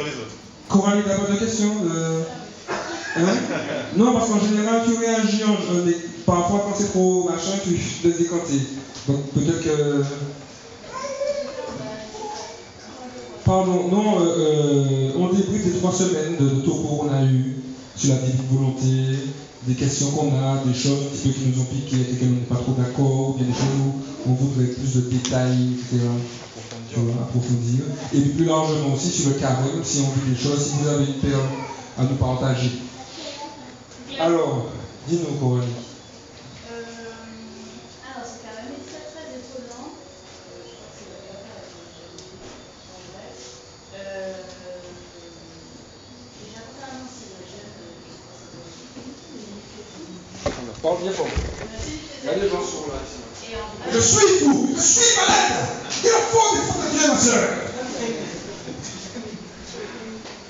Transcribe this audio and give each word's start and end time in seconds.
Les 0.00 0.10
autres. 0.20 0.34
Coralie, 0.68 1.02
t'as 1.06 1.16
pas 1.18 1.32
de 1.32 1.38
questions 1.38 1.74
de... 1.84 2.22
Hein 3.18 3.34
Non, 3.96 4.14
parce 4.14 4.30
qu'en 4.30 4.40
général, 4.40 4.82
tu 4.86 4.96
réagis, 4.96 5.44
en- 5.44 5.74
euh, 5.74 5.82
mais 5.84 5.94
parfois 6.24 6.64
quand 6.66 6.74
c'est 6.78 6.88
trop 6.90 7.28
machin, 7.28 7.58
tu 7.62 7.74
te 7.74 8.08
décanter. 8.08 8.60
Donc 9.06 9.30
peut-être 9.34 9.62
que. 9.62 10.02
Pardon, 13.44 13.88
non, 13.90 14.20
euh, 14.20 14.34
euh, 14.38 15.12
on 15.18 15.26
débriefe 15.32 15.64
des 15.66 15.78
trois 15.78 15.92
semaines 15.92 16.36
de, 16.38 16.48
de 16.48 16.60
topo 16.60 16.96
qu'on 16.96 17.12
a 17.12 17.24
eu 17.24 17.56
sur 17.96 18.10
la 18.14 18.20
divine 18.20 18.46
volonté, 18.50 19.18
des 19.66 19.74
questions 19.74 20.10
qu'on 20.10 20.34
a, 20.38 20.62
des 20.64 20.74
choses 20.74 20.98
un 21.06 21.16
petit 21.16 21.28
peu 21.28 21.34
qui 21.34 21.46
nous 21.48 21.60
ont 21.62 21.66
piqué, 21.66 21.96
avec 21.96 22.12
lesquelles 22.12 22.28
on 22.28 22.40
n'est 22.40 22.40
pas 22.40 22.56
trop 22.56 22.72
d'accord, 22.72 23.30
ou 23.30 23.32
bien 23.34 23.46
des 23.46 23.52
choses 23.52 23.78
où 23.84 24.30
on 24.30 24.34
voudrait 24.34 24.66
plus 24.66 24.94
de 24.96 25.00
détails, 25.10 25.74
etc. 25.74 26.06
Vois, 26.94 27.22
approfondir. 27.22 27.84
Et 28.12 28.20
plus 28.20 28.44
largement 28.44 28.92
aussi 28.94 29.08
sur 29.10 29.30
le 29.30 29.36
carême, 29.36 29.82
si 29.82 30.00
on 30.00 30.10
vit 30.10 30.34
des 30.34 30.38
choses, 30.38 30.62
si 30.62 30.72
vous 30.82 30.88
avez 30.88 31.06
une 31.06 31.14
perle 31.14 31.48
à 31.98 32.02
nous 32.02 32.16
partager. 32.16 32.70
Alors, 34.20 34.66
dis-nous, 35.08 35.38
Coralie. 35.40 35.68
Euh, 36.70 36.84
alors, 38.04 38.28
ce 38.28 38.44
carême 38.44 38.76
est 38.76 38.84
très 38.84 39.08
très 39.08 39.24
étonnant. 39.40 39.88
Euh, 40.52 40.68
je 40.68 40.76
crois 40.76 40.92
que 40.92 41.00
c'est 41.00 41.08
la 41.08 41.32
première 41.32 41.64
fois 41.64 41.80
que 41.80 41.96
j'ai 41.96 42.12
en 42.92 43.00
vrai. 43.08 43.28
Euh, 43.96 44.36
et 46.44 46.48
j'avoue 46.52 46.76
carrément, 46.76 47.08
c'est 47.08 47.40
le 47.40 47.44
jeune, 47.48 47.72
euh, 47.72 48.04
je 48.04 48.20
crois 48.20 48.36
que 48.36 48.44
c'est 48.44 50.12
le 50.60 50.76
Parle 50.82 50.98
bien 51.00 51.12
fort. 51.12 51.26
Merci. 51.72 51.94
Il 52.22 52.26
y 52.26 52.32
a 52.32 52.34
des 52.34 52.50
gens 52.50 52.62
sur 52.62 52.92
là. 52.92 53.00
Et 53.00 53.56
en 53.56 53.66
vrai, 53.68 53.90
Je 53.92 54.00
suis 54.00 54.44
fou, 54.44 54.68
je 54.74 54.80
suis 54.80 55.16
malade. 55.16 55.72
Il 56.04 56.10
faut 56.10 57.11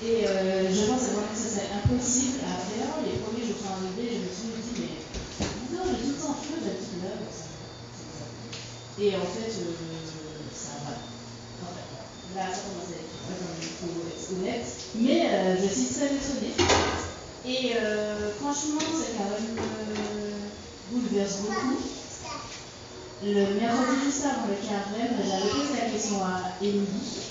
Et 0.03 0.27
euh, 0.27 0.67
je 0.73 0.81
pense 0.87 1.03
vraiment 1.12 1.28
que 1.31 1.39
ça 1.39 1.48
serait 1.53 1.69
impossible 1.84 2.41
à 2.42 2.56
faire. 2.59 2.97
Les 3.05 3.20
premiers 3.20 3.45
jours 3.47 3.61
sont 3.61 3.73
arrivés, 3.77 4.19
je 4.19 4.25
me 4.27 4.33
suis 4.33 4.73
dit, 4.73 4.75
mais 4.81 5.77
non, 5.77 5.84
j'ai 5.93 6.03
tout 6.03 6.17
temps 6.19 6.34
feu 6.41 6.59
d'habitude 6.65 7.05
là. 7.05 7.12
ça- 7.31 7.53
ça- 8.19 8.33
Et 8.98 9.15
en 9.17 9.20
fait, 9.28 9.53
euh, 9.53 9.77
ça 10.53 10.81
va. 10.84 10.97
Là, 12.34 12.48
ça 12.50 12.61
commence 12.65 12.89
à 12.89 12.97
être 12.97 13.12
être 14.09 14.33
honnête. 14.33 14.67
Mais 14.95 15.27
euh, 15.28 15.56
je 15.61 15.69
suis 15.69 15.95
très 15.95 16.06
étonnée. 16.06 16.56
Et 17.45 17.77
franchement, 18.41 18.81
c'est 18.97 19.12
quand 19.19 19.31
même 19.31 19.56
bouleverse 20.91 21.37
beaucoup. 21.43 21.78
Le 23.25 23.55
mercredi 23.55 24.03
juste 24.05 24.25
avant 24.27 24.48
le 24.51 24.59
carême, 24.59 25.15
j'avais 25.23 25.51
posé 25.55 25.78
la 25.78 25.91
question 25.91 26.19
à 26.25 26.59
Émilie 26.61 27.23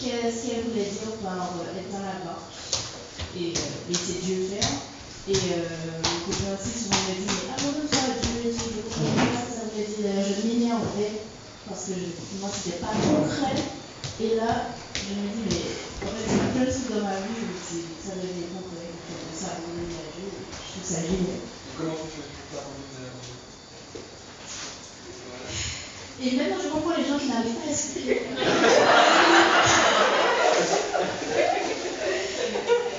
qu'est-ce 0.00 0.46
qu'elle 0.48 0.64
voulait 0.64 0.88
dire 0.88 1.20
par 1.22 1.52
euh, 1.60 1.76
être 1.76 1.92
dans 1.92 2.00
la 2.00 2.24
barque 2.24 2.54
et 3.36 3.52
euh, 3.52 3.60
laisser 3.88 4.24
Dieu 4.24 4.48
faire. 4.48 4.70
Et 5.28 5.36
euh, 5.52 6.00
mon 6.00 6.32
copain 6.32 6.56
aussi 6.56 6.72
souvent 6.72 6.96
me 7.10 7.14
dit 7.20 7.28
mais 7.28 7.52
abandonne-toi 7.52 7.98
à 8.08 8.16
Dieu 8.24 8.52
tout, 8.56 8.72
je 8.72 8.80
comprends 8.88 9.26
pas 9.28 9.36
ce 9.36 9.52
que 9.52 9.56
ça 9.58 9.64
voulait 9.68 9.84
dire. 9.84 10.24
Je 10.24 10.48
m'énervais 10.48 11.12
parce 11.68 11.84
que 11.84 11.92
je- 11.92 12.38
moi 12.40 12.48
c'était 12.48 12.78
pas 12.80 12.94
concret. 12.96 13.58
Et 14.20 14.34
là, 14.34 14.72
je 14.96 15.12
me 15.12 15.28
dis 15.28 15.44
mais 15.44 16.08
en 16.08 16.12
fait, 16.16 16.24
a 16.24 16.48
plein 16.56 16.64
de 16.64 16.70
trucs 16.72 16.88
dans 16.88 17.04
ma 17.04 17.20
vie 17.28 17.36
où 17.44 17.52
c'est- 17.52 18.00
ça 18.00 18.16
devient 18.16 18.48
concret. 18.56 18.96
Euh, 18.96 19.28
ça 19.36 19.60
abandonner 19.60 19.92
à 19.92 20.08
Dieu, 20.16 20.32
je 20.32 20.68
trouve 20.72 20.88
ça 20.88 21.04
génial. 21.04 21.44
Comment 21.76 22.00
tu 22.00 22.16
fais 22.16 22.32
pour 22.32 22.48
t'abandonner 22.48 23.04
à 23.04 23.12
Dieu 23.12 23.36
Et 26.20 26.36
maintenant, 26.36 26.56
je 26.62 26.68
comprends 26.68 26.96
les 26.96 27.04
gens 27.04 27.18
qui 27.18 27.28
n'arrivent 27.28 27.54
pas 27.54 27.68
à 27.68 27.70
expliquer. 27.70 28.22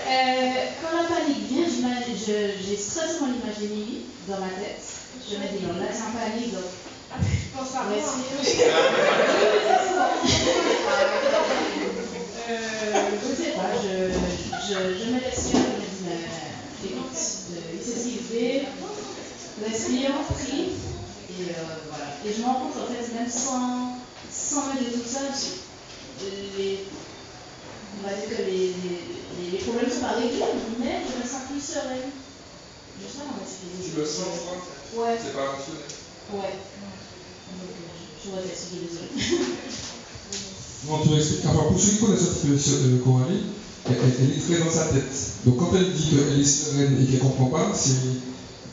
Euh, 0.09 0.51
quand 0.81 0.97
la 0.97 1.03
panique 1.07 1.43
vient, 1.47 1.65
j'ai 2.25 2.75
stressé 2.75 3.19
mon 3.21 3.27
image 3.27 3.59
d'Émilie 3.59 4.05
dans 4.27 4.39
ma 4.39 4.49
tête. 4.49 4.81
Je 5.29 5.35
me 5.35 5.41
dis, 5.41 5.63
non, 5.63 5.73
là, 5.79 5.85
c'est 5.93 6.01
en 6.01 6.11
panique, 6.17 6.53
donc. 6.53 6.63
Je 7.21 7.49
pense 7.55 7.69
pas 7.73 7.83
Euh, 12.49 13.11
je 13.21 13.27
sais 13.35 13.51
pas, 13.51 13.69
je, 13.77 13.93
je, 14.67 14.73
je 14.97 15.05
me 15.11 15.19
laisse 15.19 15.43
faire, 15.51 15.61
je 15.61 15.77
me 15.77 15.85
dis, 15.85 16.01
mais, 16.05 16.21
écoute, 16.89 17.13
il 17.13 17.81
s'est 17.83 18.65
respire, 19.63 20.11
prie, 20.33 20.71
et 21.39 21.49
euh, 21.55 21.87
voilà. 21.87 22.07
Et 22.25 22.33
je 22.33 22.41
me 22.41 22.45
rends 22.45 22.59
compte, 22.67 22.75
en 22.77 22.87
fait, 22.91 23.13
même 23.15 23.29
sans, 23.31 23.95
sans 24.27 24.67
mettre 24.67 24.83
de 24.83 24.99
tout 24.99 25.07
ça, 25.07 25.19
je- 25.31 26.59
les, 26.59 26.83
on 27.99 28.07
va 28.07 28.13
dire 28.13 28.27
que 28.29 28.43
les, 28.43 28.75
les, 28.75 29.51
les 29.51 29.57
problèmes 29.63 29.89
sont 29.89 30.03
pas 30.03 30.19
réglés, 30.19 30.43
mais 30.79 30.99
je 31.07 31.15
me 31.15 31.23
sens 31.23 31.47
plus 31.47 31.63
sereine. 31.63 32.11
Je 32.99 33.07
expliquer. 33.07 33.91
Tu 33.91 33.97
le 33.99 34.05
sens, 34.05 34.43
toi 34.43 35.03
Ouais. 35.05 35.15
C'est 35.15 35.33
pas 35.33 35.55
rationnel. 35.55 35.87
Ouais. 36.35 36.55
Donc, 37.55 37.71
je, 38.19 38.29
je 38.29 38.55
suis 38.55 38.83
désolée. 38.83 39.11
Non, 40.87 40.99
tu 41.03 41.15
expliques. 41.15 41.45
Enfin, 41.45 41.63
pour 41.71 41.79
ceux 41.79 41.91
qui 41.91 41.99
connaissent 41.99 42.23
un 42.23 42.33
petit 42.33 42.47
peu 42.47 42.57
ce- 42.57 42.71
euh, 42.71 43.01
Coralie, 43.03 43.43
elle, 43.85 43.95
elle- 43.95 44.15
elle 44.19 44.31
est 44.31 44.41
très 44.43 44.59
dans 44.63 44.71
sa 44.71 44.85
tête. 44.91 45.11
Donc, 45.45 45.57
quand 45.57 45.71
elle 45.75 45.91
dit 45.93 46.09
qu'elle 46.09 46.39
est 46.39 46.43
sereine 46.43 46.97
et 46.99 47.05
qu'elle 47.05 47.23
ne 47.23 47.29
comprend 47.29 47.45
pas, 47.47 47.71
c'est, 47.75 47.95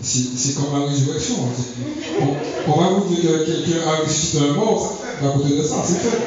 c'est, 0.02 0.54
comme 0.54 0.78
la 0.78 0.86
résurrection. 0.86 1.36
hein. 1.36 2.26
On, 2.68 2.80
va 2.80 2.88
vous 2.90 3.14
dire 3.14 3.22
que 3.22 3.46
quelqu'un 3.46 3.88
a 3.88 4.04
ressuscité 4.04 4.38
un 4.50 4.52
mort. 4.54 4.98
À 5.22 5.28
côté 5.28 5.56
de 5.56 5.62
ça, 5.62 5.76
c'est 5.84 5.98
fait. 6.00 6.18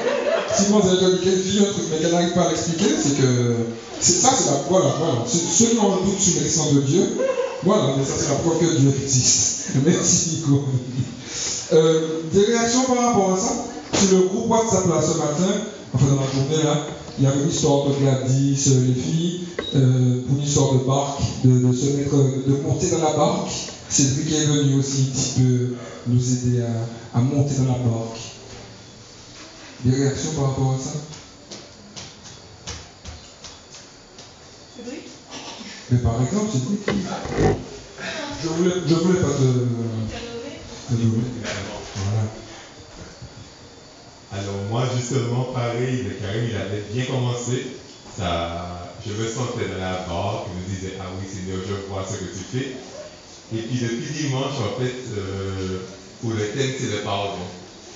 Sinon, 0.56 0.80
vous 0.80 0.90
avez 0.90 1.18
dit 1.18 1.60
un 1.60 1.72
truc, 1.72 1.86
mais 1.92 2.00
qu'elle 2.00 2.12
n'arrive 2.12 2.34
pas 2.34 2.48
à 2.48 2.50
l'expliquer, 2.50 2.90
c'est 3.02 3.18
que. 3.22 3.56
C'est 4.00 4.14
ça, 4.14 4.30
c'est 4.36 4.50
la. 4.52 4.58
Voilà, 4.70 4.96
voilà. 4.98 5.26
Ceux 5.28 5.66
qui 5.68 5.78
ont 5.78 5.98
doute 6.04 6.20
sur 6.20 6.74
de 6.74 6.82
Dieu, 6.82 7.18
voilà, 7.64 7.96
mais 7.98 8.04
ça, 8.04 8.14
c'est 8.18 8.30
la 8.30 8.36
preuve 8.36 8.60
que 8.60 8.78
Dieu 8.78 8.94
existe. 9.04 9.68
Merci, 9.86 10.30
Nico. 10.38 10.64
Euh, 11.72 12.22
des 12.34 12.46
réactions 12.46 12.84
par 12.84 12.98
rapport 12.98 13.34
à 13.34 13.38
ça? 13.38 13.66
Sur 13.94 14.18
le 14.18 14.24
groupe 14.26 14.50
WhatsApp 14.50 14.88
là 14.88 15.02
ce 15.02 15.18
matin, 15.18 15.62
enfin 15.94 16.06
dans 16.06 16.22
la 16.22 16.32
journée 16.32 16.64
là, 16.64 16.86
il 17.20 17.26
y 17.26 17.28
avait 17.28 17.44
une 17.44 17.50
histoire 17.50 17.88
de 17.88 17.94
Gladys, 17.96 18.70
les 18.88 18.94
filles, 18.94 19.42
euh, 19.76 20.22
pour 20.26 20.38
une 20.38 20.44
histoire 20.44 20.74
de 20.74 20.80
barque, 20.80 21.22
de, 21.44 21.68
de 21.68 21.74
se 21.74 21.86
mettre, 21.98 22.16
de 22.16 22.62
monter 22.64 22.90
dans 22.92 23.04
la 23.04 23.14
barque. 23.18 23.52
Cédric 23.90 24.32
est 24.32 24.46
venu 24.46 24.80
aussi 24.80 25.10
un 25.10 25.12
petit 25.20 25.42
peu 25.42 25.76
nous 26.08 26.32
aider 26.32 26.62
à, 26.62 27.18
à 27.18 27.22
monter 27.22 27.56
dans 27.56 27.66
la 27.74 27.80
barque. 27.80 28.20
Des 29.84 29.96
réactions 29.96 30.32
par 30.34 30.50
rapport 30.50 30.76
à 30.76 30.84
ça? 30.84 30.92
Cédric 34.78 35.04
Mais 35.92 35.98
par 36.00 36.22
exemple, 36.22 36.52
Cédric, 36.54 36.80
je 38.44 38.48
voulais, 38.48 38.76
je 38.88 38.94
voulais 38.96 39.20
pas 39.20 39.28
te, 39.28 40.94
te 40.94 41.02
nommer. 41.02 41.24
Voilà. 41.96 42.24
Alors 44.40 44.64
moi 44.70 44.84
justement 44.96 45.52
pareil, 45.54 46.08
le 46.08 46.16
carême 46.16 46.48
il 46.50 46.56
avait 46.56 46.84
bien 46.94 47.04
commencé. 47.06 47.76
Je 48.18 49.12
me 49.12 49.28
sentais 49.28 49.68
dans 49.68 49.80
la 49.80 50.06
barre, 50.08 50.46
je 50.48 50.56
me 50.56 50.64
disais 50.64 50.94
ah 51.00 51.12
oui 51.20 51.28
Seigneur 51.28 51.60
je 51.68 51.76
vois 51.92 52.06
ce 52.08 52.16
que 52.16 52.32
tu 52.32 52.44
fais. 52.48 52.68
Et 53.52 53.62
puis 53.64 53.80
depuis 53.80 54.28
dimanche 54.28 54.60
en 54.64 54.80
fait, 54.80 54.96
euh, 55.18 55.80
pour 56.22 56.32
le 56.32 56.46
thème 56.52 56.72
c'est 56.78 56.92
le 56.96 57.02
pardon. 57.04 57.44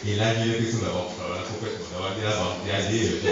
Et 0.05 0.15
là 0.15 0.35
j'ai 0.35 0.51
l'impression 0.51 0.79
d'avoir 0.83 1.07
complètement 1.47 1.87
d'avoir 1.95 2.59
euh, 2.59 2.83
j'ai 2.91 2.99
laissé. 2.99 3.23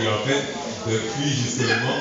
Et 0.00 0.06
en 0.08 0.20
fait, 0.24 0.42
depuis 0.88 1.28
justement, 1.28 2.00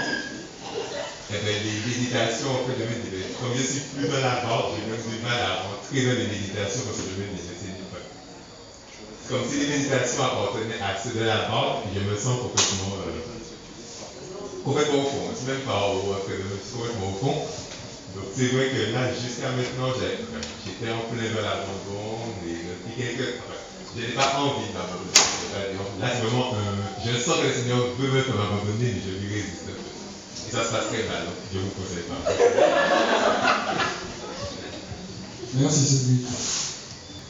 eh 1.31 1.33
ben, 1.43 1.55
les 1.59 1.77
méditations 1.91 2.51
en 2.55 2.63
fait 2.63 2.79
de 2.79 2.87
mes 2.87 2.99
comme 3.39 3.55
je 3.55 3.63
suis 3.63 3.83
plus 3.95 4.07
dans 4.07 4.23
la 4.23 4.43
barre, 4.47 4.71
j'ai 4.75 4.87
même 4.87 4.99
du 4.99 5.19
mal 5.23 5.39
à 5.39 5.67
rentrer 5.67 6.07
dans 6.07 6.15
les 6.19 6.27
méditations 6.27 6.83
parce 6.87 6.99
que 7.03 7.11
je 7.11 7.19
me 7.19 7.27
dis 7.27 7.43
mais 7.43 7.55
c'est 7.58 7.58
comme 9.29 9.45
si 9.45 9.59
les 9.61 9.67
méditations 9.67 10.25
appartenaient 10.25 10.81
à 10.81 10.97
ceux 10.97 11.13
de 11.13 11.23
la 11.23 11.45
barre, 11.45 11.85
je 11.93 12.01
me 12.01 12.17
sens 12.17 12.41
complètement, 12.41 12.97
euh, 12.97 13.21
complètement 14.65 15.05
au 15.05 15.09
fond. 15.09 15.29
C'est 15.37 15.53
même 15.53 15.61
pas 15.61 15.93
au 15.93 16.01
complètement 16.01 17.13
au 17.13 17.17
fond. 17.21 17.37
Donc 18.17 18.25
c'est 18.35 18.49
vrai 18.57 18.73
que 18.73 18.89
là, 18.91 19.13
jusqu'à 19.13 19.53
maintenant, 19.53 19.93
enfin, 19.93 20.09
j'étais 20.65 20.89
en 20.91 21.05
plein 21.13 21.29
dans 21.29 21.45
l'abandon. 21.45 22.25
Enfin, 22.25 22.89
je 23.95 24.01
n'ai 24.01 24.13
pas 24.17 24.33
envie 24.41 24.73
d'abandonner. 24.73 25.77
Là, 26.01 26.07
c'est 26.09 26.25
vraiment... 26.25 26.49
euh, 26.53 26.81
je 27.05 27.13
sens 27.21 27.37
que 27.37 27.45
le 27.47 27.53
Seigneur 27.53 27.85
veut 27.99 28.09
me 28.09 28.21
faire 28.21 28.33
abandonner, 28.33 28.97
mais 28.97 29.01
je 29.05 29.13
lui 29.13 29.29
résiste. 29.29 29.69
Et 29.69 30.51
ça 30.51 30.65
se 30.65 30.71
passe 30.73 30.87
très 30.89 31.05
mal, 31.05 31.21
donc 31.29 31.37
je 31.53 31.57
ne 31.59 31.63
vous 31.63 31.73
conseille 31.77 32.09
pas. 32.09 32.17
Merci 35.53 35.85
Cédric. 35.85 36.25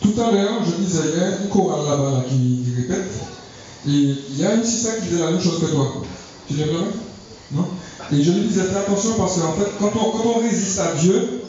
Tout 0.01 0.13
à 0.21 0.31
l'heure, 0.31 0.61
je 0.65 0.83
disais, 0.83 0.99
il 1.13 1.19
y 1.19 1.23
a 1.23 1.41
une 1.41 1.49
chorale 1.49 1.85
là-bas 1.85 2.11
là, 2.11 2.23
qui, 2.29 2.63
répète, 2.75 3.11
et 3.87 3.91
il 3.91 4.37
y 4.37 4.45
a 4.45 4.55
une 4.55 4.63
sister 4.63 4.91
qui 5.01 5.09
disait 5.09 5.23
la 5.23 5.31
même 5.31 5.41
chose 5.41 5.59
que 5.59 5.65
toi. 5.65 6.01
Tu 6.47 6.55
l'as 6.55 6.65
bien 6.65 6.85
Non? 7.51 7.65
Et 8.11 8.23
je 8.23 8.31
lui 8.31 8.47
disais, 8.47 8.63
fais 8.63 8.77
attention 8.77 9.13
parce 9.17 9.35
qu'en 9.35 9.53
fait, 9.53 9.69
quand 9.79 9.91
on, 9.95 10.39
résiste 10.39 10.79
à 10.79 10.93
Dieu, 10.93 11.41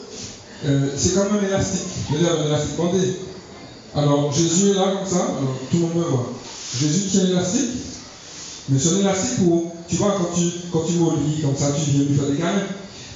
euh, 0.65 0.89
c'est 0.95 1.15
comme 1.15 1.37
un 1.37 1.47
élastique. 1.47 1.87
Je 2.09 2.15
veux 2.15 2.23
dire, 2.23 2.31
un 2.39 2.47
élastique 2.47 2.77
bandé. 2.77 2.99
Alors, 3.95 4.31
Jésus 4.31 4.71
est 4.71 4.73
là 4.73 4.93
comme 4.97 5.07
ça, 5.07 5.23
alors 5.23 5.57
tout 5.69 5.77
le 5.77 5.79
monde 5.79 5.95
me 5.95 6.03
voit. 6.03 6.31
Jésus 6.79 7.09
tient 7.09 7.23
l'élastique, 7.23 7.69
Mais 8.69 8.79
son 8.79 8.99
élastique 8.99 9.45
pour, 9.45 9.73
tu 9.87 9.95
vois, 9.95 10.15
quand 10.17 10.35
tu, 10.35 10.43
quand 10.71 10.83
tu 10.87 10.93
mollis 10.93 11.41
comme 11.41 11.55
ça, 11.55 11.71
tu 11.71 11.91
viens 11.91 12.03
lui 12.03 12.15
faire 12.15 12.27
des 12.27 12.37
câlins. 12.37 12.67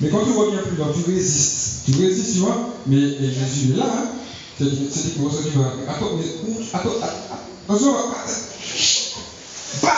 Mais 0.01 0.09
quand 0.09 0.25
tu 0.25 0.31
reviens 0.31 0.59
plus 0.59 0.75
loin, 0.75 0.87
tu 0.93 1.09
résistes. 1.09 1.83
Tu 1.85 1.91
résistes, 2.01 2.33
tu 2.33 2.39
vois. 2.39 2.73
Mais, 2.87 2.97
mais 3.19 3.27
Jésus 3.27 3.73
est 3.73 3.77
là, 3.77 3.85
hein. 3.85 4.09
C'est 4.57 5.15
que 5.15 5.19
moi, 5.19 5.31
ça, 5.31 5.37
tu 5.43 5.57
vas. 5.57 5.91
Attends, 5.91 6.11
mais. 6.17 6.25
Attends, 6.73 6.89
attention. 7.67 7.95
Bah 9.81 9.91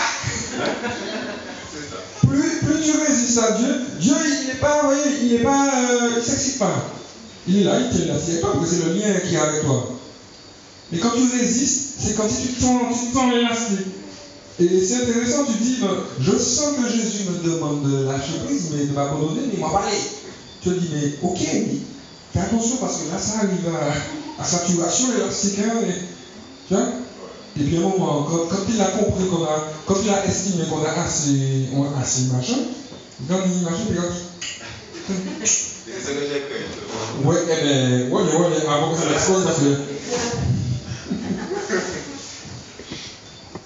plus, 2.27 2.59
plus 2.59 2.81
tu 2.83 2.97
résistes 2.97 3.37
à 3.39 3.51
Dieu, 3.51 3.75
Dieu, 3.99 4.15
il 4.41 4.47
n'est 4.47 4.59
pas, 4.59 4.81
vous 4.81 4.87
voyez, 4.87 5.03
il 5.23 5.31
n'est 5.33 5.43
pas, 5.43 5.67
euh, 5.91 6.11
il 6.17 6.23
s'excite 6.23 6.59
pas. 6.59 6.89
Il 7.47 7.57
est 7.57 7.63
là, 7.63 7.79
il 7.79 8.07
là, 8.07 8.15
c'est 8.23 8.41
toi, 8.41 8.53
parce 8.53 8.69
que 8.69 8.75
c'est 8.75 8.85
le 8.85 8.93
lien 8.93 9.13
qui 9.19 9.35
est 9.35 9.39
avec 9.39 9.61
toi. 9.61 9.97
Mais 10.91 10.99
quand 10.99 11.11
tu 11.11 11.37
résistes, 11.37 11.95
c'est 11.99 12.15
comme 12.15 12.29
si 12.29 12.47
tu 12.47 12.61
tends, 12.61 12.89
tu 12.91 13.13
tends. 13.13 13.31
Et 14.59 14.83
c'est 14.83 15.03
intéressant, 15.03 15.45
tu 15.45 15.63
dis, 15.63 15.77
ben, 15.81 15.95
je 16.19 16.37
sens 16.37 16.75
que 16.75 16.89
Jésus 16.89 17.29
me 17.29 17.53
demande 17.53 17.83
de 17.89 18.05
lâcher 18.05 18.39
prise, 18.45 18.71
mais 18.73 18.85
de 18.85 18.91
m'abandonner, 18.91 19.41
mais 19.47 19.53
il 19.53 19.59
m'a 19.59 19.69
parlé. 19.69 19.95
Tu 20.61 20.69
te 20.69 20.73
dis, 20.79 20.89
mais 20.91 21.13
ok, 21.21 21.39
mais 21.39 21.77
fais 22.37 22.45
attention 22.45 22.77
parce 22.77 22.97
que 22.97 23.11
là, 23.11 23.17
ça 23.19 23.39
arrive 23.39 23.67
à, 23.75 24.41
à 24.41 24.45
saturation 24.45 25.07
élastique. 25.15 25.59
Hein, 25.59 25.79
et, 25.87 25.93
tu 26.67 26.73
vois? 26.73 26.83
Et 27.59 27.63
puis 27.63 27.75
à 27.77 27.79
un 27.79 27.83
moment, 27.83 28.27
quand, 28.29 28.47
quand 28.49 28.63
il 28.69 28.81
a 28.81 28.85
compris 28.85 29.27
qu'on 29.27 29.43
a, 29.43 29.63
quand 29.85 29.95
il 30.03 30.09
a 30.09 30.25
estimé 30.25 30.65
qu'on 30.65 30.83
a 30.83 30.91
assez, 30.91 31.69
on 31.75 31.83
a 31.83 32.01
assez 32.01 32.23
machin, 32.31 32.57
quand 33.27 33.39
il 33.45 33.63
machin, 33.63 33.85
puis 33.89 33.97
quand 33.97 34.13
C'est 35.43 36.01
ce 36.03 36.09
que 36.09 36.19
j'ai. 36.29 37.25
Ouais, 37.25 37.35
eh 37.43 37.47
ben, 37.47 38.11
ouais, 38.11 38.23
mais 38.25 38.35
ouais, 38.35 38.49
mais 38.49 38.69
avant 38.69 38.93
que 38.93 38.99
ça 38.99 39.11
explose, 39.11 39.43
parce 39.45 39.59
que. 39.59 39.71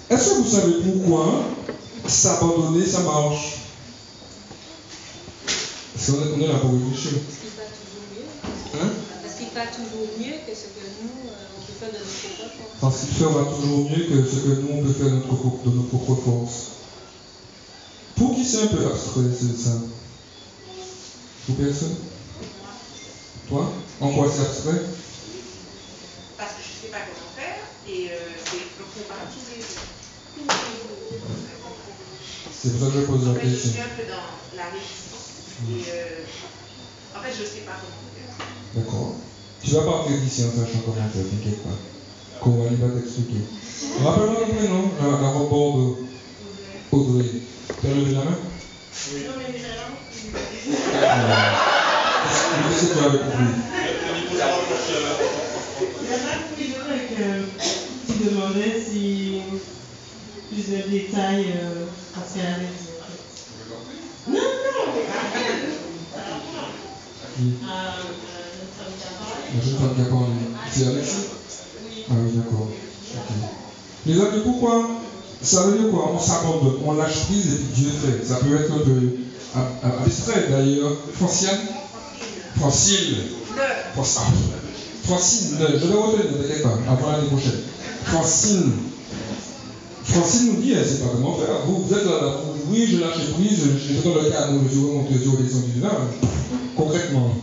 Est-ce 0.10 0.30
que 0.30 0.36
vous 0.36 0.50
savez 0.50 0.74
pourquoi 0.84 1.44
s'abandonner, 2.08 2.86
ça 2.86 3.00
marche? 3.00 3.58
Parce 5.94 6.08
qu'on 6.08 6.22
est, 6.22 6.34
on 6.36 6.40
est 6.42 6.48
là 6.48 6.60
pour 6.60 6.72
réfléchir? 6.72 7.20
Parce 9.54 9.76
qu'il 9.76 9.84
va 9.84 9.90
toujours 9.90 10.08
mieux. 10.20 10.32
Va 10.32 10.38
que 10.48 10.56
ce 10.56 10.68
que 10.72 10.86
nous, 11.02 11.30
euh, 11.30 11.58
on 11.58 11.62
peut 11.66 11.74
faire 11.80 11.90
de 11.92 11.98
notre 11.98 12.22
propre 12.38 12.56
force. 12.58 12.80
Parce 12.82 13.00
qu'il 13.00 13.14
fera 13.16 13.44
toujours 13.46 13.90
mieux 13.90 14.06
que 14.06 14.30
ce 14.30 14.36
que 14.36 14.62
nous, 14.62 14.70
on 14.72 14.84
peut 14.84 14.94
faire 14.94 15.08
de 15.12 15.16
notre, 15.16 15.64
de 15.64 15.70
notre 15.76 15.90
propre 15.90 16.16
force. 16.22 16.58
Pour 18.16 18.36
qui 18.36 18.46
c'est 18.46 18.64
un 18.64 18.68
peu 18.68 18.86
abstrait, 18.86 19.24
c'est 19.34 19.58
ça 19.58 19.76
Pour 21.48 21.56
personne? 21.56 21.96
Toi? 23.50 23.72
En 24.00 24.12
quoi 24.14 24.32
c'est 24.32 24.42
abstrait? 24.42 24.82
Parce 26.38 26.52
que 26.52 26.62
je 26.62 26.70
ne 26.70 26.82
sais 26.82 26.92
pas 26.92 27.02
comment 27.06 27.34
faire 27.36 27.58
et 27.90 28.10
euh, 28.12 28.18
c'est 28.46 28.58
le 28.78 28.86
combat 28.86 29.22
tous 29.26 29.46
les 29.56 29.62
jours. 29.62 29.90
C'est 32.54 32.70
pour 32.78 32.80
ça 32.80 32.94
que 32.94 33.02
je 33.02 33.06
pose 33.06 33.28
la 33.28 33.34
fait, 33.40 33.48
je 33.50 33.54
question. 33.54 33.72
suis 33.72 33.82
un 33.82 33.96
peu 33.98 34.04
dans 34.06 34.58
la 34.58 34.70
résistance. 34.70 35.28
Et 35.70 35.84
euh, 35.92 37.18
en 37.18 37.22
fait, 37.22 37.34
je 37.36 37.42
ne 37.42 37.48
sais 37.48 37.66
pas 37.66 37.74
comment 37.82 38.06
faire. 38.16 38.32
D'accord. 38.76 39.16
Tu 39.64 39.72
vas 39.72 39.82
partir 39.82 40.18
d'ici 40.18 40.44
en 40.44 40.50
sachant 40.52 40.80
comment 40.86 40.96
faire, 40.96 41.24
t'inquiète 41.24 41.64
pas. 41.64 41.78
Coralie 42.42 42.76
va 42.78 42.88
t'expliquer. 43.00 43.42
Rappelle-moi 44.04 44.42
ton 44.48 44.56
prénom, 44.56 44.92
la, 45.00 45.08
la 45.22 45.30
rebord 45.30 45.78
de 45.78 45.96
Audrey. 46.92 47.26
Tu 47.80 47.88
as 47.88 47.94
levé 47.94 48.12
la 48.12 48.24
main? 48.24 48.32
Non, 48.32 48.38
mais 49.38 49.60
vraiment, 49.60 49.98
Qu'est-ce 52.70 52.86
que 52.88 52.94
tu 52.94 53.06
avais 53.06 53.20
compris 53.20 53.52
Il 56.02 56.08
y 56.08 56.14
en 56.14 56.26
a 56.26 56.38
plusieurs 56.56 56.88
que, 57.10 58.14
qui 58.14 58.16
demandaient 58.30 58.78
si 58.84 59.42
plus 60.50 60.66
de 60.70 60.90
détails 60.90 61.54
euh, 61.62 61.86
dit. 62.16 62.42
en 62.42 63.04
fait. 63.06 64.32
Non, 64.32 64.42
non, 64.42 64.88
Qui 68.82 69.04
euh, 69.04 69.10
euh, 69.12 69.58
La 69.58 69.64
jeune 69.64 69.78
femme 69.80 69.96
qui 69.96 70.02
a 70.02 70.06
parlé. 70.06 70.26
C'est 70.74 70.88
Alexis 70.88 71.28
Ah 72.10 72.14
oui, 72.24 72.32
d'accord. 72.36 72.68
Les 74.06 74.14
amis, 74.20 74.42
pourquoi 74.44 74.90
Ça 75.44 75.64
veut 75.64 75.78
dire 75.78 75.92
quoi? 75.92 76.12
On 76.14 76.20
s'abandonne, 76.20 76.78
on 76.86 76.94
lâche 76.94 77.26
prise 77.26 77.54
et 77.54 77.58
puis 77.58 77.84
Dieu 77.84 77.90
fait. 77.92 78.26
Ça 78.28 78.36
peut 78.36 78.56
être 78.56 78.72
un 78.72 78.80
peu 78.86 79.00
ab- 79.56 79.66
ab- 79.84 80.02
abstrait 80.06 80.48
d'ailleurs. 80.50 80.92
Franciane 81.18 81.60
Francine 82.58 83.16
Francine. 83.94 84.22
Francine, 85.04 85.58
je 85.60 85.88
vais 85.88 85.94
retenir, 85.94 86.32
ne 86.32 86.38
t'inquiète 86.44 86.64
pas, 86.64 86.78
avant 86.90 87.12
l'année 87.12 87.28
prochaine. 87.28 87.60
Francine. 88.06 88.72
Francine 90.04 90.48
nous 90.56 90.62
dit, 90.62 90.74
elle 90.74 90.82
ne 90.82 90.86
sait 90.88 91.00
pas 91.00 91.10
comment 91.14 91.36
faire. 91.38 91.66
Vous, 91.66 91.84
vous 91.84 91.94
êtes 91.94 92.06
là, 92.06 92.38
oui, 92.70 92.88
je 92.92 92.98
lâche 93.00 93.32
prise, 93.34 93.60
je 93.74 93.94
suis 93.94 94.04
dans 94.04 94.16
le 94.22 94.30
cadre 94.30 94.54
je 94.64 94.70
suis 94.70 94.86
remonté 94.86 95.14
sur 95.22 95.34
les 95.34 95.74
du 95.74 95.80
vin. 95.82 95.90
Concrètement. 96.76 97.36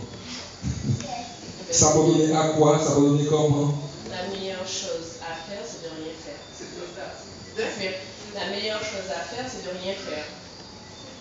S'abandonner 1.70 2.32
à 2.35 2.49
quoi? 2.56 2.79
S'abandonner 2.79 3.26
comment? 3.26 3.75
La 4.11 4.35
meilleure 4.35 4.67
chose 4.67 5.20
à 5.20 5.35
faire, 5.37 5.62
c'est 5.65 5.85
de 5.85 5.91
rien 6.00 6.12
faire. 6.17 6.41
c'est 6.56 6.65
ça. 6.65 7.12
De 7.56 7.62
faire. 7.62 7.94
La 8.35 8.47
meilleure 8.50 8.81
chose 8.81 9.11
à 9.11 9.20
faire, 9.20 9.44
c'est 9.47 9.65
de 9.65 9.79
rien 9.82 9.93
faire. 9.93 10.25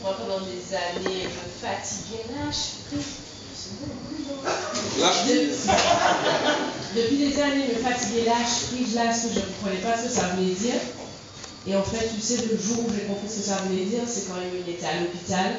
Moi, 0.01 0.15
pendant 0.17 0.39
des 0.45 0.63
années, 0.73 1.23
je 1.23 1.27
me 1.27 1.51
fatiguais, 1.59 2.23
lâche 2.31 2.87
prise. 2.87 3.27
Lâche 4.99 5.23
prise 5.25 5.67
Depuis 6.95 7.17
des 7.17 7.41
années, 7.41 7.67
me 7.67 7.83
fatiguer, 7.83 8.25
lâche 8.25 8.71
prise, 8.71 8.95
lâche 8.95 9.19
prise, 9.19 9.33
je 9.33 9.39
ne 9.39 9.45
comprenais 9.45 9.81
pas 9.81 9.97
ce 9.97 10.03
que 10.07 10.13
ça 10.13 10.27
voulait 10.35 10.53
dire. 10.53 10.79
Et 11.67 11.75
en 11.75 11.83
fait, 11.83 12.07
tu 12.15 12.21
sais, 12.21 12.37
le 12.49 12.57
jour 12.57 12.85
où 12.87 12.93
j'ai 12.93 13.05
compris 13.07 13.27
ce 13.27 13.39
que 13.39 13.45
ça 13.47 13.57
voulait 13.65 13.85
dire, 13.85 14.03
c'est 14.07 14.27
quand 14.27 14.35
il 14.39 14.73
était 14.73 14.85
à 14.85 15.01
l'hôpital. 15.01 15.57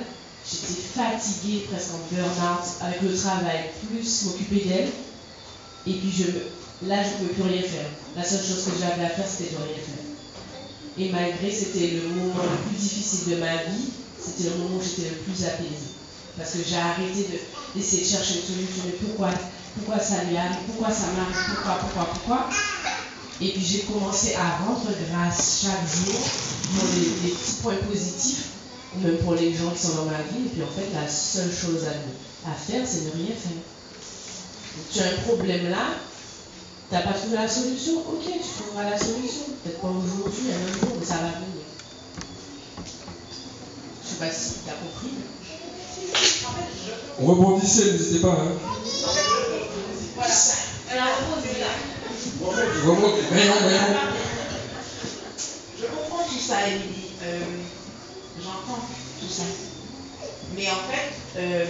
J'étais 0.51 0.81
fatiguée, 0.97 1.67
presque 1.71 1.91
en 1.95 2.15
burn-out, 2.15 2.65
avec 2.81 3.03
le 3.03 3.15
travail, 3.17 3.71
plus 3.87 4.25
m'occuper 4.25 4.65
d'elle. 4.65 4.89
Et 5.87 5.93
puis, 6.01 6.13
je 6.13 6.87
là, 6.89 7.03
je 7.03 7.09
ne 7.25 7.29
pouvais 7.29 7.35
plus 7.35 7.43
rien 7.53 7.63
faire. 7.63 7.91
La 8.17 8.25
seule 8.25 8.41
chose 8.45 8.65
que 8.65 8.79
j'avais 8.81 9.05
à 9.05 9.11
faire, 9.11 9.27
c'était 9.29 9.51
de 9.53 9.57
rien 9.57 9.77
faire. 9.77 10.05
Et 10.97 11.11
malgré, 11.11 11.51
c'était 11.53 12.01
le 12.01 12.09
moment 12.09 12.35
le 12.43 12.69
plus 12.71 12.79
difficile 12.79 13.35
de 13.35 13.37
ma 13.41 13.57
vie, 13.65 13.91
c'était 14.19 14.51
le 14.51 14.57
moment 14.57 14.77
où 14.77 14.83
j'étais 14.83 15.11
le 15.11 15.17
plus 15.17 15.45
apaisée. 15.45 15.95
Parce 16.37 16.53
que 16.53 16.59
j'ai 16.67 16.77
arrêté 16.77 17.29
de- 17.29 17.79
d'essayer 17.79 18.03
de 18.03 18.09
chercher 18.09 18.35
une 18.41 18.47
solution, 18.47 18.83
mais 18.87 18.93
pourquoi, 19.07 19.31
pourquoi 19.77 20.03
ça 20.03 20.25
lui 20.25 20.37
arrive, 20.37 20.59
pourquoi 20.67 20.89
ça 20.95 21.13
marche, 21.17 21.37
pourquoi, 21.55 21.75
pourquoi, 21.83 22.05
pourquoi? 22.15 22.49
Et 23.41 23.53
puis 23.53 23.65
j'ai 23.65 23.81
commencé 23.83 24.35
à 24.35 24.65
rendre 24.65 24.91
grâce 25.11 25.63
chaque 25.63 25.87
jour 25.87 26.19
pour 26.19 26.89
les, 26.95 27.29
les 27.29 27.35
petits 27.35 27.63
points 27.63 27.77
positifs, 27.89 28.45
même 28.97 29.19
pour 29.19 29.35
les 29.35 29.53
gens 29.55 29.71
qui 29.71 29.87
sont 29.87 29.95
dans 29.97 30.05
ma 30.07 30.19
vie. 30.19 30.47
Et 30.47 30.49
puis 30.49 30.63
en 30.63 30.67
fait, 30.67 30.89
la 30.95 31.09
seule 31.09 31.53
chose 31.53 31.85
à, 31.87 32.51
à 32.51 32.55
faire, 32.55 32.87
c'est 32.87 33.05
ne 33.05 33.11
rien 33.13 33.35
faire. 33.35 33.63
Tu 34.93 35.01
as 35.01 35.07
un 35.07 35.23
problème 35.27 35.71
là, 35.71 35.97
tu 36.89 36.95
n'as 36.95 37.03
pas 37.03 37.13
trouvé 37.13 37.37
la 37.37 37.49
solution, 37.49 37.99
ok, 37.99 38.25
tu 38.25 38.63
trouveras 38.63 38.91
la 38.91 38.99
solution. 38.99 39.45
Peut-être 39.63 39.81
pas 39.81 39.89
aujourd'hui, 39.89 40.53
un 40.53 40.63
autre 40.69 40.81
jour, 40.81 40.97
mais 40.99 41.07
ça 41.07 41.15
va 41.15 41.29
venir. 41.29 41.67
Je 44.05 44.09
ne 44.09 44.15
sais 44.15 44.19
pas 44.19 44.31
si 44.31 44.51
tu 44.65 44.71
as 44.71 44.75
compris. 44.75 45.15
Rebondissez, 47.21 47.93
n'hésitez 47.93 48.21
pas. 48.21 48.29
Hein. 48.29 48.53
Voilà. 50.15 50.35
Elle 50.91 50.99
a 50.99 51.05
répondu 51.05 51.49
là. 51.61 51.73
Je 55.79 55.87
comprends 55.87 56.25
tout 56.25 56.41
ça, 56.41 56.67
Émilie. 56.69 57.11
Euh, 57.23 57.41
J'entends 58.43 58.81
tout 59.21 59.29
ça. 59.29 59.43
Mais 60.57 60.69
en 60.69 60.83
fait, 60.91 61.39
euh, 61.39 61.67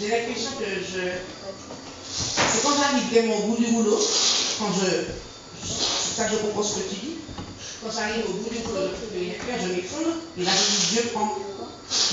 j'ai 0.00 0.08
l'impression 0.08 0.50
que 0.58 0.64
je. 0.64 1.00
C'est 2.06 2.62
quand 2.62 2.76
j'arrive 2.76 3.10
vraiment 3.10 3.36
au 3.38 3.48
bout 3.48 3.56
du 3.56 3.70
boulot, 3.72 3.98
quand 4.58 4.72
je. 4.72 5.04
C'est 5.62 6.16
ça 6.16 6.24
que 6.26 6.32
je 6.32 6.36
comprends 6.38 6.62
ce 6.62 6.74
que 6.76 6.88
tu 6.88 6.94
dis. 6.96 7.14
Quand 7.82 7.90
j'arrive 7.92 8.24
au 8.28 8.32
bout 8.32 8.50
du 8.50 8.58
boulot, 8.60 8.88
je 8.92 9.44
faire, 9.44 9.60
je 9.62 9.72
m'effondre, 9.72 10.16
et 10.38 10.44
là 10.44 10.50
je 10.52 10.70
dis 10.70 10.86
Dieu 10.92 11.10
prend. 11.12 11.38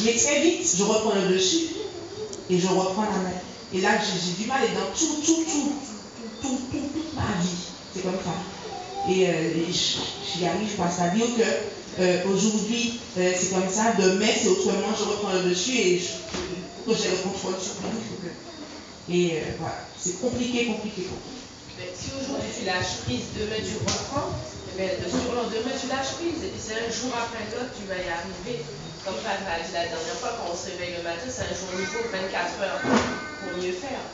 Mais 0.03 0.15
très 0.15 0.41
vite, 0.41 0.67
je 0.77 0.83
reprends 0.83 1.15
le 1.15 1.33
dessus 1.33 1.67
et 2.49 2.59
je 2.59 2.67
reprends 2.67 3.03
la 3.03 3.17
main. 3.17 3.41
Et 3.73 3.79
là, 3.79 3.91
j'ai 3.97 4.43
du 4.43 4.49
mal 4.49 4.61
et 4.65 4.75
dans 4.75 4.91
tout, 4.93 5.21
tout, 5.25 5.45
tout, 5.45 5.73
tout, 6.41 6.41
tout, 6.41 6.59
tout, 6.71 6.89
toute 6.93 7.13
ma 7.15 7.41
vie. 7.41 7.57
C'est 7.93 8.01
comme 8.01 8.19
ça. 8.23 9.09
Et, 9.09 9.27
euh, 9.27 9.53
j'y 9.71 10.45
arrive 10.45 10.75
pas. 10.75 10.89
C'est-à-dire 10.89 11.25
que 11.37 11.43
euh, 11.99 12.23
aujourd'hui, 12.33 12.99
euh, 13.17 13.31
c'est 13.37 13.49
comme 13.53 13.69
ça, 13.69 13.93
demain, 13.99 14.27
c'est 14.41 14.47
autrement, 14.47 14.93
je 14.97 15.03
reprends 15.03 15.33
le 15.33 15.49
dessus 15.49 15.75
et 15.75 15.99
je, 15.99 16.85
que 16.85 16.97
j'ai 16.97 17.11
le 17.11 17.17
contrôle 17.23 17.55
sur 17.59 17.75
que- 17.81 19.11
Et 19.11 19.37
euh, 19.37 19.55
voilà, 19.59 19.87
c'est 19.97 20.19
compliqué, 20.21 20.67
compliqué, 20.67 21.03
compliqué. 21.09 21.41
Mais 21.77 21.91
si 21.95 22.11
aujourd'hui 22.15 22.47
tu 22.57 22.65
lâches 22.65 23.03
prise, 23.05 23.33
demain 23.35 23.59
tu 23.59 23.75
reprends, 23.83 24.31
eh 24.71 24.77
bien, 24.77 24.89
le 25.03 25.07
surlendemain 25.09 25.75
tu 25.75 25.87
lâches 25.89 26.15
prise. 26.21 26.39
Et 26.45 26.49
puis 26.53 26.61
c'est 26.61 26.79
un 26.79 26.89
jour 26.91 27.11
après 27.11 27.43
l'autre, 27.51 27.73
tu 27.75 27.83
vas 27.89 27.97
y 27.99 28.07
arriver. 28.07 28.63
Comme 29.03 29.17
Pat 29.25 29.41
l'a 29.43 29.59
dit 29.65 29.73
la 29.73 29.89
dernière 29.89 30.19
fois, 30.21 30.37
quand 30.37 30.53
on 30.53 30.55
se 30.55 30.69
réveille 30.71 30.95
le 30.97 31.03
matin, 31.03 31.25
c'est 31.27 31.49
un 31.49 31.55
jour 31.57 31.73
nouveau, 31.73 32.05
24 32.13 32.61
heures 32.61 32.81
pour 33.41 33.51
mieux 33.57 33.73
faire. 33.73 34.05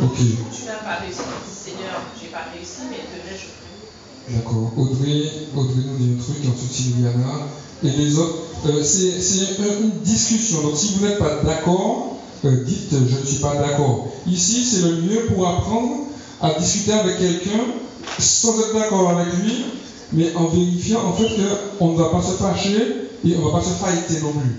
Ok. 0.00 0.16
Tu 0.18 0.64
n'as 0.64 0.80
pas 0.82 1.04
réussi, 1.04 1.20
tu 1.20 1.44
dis 1.44 1.54
Seigneur, 1.54 2.00
j'ai 2.16 2.28
pas 2.32 2.48
réussi, 2.54 2.88
mais 2.90 3.04
demain 3.12 3.36
je. 3.36 3.67
D'accord. 4.30 4.72
Audrey, 4.76 5.22
Audrey 5.56 5.82
nous 5.86 5.96
dit 5.96 6.14
un 6.18 6.22
truc, 6.22 6.36
ensuite 6.52 6.72
Sylviana. 6.72 7.46
Et 7.82 7.90
les 7.90 8.18
autres. 8.18 8.34
Euh, 8.66 8.82
c'est 8.82 9.56
une 9.80 9.90
discussion. 10.02 10.62
Donc 10.62 10.76
si 10.76 10.94
vous 10.94 11.06
n'êtes 11.06 11.18
pas 11.18 11.42
d'accord, 11.44 12.16
euh, 12.44 12.64
dites 12.64 12.90
je 12.90 13.20
ne 13.20 13.24
suis 13.24 13.38
pas 13.38 13.54
d'accord. 13.54 14.08
Ici, 14.26 14.64
c'est 14.64 14.82
le 14.82 14.96
lieu 15.00 15.26
pour 15.26 15.46
apprendre 15.46 16.06
à 16.40 16.58
discuter 16.58 16.92
avec 16.92 17.18
quelqu'un 17.18 17.64
sans 18.18 18.58
être 18.60 18.74
d'accord 18.74 19.10
avec 19.10 19.32
lui, 19.44 19.64
mais 20.12 20.34
en 20.34 20.46
vérifiant 20.46 21.04
en 21.04 21.12
fait 21.12 21.28
qu'on 21.78 21.92
ne 21.92 21.98
va 21.98 22.08
pas 22.10 22.22
se 22.22 22.32
fâcher 22.32 23.08
et 23.24 23.36
on 23.36 23.46
ne 23.46 23.50
va 23.50 23.58
pas 23.58 23.64
se 23.64 23.70
fighter 23.70 24.20
non 24.22 24.32
plus. 24.32 24.56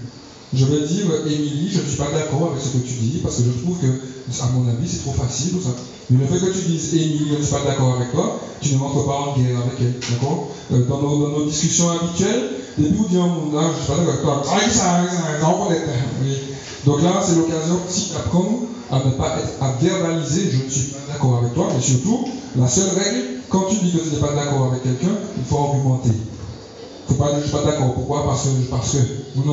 Je 0.53 0.65
vais 0.65 0.87
dire, 0.87 1.05
Émilie, 1.27 1.69
je 1.71 1.81
ne 1.81 1.85
suis 1.85 1.97
pas 1.97 2.11
d'accord 2.11 2.49
avec 2.51 2.63
ce 2.63 2.69
que 2.69 2.83
tu 2.83 2.93
dis 2.93 3.19
parce 3.21 3.37
que 3.37 3.43
je 3.43 3.61
trouve 3.61 3.77
que, 3.77 3.85
à 3.85 4.49
mon 4.53 4.67
avis, 4.67 4.87
c'est 4.87 5.01
trop 5.01 5.13
facile 5.13 5.61
ça. 5.61 5.69
Mais 6.09 6.17
le 6.17 6.25
fait 6.25 6.43
que 6.43 6.51
tu 6.51 6.65
dises, 6.65 6.95
Émilie, 6.95 7.27
je 7.29 7.37
ne 7.37 7.43
suis 7.43 7.53
pas 7.53 7.63
d'accord 7.65 7.97
avec 7.97 8.11
toi, 8.11 8.39
tu 8.59 8.73
ne 8.73 8.79
rentres 8.79 9.05
pas 9.05 9.19
en 9.29 9.37
guerre 9.37 9.59
avec 9.59 9.77
elle. 9.79 9.93
D'accord? 10.11 10.47
Euh, 10.71 10.85
dans, 10.87 11.01
nos, 11.01 11.45
discussions 11.45 11.91
habituelles, 11.91 12.49
début 12.79 12.97
vous 12.97 13.07
disons, 13.07 13.51
là, 13.53 13.61
je 13.61 13.79
ne 13.79 13.83
suis 13.83 13.87
pas 13.87 13.97
d'accord 13.97 14.09
avec 14.09 14.21
toi. 14.21 14.43
Ah, 14.49 15.55
on. 15.55 16.89
Donc 16.89 17.03
là, 17.03 17.21
c'est 17.23 17.35
l'occasion 17.35 17.77
aussi 17.87 18.13
d'apprendre 18.13 18.61
à 18.89 18.97
ne 19.05 19.11
pas 19.11 19.37
être, 19.37 19.61
à 19.61 19.71
verbaliser, 19.79 20.49
je 20.51 20.65
ne 20.65 20.69
suis 20.69 20.91
pas 20.93 20.99
d'accord 21.11 21.37
avec 21.43 21.53
toi, 21.53 21.67
mais 21.75 21.81
surtout, 21.81 22.25
la 22.57 22.67
seule 22.67 22.89
règle, 22.97 23.41
quand 23.49 23.65
tu 23.69 23.75
dis 23.75 23.91
que 23.91 23.99
tu 23.99 24.09
n'es 24.09 24.19
pas 24.19 24.33
d'accord 24.33 24.71
avec 24.71 24.81
quelqu'un, 24.81 25.15
il 25.37 25.43
faut 25.43 25.57
argumenter. 25.59 26.09
Il 26.09 27.13
ne 27.13 27.17
faut 27.17 27.23
pas 27.23 27.31
dire 27.31 27.39
je 27.39 27.41
ne 27.41 27.47
suis 27.49 27.51
pas 27.51 27.71
d'accord. 27.71 27.93
Pourquoi? 27.93 28.25
Parce 28.25 28.43
que, 28.43 28.49
parce 28.69 28.91
que. 28.93 28.97
Ou 29.37 29.43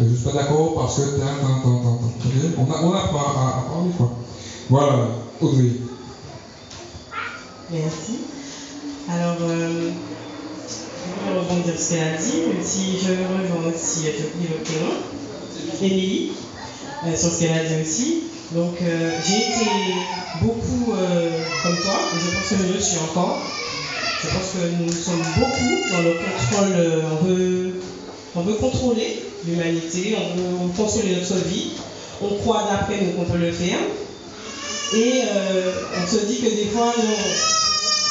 Je 0.00 0.04
ne 0.04 0.14
suis 0.14 0.24
pas 0.24 0.32
d'accord 0.32 0.74
parce 0.76 0.96
que. 0.98 1.02
On, 2.56 2.70
a, 2.70 2.98
apprend 2.98 3.18
à, 3.18 3.58
à 3.58 3.68
parler, 3.68 3.90
quoi. 3.96 4.12
Voilà, 4.70 5.08
Audrey. 5.40 5.70
Merci. 7.70 8.18
Alors, 9.08 9.38
euh, 9.40 9.90
je 9.90 11.32
vais 11.32 11.38
rebondir 11.40 11.74
ce 11.76 11.88
qu'elle 11.90 12.14
a 12.14 12.16
dit, 12.16 12.42
même 12.46 12.62
si 12.64 12.98
je 12.98 13.10
rejoins 13.10 13.72
aussi, 13.74 14.04
je 14.04 14.22
pris 14.26 14.48
le 14.48 14.62
prénom, 14.62 14.94
Émilie, 15.82 16.32
euh, 17.04 17.16
sur 17.16 17.30
ce 17.32 17.40
qu'elle 17.40 17.58
a 17.58 17.64
dit 17.64 17.82
aussi. 17.82 18.22
Donc, 18.52 18.74
euh, 18.82 19.10
j'ai 19.26 19.36
été 19.36 19.94
beaucoup 20.42 20.92
comme 20.92 21.76
toi, 21.76 21.98
et 22.14 22.20
je 22.20 22.36
pense 22.36 22.48
que 22.50 22.68
je 22.68 22.72
le 22.74 22.80
suis 22.80 22.98
encore. 22.98 23.40
Je 24.22 24.28
pense 24.28 24.52
que 24.52 24.82
nous 24.82 24.92
sommes 24.92 25.24
beaucoup 25.36 25.92
dans 25.92 26.02
le 26.02 26.14
contrôle, 26.14 27.02
on 27.12 27.24
veut, 27.24 27.80
on 28.36 28.42
veut 28.42 28.54
contrôler 28.54 29.27
l'humanité, 29.46 30.16
on 30.16 30.36
veut 30.36 30.72
contrôler 30.76 31.16
notre 31.16 31.44
vie, 31.46 31.70
on 32.20 32.36
croit 32.36 32.68
d'après 32.70 33.00
nous 33.00 33.12
qu'on 33.12 33.30
peut 33.30 33.38
le 33.38 33.52
faire. 33.52 33.78
Et 34.94 35.22
euh, 35.22 35.72
on 36.02 36.06
se 36.06 36.24
dit 36.24 36.38
que 36.38 36.46
des 36.46 36.66
fois, 36.66 36.94
non, 36.96 37.14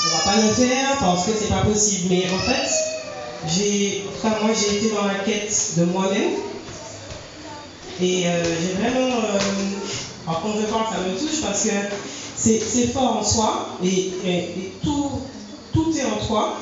on 0.06 0.18
va 0.18 0.32
pas 0.32 0.42
le 0.42 0.54
faire 0.54 0.98
parce 1.00 1.26
que 1.26 1.32
c'est 1.38 1.50
pas 1.50 1.62
possible. 1.62 2.08
Mais 2.12 2.26
en 2.26 2.40
fait, 2.40 2.88
moi 4.42 4.52
j'ai 4.54 4.78
été 4.78 4.96
dans 4.96 5.06
la 5.06 5.16
quête 5.16 5.74
de 5.78 5.86
moi-même. 5.86 6.32
Et 8.00 8.28
euh, 8.28 8.44
j'ai 8.44 8.74
vraiment, 8.80 9.08
euh, 9.08 9.40
alors 10.28 10.42
quand 10.44 10.54
je 10.60 10.66
parle, 10.68 10.86
ça 10.92 11.00
me 11.00 11.18
touche 11.18 11.42
parce 11.42 11.64
que 11.64 11.70
c'est, 12.36 12.88
fort 12.94 13.18
en 13.18 13.24
soi 13.24 13.70
et 13.84 14.14
tout, 14.84 15.10
tout 15.74 15.92
est 15.98 16.06
en 16.06 16.24
toi. 16.26 16.58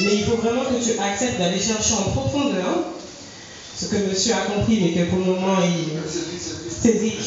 Mais 0.00 0.14
il 0.14 0.24
faut 0.24 0.36
vraiment 0.36 0.62
que 0.62 0.82
tu 0.82 0.98
acceptes 0.98 1.38
d'aller 1.38 1.60
chercher 1.60 1.94
en 1.94 2.10
profondeur 2.10 2.90
ce 3.80 3.86
que 3.86 3.96
monsieur 4.10 4.34
a 4.34 4.40
compris, 4.40 4.80
mais 4.82 4.92
que 4.92 5.08
pour 5.08 5.18
le 5.20 5.24
moment 5.26 5.56
il, 5.62 5.92
Cédric, 6.82 7.18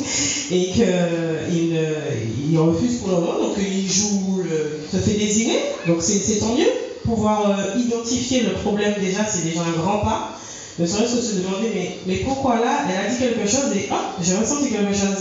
et 0.50 0.70
qu'il 0.72 2.52
il 2.52 2.58
refuse 2.58 2.98
pour 2.98 3.08
le 3.08 3.14
moment, 3.14 3.38
donc 3.38 3.56
il 3.58 3.90
joue, 3.90 4.42
le- 4.42 4.80
se 4.90 4.98
fait 4.98 5.16
désigner, 5.16 5.58
donc 5.86 5.98
c'est 6.02 6.38
tant 6.40 6.54
mieux. 6.54 6.68
Pouvoir 7.04 7.50
euh, 7.50 7.80
identifier 7.80 8.42
le 8.42 8.52
problème 8.52 8.94
déjà, 9.00 9.26
c'est 9.26 9.42
déjà 9.42 9.62
un 9.62 9.72
grand 9.82 9.98
pas. 9.98 10.38
Ne 10.78 10.86
serait-ce 10.86 11.16
que 11.16 11.22
se 11.22 11.36
demander, 11.40 11.68
mais, 11.74 11.96
mais 12.06 12.16
pourquoi 12.24 12.56
là, 12.60 12.84
elle 12.88 13.06
a 13.06 13.10
dit 13.10 13.18
quelque 13.18 13.46
chose 13.50 13.74
et 13.76 13.88
ah, 13.90 14.14
j'ai 14.22 14.34
ressenti 14.36 14.70
quelque 14.70 14.92
chose. 14.94 15.18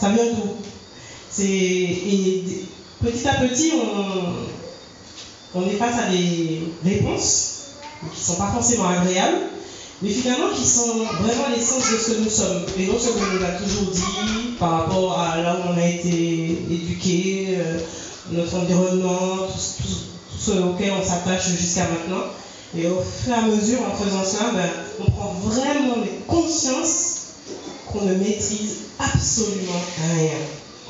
Ça 0.00 0.10
vient 0.10 0.24
d'où 0.34 0.54
et 1.40 2.42
petit 3.02 3.28
à 3.28 3.34
petit, 3.34 3.72
on, 5.54 5.60
on 5.60 5.68
est 5.68 5.76
face 5.76 5.96
à 5.98 6.10
des 6.10 6.60
réponses 6.84 7.54
qui 8.12 8.20
ne 8.20 8.24
sont 8.24 8.34
pas 8.34 8.50
forcément 8.52 8.88
agréables, 8.88 9.38
mais 10.02 10.10
finalement 10.10 10.50
qui 10.54 10.64
sont 10.64 10.98
vraiment 11.20 11.48
l'essence 11.54 11.90
de 11.92 11.98
ce 11.98 12.10
que 12.12 12.20
nous 12.24 12.30
sommes. 12.30 12.62
Et 12.78 12.86
non 12.86 12.98
ce 12.98 13.08
qu'on 13.08 13.36
nous 13.36 13.44
a 13.44 13.50
toujours 13.60 13.90
dit 13.92 14.54
par 14.58 14.70
rapport 14.82 15.18
à 15.18 15.40
là 15.42 15.56
où 15.56 15.72
on 15.72 15.76
a 15.78 15.86
été 15.86 16.58
éduqué, 16.70 17.56
euh, 17.58 17.78
notre 18.30 18.56
environnement, 18.56 19.46
tout, 19.46 19.88
ce- 20.38 20.50
auquel 20.60 20.92
on 20.92 21.04
s'attache 21.06 21.48
jusqu'à 21.48 21.82
maintenant. 21.88 22.24
Et 22.76 22.86
au 22.86 23.00
fur 23.00 23.32
et 23.32 23.38
à 23.38 23.42
mesure, 23.42 23.78
en 23.82 23.96
faisant 23.96 24.24
cela, 24.24 24.50
ben, 24.52 24.70
on 25.00 25.10
prend 25.10 25.32
vraiment 25.44 25.96
conscience 26.26 27.14
qu'on 27.90 28.02
ne 28.04 28.14
maîtrise 28.14 28.74
absolument 28.98 29.80
rien, 30.16 30.38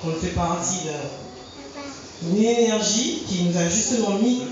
qu'on 0.03 0.11
fait 0.21 0.35
partie 0.35 0.85
d'un- 0.85 2.29
d'une 2.35 2.45
énergie 2.45 3.23
qui 3.29 3.45
nous 3.45 3.57
a 3.57 3.69
justement 3.69 4.19
mis 4.21 4.43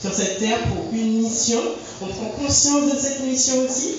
sur 0.00 0.12
cette 0.14 0.38
terre 0.38 0.58
pour 0.68 0.92
une 0.92 1.22
mission. 1.22 1.60
On 2.02 2.06
prend 2.06 2.44
conscience 2.44 2.92
de 2.92 2.98
cette 2.98 3.24
mission 3.26 3.54
aussi. 3.68 3.94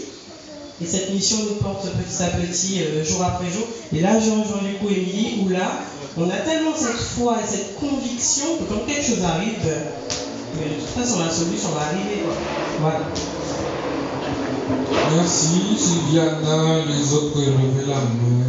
Et 0.81 0.85
cette 0.87 1.13
mission 1.13 1.37
nous 1.47 1.55
porte 1.61 1.85
petit 1.91 2.23
à 2.23 2.27
petit, 2.27 2.81
euh, 2.81 3.03
jour 3.05 3.21
après 3.23 3.45
jour. 3.51 3.67
Et 3.95 4.01
là, 4.01 4.19
je 4.19 4.31
rejoins 4.31 4.67
du 4.67 4.77
coup 4.79 4.89
Émilie, 4.89 5.43
où 5.45 5.49
là, 5.49 5.79
on 6.17 6.27
a 6.27 6.37
tellement 6.37 6.73
cette 6.75 6.97
foi 6.97 7.37
et 7.37 7.47
cette 7.47 7.79
conviction 7.79 8.45
que 8.57 8.73
quand 8.73 8.85
quelque 8.87 9.05
chose 9.05 9.23
arrive, 9.23 9.59
mais 10.57 10.65
de 10.69 10.81
toute 10.81 11.03
façon, 11.03 11.19
la 11.19 11.31
solution 11.31 11.69
va 11.69 11.81
arriver. 11.85 12.23
Voilà. 12.79 13.01
Merci, 15.15 15.77
Sylviana, 15.77 16.85
les 16.87 17.13
autres 17.13 17.37
levez 17.39 17.85
la 17.87 17.95
main. 17.95 18.41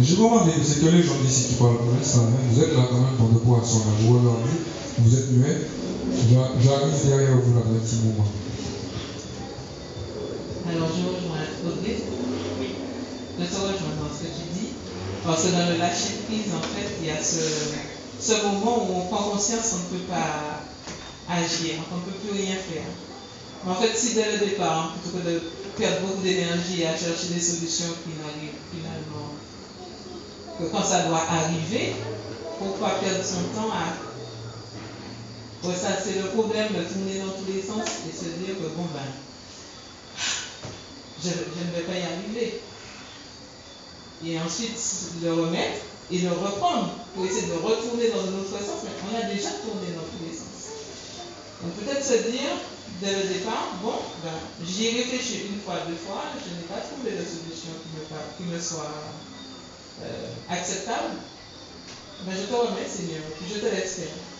J'ai 0.00 0.16
remarqué 0.16 0.50
que 0.52 0.64
c'est 0.66 0.80
que 0.80 0.90
les 0.90 1.02
gens 1.02 1.14
d'ici 1.24 1.48
qui 1.48 1.54
parlent 1.54 1.78
pour 1.78 1.92
l'instant. 1.98 2.20
hein. 2.28 2.40
Vous 2.50 2.62
êtes 2.62 2.74
là 2.74 2.82
quand 2.90 2.96
même 2.98 3.16
pour 3.16 3.28
de 3.28 3.38
poissons. 3.38 3.82
Vous 4.00 4.18
regardez, 4.18 4.58
vous 4.98 5.14
êtes 5.16 5.30
muets. 5.32 5.60
J'a- 6.08 6.52
J'arrive 6.60 7.06
derrière 7.06 7.36
vous 7.36 7.58
moment. 8.02 8.26
Alors 10.66 10.88
je 10.88 11.04
rejoins 11.06 11.44
Audrey. 11.64 11.96
Je 13.38 13.44
te 13.44 13.54
rejoins 13.54 13.94
dans 14.00 14.08
ce 14.08 14.24
que 14.24 14.32
tu 14.32 14.48
dis. 14.52 14.68
Parce 15.24 15.42
que 15.44 15.48
dans 15.48 15.68
le 15.68 15.76
lâcher 15.78 16.24
prise, 16.26 16.52
en 16.54 16.60
fait, 16.60 16.88
il 17.00 17.06
y 17.08 17.10
a 17.10 17.22
ce, 17.22 18.32
moment 18.46 18.88
où 18.88 18.96
on 18.96 19.06
prend 19.06 19.30
conscience 19.30 19.70
qu'on 19.70 19.94
ne 19.94 20.00
peut 20.00 20.06
pas 20.06 20.64
agir, 21.28 21.74
qu'on 21.90 21.96
ne 21.96 22.02
peut 22.02 22.18
plus 22.24 22.40
rien 22.42 22.56
faire. 22.56 22.88
En 23.66 23.74
fait, 23.74 23.94
si 23.96 24.14
dès 24.14 24.32
le 24.32 24.46
départ, 24.46 24.94
plutôt 24.94 25.18
que 25.18 25.22
de 25.28 25.42
perdre 25.76 26.06
beaucoup 26.06 26.22
d'énergie 26.22 26.84
à 26.84 26.96
chercher 26.96 27.34
des 27.34 27.40
solutions 27.40 27.92
qui 28.04 28.12
finalement 28.72 29.28
que 30.58 30.64
quand 30.72 30.84
ça 30.84 31.02
doit 31.02 31.22
arriver, 31.30 31.94
pourquoi 32.58 32.98
perdre 33.00 33.24
son 33.24 33.42
temps 33.54 33.70
à 33.70 34.07
Ça, 35.62 35.98
c'est 36.02 36.22
le 36.22 36.28
problème 36.28 36.72
de 36.72 36.82
tourner 36.84 37.18
dans 37.18 37.32
tous 37.32 37.50
les 37.52 37.62
sens 37.62 37.86
et 38.08 38.12
se 38.16 38.30
dire 38.40 38.56
que 38.56 38.68
bon, 38.74 38.86
ben, 38.94 39.10
je, 41.22 41.28
ne 41.28 41.74
vais 41.74 41.82
pas 41.82 41.98
y 41.98 42.02
arriver. 42.02 42.62
Et 44.24 44.38
ensuite, 44.40 44.78
le 45.22 45.32
remettre 45.32 45.80
et 46.10 46.18
le 46.18 46.30
reprendre 46.30 46.94
pour 47.14 47.26
essayer 47.26 47.48
de 47.48 47.58
retourner 47.58 48.08
dans 48.10 48.22
un 48.22 48.38
autre 48.40 48.50
sens, 48.50 48.82
mais 48.84 48.90
on 49.10 49.16
a 49.18 49.28
déjà 49.34 49.50
tourné 49.50 49.92
dans 49.94 50.06
tous 50.08 50.24
les 50.24 50.34
sens. 50.34 50.72
Donc 51.62 51.74
peut-être 51.74 52.04
se 52.04 52.30
dire, 52.30 52.54
dès 53.00 53.14
le 53.14 53.34
départ, 53.34 53.74
bon, 53.82 53.94
ben, 54.24 54.32
j'y 54.64 54.86
ai 54.86 55.02
réfléchi 55.02 55.48
une 55.52 55.60
fois, 55.60 55.74
deux 55.88 55.96
fois, 55.96 56.22
je 56.38 56.54
n'ai 56.54 56.66
pas 56.66 56.80
trouvé 56.80 57.10
de 57.12 57.22
solution 57.22 57.74
qui 57.82 57.90
me, 57.98 58.02
par- 58.06 58.36
qui 58.36 58.44
me 58.44 58.58
soit 58.58 58.94
euh, 60.02 60.28
acceptable. 60.48 61.18
Ben, 62.24 62.32
je 62.34 62.46
te 62.46 62.54
remets, 62.54 62.88
Seigneur, 62.88 63.22
puis 63.38 63.54
je 63.54 63.60
te 63.60 63.66
laisse 63.66 63.94
faire. 63.96 64.37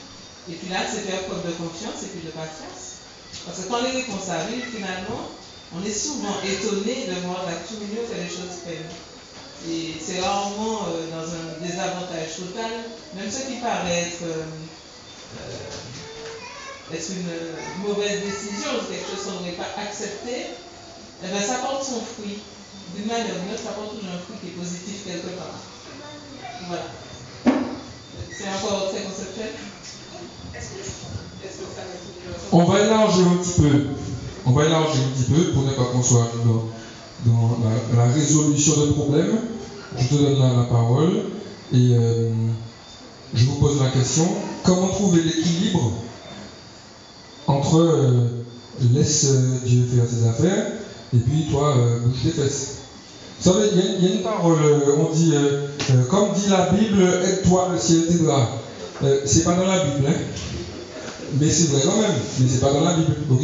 Et 0.51 0.55
puis 0.55 0.69
là, 0.73 0.81
c'est 0.89 1.05
faire 1.05 1.25
preuve 1.27 1.45
de 1.47 1.53
confiance 1.53 2.03
et 2.05 2.09
puis 2.09 2.25
de 2.25 2.33
patience. 2.33 3.05
Parce 3.45 3.61
que 3.61 3.69
quand 3.69 3.83
les 3.83 4.01
réponses 4.01 4.29
arrivent, 4.29 4.65
finalement, 4.65 5.29
on 5.77 5.85
est 5.85 5.93
souvent 5.93 6.41
étonné 6.41 7.07
de 7.07 7.21
voir 7.27 7.45
la 7.45 7.61
milieu 7.77 8.01
faire 8.09 8.25
les 8.25 8.33
choses 8.33 8.65
peinent. 8.65 8.93
Et 9.69 9.93
c'est 10.01 10.21
rarement 10.21 10.87
euh, 10.89 11.11
dans 11.11 11.27
un 11.29 11.61
désavantage 11.61 12.37
total, 12.39 12.71
même 13.15 13.31
ce 13.31 13.51
qui 13.51 13.59
paraît 13.61 14.09
être, 14.09 14.23
euh, 14.23 14.47
euh, 15.37 16.95
être 16.95 17.11
une 17.11 17.85
mauvaise 17.87 18.23
décision, 18.23 18.71
quelque 18.89 19.11
chose 19.11 19.27
qu'on 19.27 19.41
n'aurait 19.41 19.59
pas 19.59 19.69
accepté, 19.83 20.55
eh 21.25 21.27
ben, 21.27 21.43
ça 21.43 21.59
porte 21.59 21.85
son 21.85 22.01
fruit. 22.01 22.39
D'une 22.95 23.07
manière 23.07 23.37
ou 23.37 23.45
d'une 23.45 23.53
autre, 23.53 23.65
ça 23.65 23.73
porte 23.73 23.91
toujours 23.91 24.15
un 24.15 24.19
fruit 24.25 24.39
qui 24.41 24.49
est 24.49 24.57
positif 24.57 25.05
quelque 25.05 25.37
part. 25.37 25.59
Voilà. 26.69 26.89
C'est 28.31 28.49
encore 28.49 28.89
très 28.91 29.03
conceptuel. 29.03 29.53
On 32.51 32.65
va 32.65 32.81
élargir 32.81 33.27
un 33.29 33.37
petit 33.37 33.61
peu. 33.61 33.71
On 34.47 34.53
va 34.53 34.65
élargir 34.65 35.03
un 35.07 35.19
petit 35.19 35.31
peu 35.31 35.53
pour 35.53 35.65
ne 35.65 35.73
pas 35.73 35.85
qu'on 35.93 36.03
soit 36.03 36.31
dans, 37.27 37.59
la, 37.97 38.05
résolution 38.07 38.87
de 38.87 38.93
problèmes. 38.93 39.39
Je 39.99 40.07
te 40.09 40.15
donne 40.15 40.39
la, 40.39 40.65
parole 40.65 41.25
et 41.73 41.93
euh, 41.93 42.31
je 43.35 43.45
vous 43.45 43.57
pose 43.57 43.81
la 43.83 43.91
question 43.91 44.27
comment 44.63 44.89
trouver 44.89 45.23
l'équilibre 45.23 45.93
entre 47.47 47.77
euh, 47.81 48.45
laisse 48.95 49.27
euh, 49.31 49.59
Dieu 49.65 49.85
faire 49.85 50.09
ses 50.09 50.27
affaires 50.27 50.67
et 51.15 51.19
puis 51.19 51.47
toi, 51.51 51.75
bouge 52.05 52.23
tes 52.23 52.31
fesses. 52.31 52.77
Vous 53.41 53.53
savez, 53.53 53.69
il 53.73 54.05
y, 54.05 54.13
a- 54.13 54.17
une 54.17 54.23
parole, 54.23 54.59
on 54.99 55.13
dit, 55.15 55.33
comme 56.11 56.33
dit 56.35 56.51
la 56.51 56.71
Bible, 56.71 57.03
aide-toi, 57.25 57.69
le 57.73 57.79
ciel 57.79 58.07
t'aidera. 58.07 58.49
Euh, 59.03 59.21
c'est 59.25 59.45
pas 59.45 59.55
dans 59.55 59.67
la 59.67 59.85
Bible, 59.85 60.07
hein. 60.09 60.21
Mais 61.41 61.51
c'est 61.51 61.69
vrai 61.69 61.83
quand 61.85 62.01
même, 62.01 62.17
mais 62.41 62.49
c'est 62.49 62.61
pas 62.61 62.73
dans 62.73 62.81
la 62.85 62.95
Bible, 62.95 63.15
ok? 63.31 63.43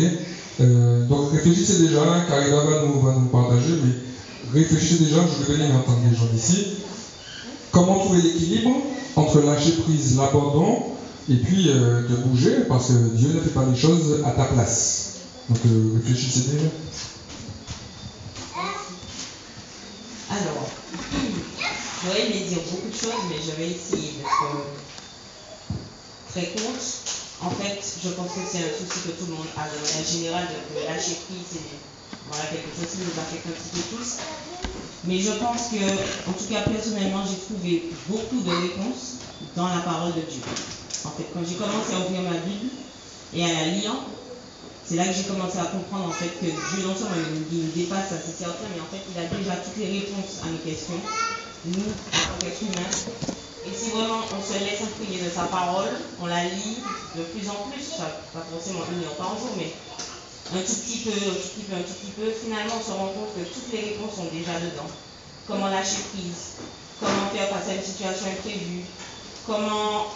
Euh, 0.61 1.06
Donc 1.06 1.32
réfléchissez 1.32 1.78
déjà, 1.80 2.02
hein, 2.02 2.25
Carida 2.28 2.56
va 2.56 2.82
nous, 2.87 3.00
va 3.00 3.12
nous 3.12 3.26
partager, 3.26 3.75
mais 3.84 4.58
réfléchissez 4.61 5.04
déjà, 5.04 5.18
je 5.26 5.52
vais 5.52 5.58
venir 5.58 5.76
entendre 5.76 6.00
les 6.11 6.16
gens 6.16 6.26
d'ici. 6.32 6.78
Comment 7.73 7.99
trouver 8.00 8.23
l'équilibre 8.23 8.70
entre 9.16 9.40
lâcher 9.42 9.73
prise, 9.82 10.16
l'abandon, 10.16 10.94
et 11.28 11.37
puis 11.37 11.68
euh, 11.68 12.08
de 12.08 12.16
bouger, 12.16 12.64
parce 12.68 12.88
que 12.88 13.16
Dieu 13.16 13.28
ne 13.34 13.40
fait 13.40 13.50
pas 13.50 13.64
les 13.70 13.78
choses 13.78 14.23
à 14.25 14.30
ta 14.30 14.44
place. 14.44 15.12
Donc 15.49 15.58
réfléchissez 15.96 16.50
déjà. 16.52 16.68
Alors, 20.30 20.68
j'aurais 22.04 22.26
aimé 22.26 22.46
dire 22.49 22.58
beaucoup 22.70 22.88
de 22.88 22.94
choses, 22.94 23.23
mais 23.28 23.37
je 23.37 23.61
vais 23.61 23.70
essayer 23.70 24.14
euh, 24.23 24.58
courte. 26.40 27.14
En 27.42 27.50
fait, 27.50 27.78
je 28.02 28.08
pense 28.10 28.32
que 28.32 28.40
c'est 28.50 28.58
un 28.58 28.72
souci 28.74 29.06
que 29.06 29.12
tout 29.18 29.26
le 29.26 29.34
monde 29.34 29.50
a 29.56 29.68
de 29.68 29.78
manière 29.78 30.06
générale, 30.06 30.48
de, 30.48 30.86
lâcher 30.86 31.18
prise, 31.26 31.46
c'est 31.50 31.66
voilà, 32.30 32.44
quelque 32.46 32.70
chose 32.72 32.90
qui 32.90 33.04
nous 33.04 33.18
affecte 33.20 33.46
un 33.46 33.54
petit 33.54 33.74
peu 33.74 33.96
tous. 33.96 34.10
Mais 35.04 35.18
je 35.20 35.32
pense 35.38 35.68
que, 35.68 35.84
en 36.30 36.32
tout 36.32 36.48
cas 36.48 36.62
personnellement, 36.62 37.22
j'ai 37.26 37.38
trouvé 37.38 37.90
beaucoup 38.08 38.40
de 38.40 38.50
réponses 38.50 39.20
dans 39.56 39.68
la 39.68 39.82
parole 39.82 40.14
de 40.14 40.22
Dieu. 40.22 40.42
En 41.04 41.10
fait, 41.10 41.26
quand 41.34 41.44
j'ai 41.46 41.56
commencé 41.56 41.92
à 41.92 42.06
ouvrir 42.06 42.22
ma 42.22 42.38
Bible 42.38 42.72
et 43.34 43.44
à 43.44 43.52
la 43.52 43.66
lire, 43.76 43.94
c'est 44.86 44.96
là 44.96 45.06
que 45.06 45.12
j'ai 45.12 45.24
commencé 45.24 45.58
à 45.58 45.64
comprendre 45.64 46.08
en 46.08 46.16
fait 46.16 46.32
que 46.40 46.46
Dieu 46.46 46.86
non 46.86 46.94
seulement 46.94 47.16
il 47.16 47.56
il 47.56 47.64
nous 47.66 47.72
dépasse, 47.72 48.10
ça 48.10 48.16
c'est 48.20 48.44
certain, 48.44 48.68
mais 48.74 48.80
en 48.80 48.88
fait 48.88 49.00
il 49.04 49.16
a 49.16 49.28
déjà 49.28 49.56
toutes 49.56 49.76
les 49.78 50.00
réponses 50.00 50.44
à 50.44 50.48
nos 50.48 50.58
questions, 50.58 51.00
nous 51.66 51.80
en 51.80 52.16
tant 52.16 52.38
qu'êtres 52.40 52.62
humains. 52.62 53.43
Et 53.66 53.73
si 53.73 53.90
vraiment 53.90 54.21
on 54.28 54.42
se 54.42 54.59
laisse 54.61 54.83
imprégner 54.83 55.25
de 55.25 55.30
sa 55.30 55.44
parole, 55.44 55.88
on 56.21 56.26
la 56.26 56.44
lit 56.44 56.78
de 57.16 57.23
plus 57.23 57.49
en 57.49 57.71
plus, 57.71 57.97
pas 57.97 58.44
forcément 58.52 58.85
une 58.92 59.04
heure 59.04 59.16
par 59.16 59.38
jour, 59.38 59.56
mais 59.56 59.73
un 60.52 60.61
tout 60.61 60.76
petit 60.85 60.99
peu, 61.00 61.11
un 61.11 61.33
tout 61.33 61.49
petit 61.49 61.64
peu, 61.64 61.75
un 61.75 61.83
tout 61.83 61.97
petit 61.97 62.12
peu, 62.12 62.28
finalement 62.30 62.75
on 62.76 62.85
se 62.85 62.92
rend 62.92 63.09
compte 63.16 63.33
que 63.33 63.49
toutes 63.49 63.73
les 63.73 63.97
réponses 63.97 64.16
sont 64.16 64.28
déjà 64.28 64.61
dedans. 64.61 64.90
Comment 65.49 65.68
lâcher 65.68 66.04
prise, 66.12 66.61
comment 67.00 67.33
faire 67.33 67.49
face 67.49 67.68
à 67.68 67.75
une 67.75 67.85
situation 67.85 68.26
imprévue, 68.28 68.85
comment 69.47 70.12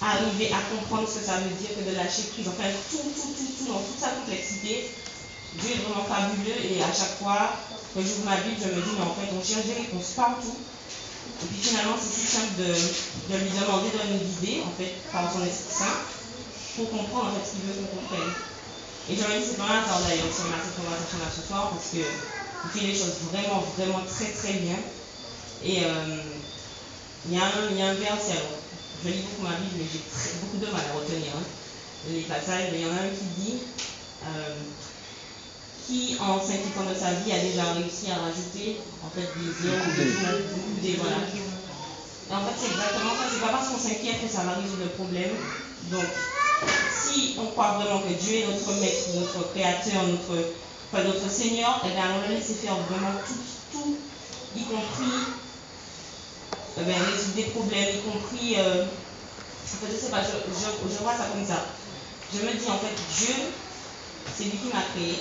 arriver 0.00 0.48
à 0.52 0.60
comprendre 0.72 1.08
ce 1.08 1.20
que 1.20 1.26
ça 1.26 1.44
veut 1.44 1.52
dire 1.60 1.76
que 1.76 1.84
de 1.84 1.94
lâcher 1.94 2.24
prise? 2.32 2.48
Enfin, 2.48 2.72
tout, 2.90 3.04
tout, 3.04 3.32
tout, 3.36 3.52
tout, 3.52 3.68
dans 3.68 3.84
toute 3.84 4.00
sa 4.00 4.16
complexité. 4.16 4.88
Dieu 5.60 5.70
est 5.76 5.84
vraiment 5.84 6.08
fabuleux 6.08 6.56
et 6.56 6.82
à 6.82 6.88
chaque 6.88 7.20
fois 7.20 7.52
que 7.94 8.00
j'ouvre 8.00 8.24
ma 8.24 8.36
Bible, 8.40 8.56
je 8.56 8.72
me 8.72 8.80
dis, 8.80 8.96
mais 8.96 9.04
en 9.04 9.12
fait, 9.12 9.28
on 9.36 9.44
cherche 9.44 9.66
des 9.68 9.76
réponses 9.84 10.16
partout. 10.16 10.56
Et 11.42 11.46
puis 11.46 11.58
finalement, 11.58 11.96
c'est 11.98 12.20
si 12.20 12.26
simple 12.26 12.54
de, 12.58 12.64
lui 13.36 13.50
demander 13.50 13.90
de 13.90 14.12
nous 14.12 14.24
guider, 14.24 14.62
en 14.62 14.72
fait, 14.76 15.02
par 15.10 15.32
son 15.32 15.44
Esprit 15.44 15.74
Saint, 15.74 15.98
pour 16.76 16.90
comprendre 16.90 17.30
en 17.30 17.34
fait 17.34 17.46
ce 17.46 17.52
qu'il 17.56 17.62
veut 17.62 17.74
qu'on 17.82 17.96
comprenne. 18.00 18.32
Et 19.08 19.12
me 19.14 19.18
dis, 19.18 19.46
c'est 19.50 19.56
pas 19.56 19.64
un 19.64 19.82
hasard 19.82 20.00
d'ailleurs 20.06 20.30
si 20.32 20.42
on 20.46 20.52
a 20.54 20.62
cette 20.62 20.76
conversation 20.78 21.18
là 21.18 21.30
ce 21.34 21.42
soir, 21.46 21.70
parce 21.70 21.90
que 21.90 21.98
il 22.64 22.70
fait 22.70 22.86
les 22.86 22.94
choses 22.94 23.18
vraiment, 23.32 23.60
vraiment 23.76 24.02
très, 24.06 24.30
très 24.30 24.52
bien. 24.62 24.78
Et 25.64 25.84
euh, 25.84 26.38
il 27.26 27.34
y, 27.34 27.38
a 27.38 27.44
un- 27.44 27.70
il 27.70 27.76
y 27.78 27.82
a 27.82 27.88
un 27.88 27.94
verset, 27.94 28.38
je 29.04 29.08
lis 29.08 29.22
beaucoup 29.22 29.42
ma 29.42 29.56
Bible, 29.56 29.74
mais 29.78 29.86
j'ai 29.90 30.38
beaucoup 30.40 30.58
de 30.58 30.66
mal 30.66 30.80
à 30.90 30.98
retenir 30.98 31.32
hein, 31.36 31.42
les 32.08 32.22
passages, 32.22 32.70
mais 32.72 32.80
il 32.80 32.86
y 32.86 32.90
en 32.90 32.96
a 32.96 33.00
un 33.02 33.10
qui 33.10 33.24
dit 33.40 33.58
euh, 34.24 34.54
qui, 35.86 36.16
en 36.20 36.38
s'inquiétant 36.40 36.84
de 36.88 36.94
sa 36.94 37.12
vie, 37.20 37.32
a 37.32 37.38
déjà 37.38 37.72
réussi 37.74 38.10
à 38.10 38.22
rajouter 38.22 38.78
en 39.04 39.10
fait 39.10 39.28
des 39.36 39.68
heures 39.68 39.86
des 39.96 40.88
des 40.88 40.96
voilà. 40.96 41.16
Et 42.30 42.34
en 42.34 42.40
fait, 42.46 42.54
c'est 42.58 42.70
exactement 42.72 43.12
ça. 43.12 43.28
C'est 43.30 43.40
pas 43.40 43.52
parce 43.52 43.68
qu'on 43.68 43.78
s'inquiète 43.78 44.22
que 44.22 44.28
ça 44.32 44.42
va 44.44 44.54
résoudre 44.54 44.84
le 44.84 44.90
problème. 44.90 45.32
Donc, 45.90 46.06
si 47.02 47.36
on 47.38 47.46
croit 47.46 47.72
vraiment 47.78 48.00
que 48.00 48.14
Dieu 48.14 48.36
est 48.36 48.46
notre 48.46 48.72
maître, 48.80 49.08
notre 49.16 49.52
créateur, 49.52 50.06
notre, 50.06 50.54
enfin, 50.92 51.04
notre 51.04 51.28
Seigneur, 51.30 51.82
eh 51.84 51.90
bien, 51.90 52.04
allons 52.04 52.28
le 52.28 52.34
laisser 52.34 52.54
faire 52.54 52.76
vraiment 52.88 53.12
tout, 53.26 53.42
tout, 53.72 53.96
y 54.56 54.62
compris 54.64 55.34
eh 56.80 56.84
bien, 56.84 56.94
résoudre 56.94 57.34
des 57.36 57.50
problèmes, 57.52 57.88
y 57.96 58.00
compris. 58.00 58.54
euh, 58.58 58.84
en 58.84 59.86
fait, 59.86 59.92
je 59.92 59.98
sais 60.00 60.10
pas, 60.10 60.22
je, 60.22 60.36
je, 60.52 60.94
je 60.94 60.98
vois 61.02 61.12
ça 61.16 61.26
comme 61.32 61.44
ça. 61.46 61.66
Je 62.32 62.38
me 62.38 62.52
dis, 62.52 62.70
en 62.70 62.78
fait, 62.78 62.94
Dieu, 63.18 63.34
c'est 64.34 64.44
lui 64.44 64.58
qui 64.58 64.68
m'a 64.72 64.82
créé, 64.94 65.20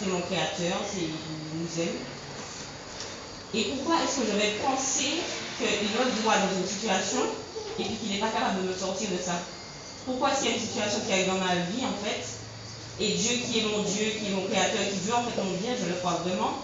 c'est 0.00 0.08
mon 0.08 0.20
créateur, 0.20 0.80
c'est, 0.88 1.04
il 1.04 1.60
nous 1.60 1.82
aime. 1.82 2.00
Et 3.52 3.64
pourquoi 3.74 3.96
est-ce 4.00 4.22
que 4.22 4.26
je 4.32 4.36
vais 4.38 4.56
penser 4.64 5.20
qu'il 5.58 5.90
me 5.92 6.22
voit 6.22 6.40
dans 6.40 6.56
une 6.56 6.66
situation 6.66 7.20
et 7.78 7.84
puis 7.84 7.96
qu'il 7.96 8.10
n'est 8.12 8.22
pas 8.22 8.32
capable 8.32 8.62
de 8.62 8.68
me 8.68 8.74
sortir 8.74 9.10
de 9.10 9.20
ça? 9.20 9.36
Pourquoi 10.06 10.32
s'il 10.32 10.48
y 10.48 10.52
a 10.52 10.54
une 10.56 10.62
situation 10.62 11.00
qui 11.04 11.12
arrive 11.12 11.26
dans 11.28 11.44
ma 11.44 11.54
vie, 11.68 11.84
en 11.84 11.92
fait, 12.00 12.24
et 13.00 13.12
Dieu 13.12 13.44
qui 13.44 13.60
est 13.60 13.66
mon 13.68 13.82
Dieu, 13.82 14.16
qui 14.16 14.32
est 14.32 14.34
mon 14.34 14.46
créateur, 14.48 14.80
qui 14.88 15.00
veut 15.04 15.14
en 15.14 15.24
fait 15.24 15.36
mon 15.42 15.52
bien, 15.60 15.76
je 15.76 15.88
le 15.88 15.96
crois 16.00 16.20
vraiment, 16.24 16.56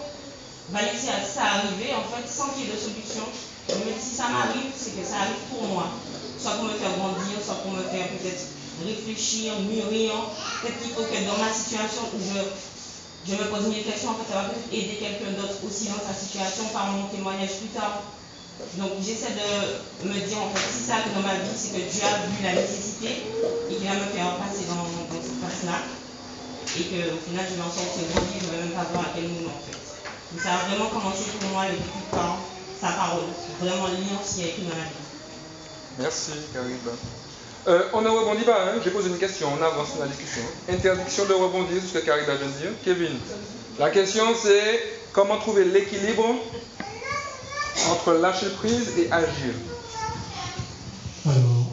va 0.70 0.82
laisser 0.82 1.12
ça 1.12 1.60
arriver 1.60 1.92
en 1.92 2.04
fait 2.08 2.24
sans 2.28 2.48
qu'il 2.54 2.64
y 2.64 2.70
ait 2.70 2.72
de 2.72 2.78
solution? 2.80 3.26
Je 3.68 3.74
me 3.74 3.92
dis 3.92 4.00
si 4.00 4.14
ça 4.16 4.28
m'arrive, 4.28 4.70
c'est 4.76 4.94
que 4.96 5.04
ça 5.04 5.26
arrive 5.26 5.42
pour 5.50 5.64
moi. 5.68 5.90
Soit 6.40 6.52
pour 6.52 6.64
me 6.64 6.78
faire 6.78 6.94
grandir, 6.96 7.36
soit 7.44 7.60
pour 7.66 7.72
me 7.72 7.82
faire 7.82 8.06
peut-être 8.14 8.46
réfléchir, 8.86 9.58
mûrir. 9.60 10.12
Peut-être 10.62 10.78
qu'il 10.80 10.92
faut 10.92 11.02
que 11.02 11.18
dans 11.26 11.38
ma 11.42 11.52
situation 11.52 12.02
où 12.14 12.18
je, 12.20 12.38
je 13.28 13.34
me 13.34 13.44
pose 13.50 13.66
une 13.66 13.74
réflexion, 13.74 14.10
en 14.10 14.14
fait, 14.14 14.30
ça 14.30 14.42
va 14.42 14.48
peut-être 14.48 14.70
aider 14.72 14.96
quelqu'un 15.02 15.34
d'autre 15.34 15.58
aussi 15.66 15.90
dans 15.90 15.98
sa 15.98 16.14
situation 16.14 16.64
par 16.72 16.86
mon 16.94 17.06
témoignage 17.08 17.58
plus 17.58 17.74
tard. 17.74 18.02
Donc 18.80 18.92
j'essaie 19.04 19.36
de 19.36 20.08
me 20.08 20.16
dire 20.16 20.40
en 20.40 20.48
fait 20.54 20.64
si 20.72 20.88
ça 20.88 20.96
arrive 20.96 21.12
dans 21.12 21.20
ma 21.20 21.34
vie, 21.44 21.52
c'est 21.52 21.76
que 21.76 21.82
Dieu 21.92 22.00
a 22.00 22.24
vu 22.24 22.40
la 22.40 22.54
nécessité 22.56 23.28
et 23.68 23.74
qu'il 23.74 23.84
va 23.84 24.00
me 24.00 24.08
faire 24.16 24.32
passer 24.40 24.64
dans, 24.64 24.80
dans 24.80 25.20
cette 25.20 25.36
phase-là. 25.44 25.84
Et 26.80 26.84
qu'au 26.88 27.20
final 27.20 27.44
je 27.44 27.54
vais 27.56 27.60
en 27.60 27.68
sortir 27.68 28.08
grandi, 28.16 28.40
je 28.40 28.46
ne 28.46 28.50
vais 28.56 28.62
même 28.64 28.72
pas 28.72 28.88
voir 28.92 29.04
à 29.04 29.12
quel 29.14 29.28
moment 29.28 29.52
en 29.52 29.62
fait. 29.68 29.76
Donc 29.76 30.40
ça 30.40 30.56
a 30.56 30.58
vraiment 30.72 30.88
commencé 30.88 31.36
pour 31.36 31.50
moi 31.50 31.68
le 31.68 31.76
depuis 31.76 32.08
par 32.10 32.40
sa 32.80 32.96
parole. 32.96 33.28
Vraiment 33.60 33.88
lire 33.92 34.24
ce 34.24 34.34
qui 34.36 34.42
est 34.42 34.48
écrit 34.56 34.62
dans 34.62 34.76
la 34.80 34.88
Bible. 34.88 35.04
Merci, 36.00 36.32
Cariba. 36.52 36.96
Euh, 37.68 37.82
on 37.92 38.00
ne 38.00 38.08
rebondit 38.08 38.44
pas, 38.44 38.62
hein. 38.62 38.80
j'ai 38.84 38.90
posé 38.90 39.08
une 39.08 39.18
question, 39.18 39.48
on 39.58 39.62
avance 39.62 39.94
dans 39.96 40.04
la 40.04 40.10
discussion. 40.10 40.42
Interdiction 40.70 41.24
de 41.24 41.32
rebondir 41.32 41.80
sur 41.82 41.90
ce 41.90 41.98
que 41.98 42.06
Cariba 42.06 42.36
vient 42.36 42.46
de 42.46 42.52
dire. 42.52 42.70
Kevin, 42.84 43.18
la 43.80 43.90
question 43.90 44.22
c'est 44.40 44.80
comment 45.12 45.36
trouver 45.38 45.64
l'équilibre 45.64 46.36
entre 47.90 48.12
lâcher 48.12 48.50
prise 48.50 48.92
et 48.98 49.10
agir? 49.10 49.54
Alors, 51.26 51.72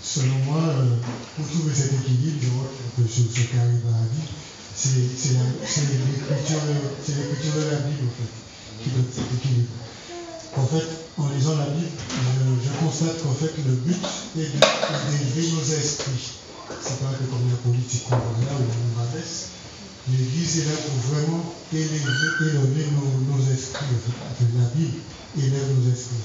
selon 0.00 0.36
moi, 0.46 0.62
euh, 0.68 0.96
pour 1.36 1.46
trouver 1.48 1.74
cet 1.74 1.94
équilibre, 1.94 2.38
je 2.40 3.02
peu 3.02 3.08
sur 3.08 3.24
ce 3.24 3.40
qu'arrive 3.50 3.82
à 3.90 4.06
dit, 4.14 4.28
c'est 4.76 4.90
l'écriture 4.94 6.60
de 7.56 7.70
la 7.70 7.76
Bible, 7.78 8.06
en 8.06 8.14
fait, 8.14 8.32
qui 8.84 8.90
cet 9.12 9.24
équilibre. 9.36 9.72
En 10.56 10.66
fait, 10.66 10.86
en 11.18 11.28
lisant 11.30 11.58
la 11.58 11.66
Bible, 11.66 11.90
je, 12.62 12.84
constate 12.84 13.22
qu'en 13.22 13.34
fait, 13.34 13.50
le 13.66 13.74
but 13.74 13.98
est 14.38 14.54
d'élever 14.54 15.50
nos 15.50 15.62
esprits. 15.62 16.38
C'est 16.80 17.00
pas 17.00 17.10
que 17.18 17.24
comme 17.26 17.50
la 17.50 17.58
politique 17.58 18.04
qu'on 18.04 18.16
voit 18.16 18.46
là, 18.46 18.54
où 18.54 18.62
on 18.62 19.00
rabaisse. 19.02 19.50
L'Église 20.08 20.58
est 20.58 20.64
là 20.66 20.76
pour 20.86 21.10
vraiment 21.10 21.54
élever, 21.72 21.98
élever 22.40 22.86
nos, 22.92 23.52
esprits. 23.52 23.98
La 24.56 24.68
Bible 24.76 24.98
élève 25.38 25.74
nos 25.74 25.90
esprits. 25.90 26.22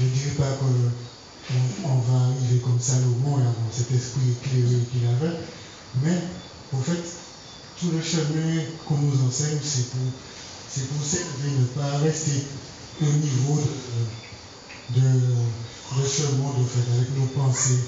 Je 0.00 0.04
ne 0.04 0.10
dirais 0.10 0.34
pas 0.38 0.50
qu'on 0.58 0.74
on 1.84 1.98
va 1.98 2.24
arriver 2.26 2.58
comme 2.64 2.80
Salomon 2.80 3.38
et 3.38 3.46
avoir 3.46 3.70
cet 3.70 3.92
esprit 3.92 4.34
éclairé 4.34 4.82
qu'il 4.90 5.06
avait, 5.06 5.36
mais 6.02 6.18
en 6.72 6.80
fait, 6.80 6.98
tout 7.78 7.92
le 7.92 8.02
chemin 8.02 8.64
qu'on 8.84 8.96
nous 8.96 9.28
enseigne, 9.28 9.58
c'est 9.62 9.90
pour, 9.90 10.00
pour 10.88 11.06
s'élever, 11.06 11.60
ne 11.60 11.64
pas 11.66 11.98
rester 11.98 12.42
au 13.02 13.04
niveau 13.04 13.60
de, 14.94 15.00
de, 15.00 15.08
de 15.08 16.06
ce 16.06 16.32
monde, 16.36 16.56
avec 16.94 17.16
nos 17.16 17.26
pensées, 17.26 17.80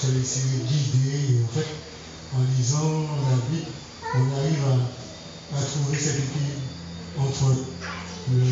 se 0.00 0.06
laisser 0.08 0.40
guider. 0.66 1.34
Et 1.34 1.44
en 1.44 1.48
fait, 1.48 1.66
en 2.34 2.42
lisant 2.58 3.02
la 3.30 3.36
Bible, 3.50 3.70
on 4.14 4.38
arrive 4.38 4.64
à, 5.52 5.62
trouver 5.62 5.98
cet 5.98 6.16
équilibre 6.16 6.62
entre 7.18 7.54
le, 8.32 8.42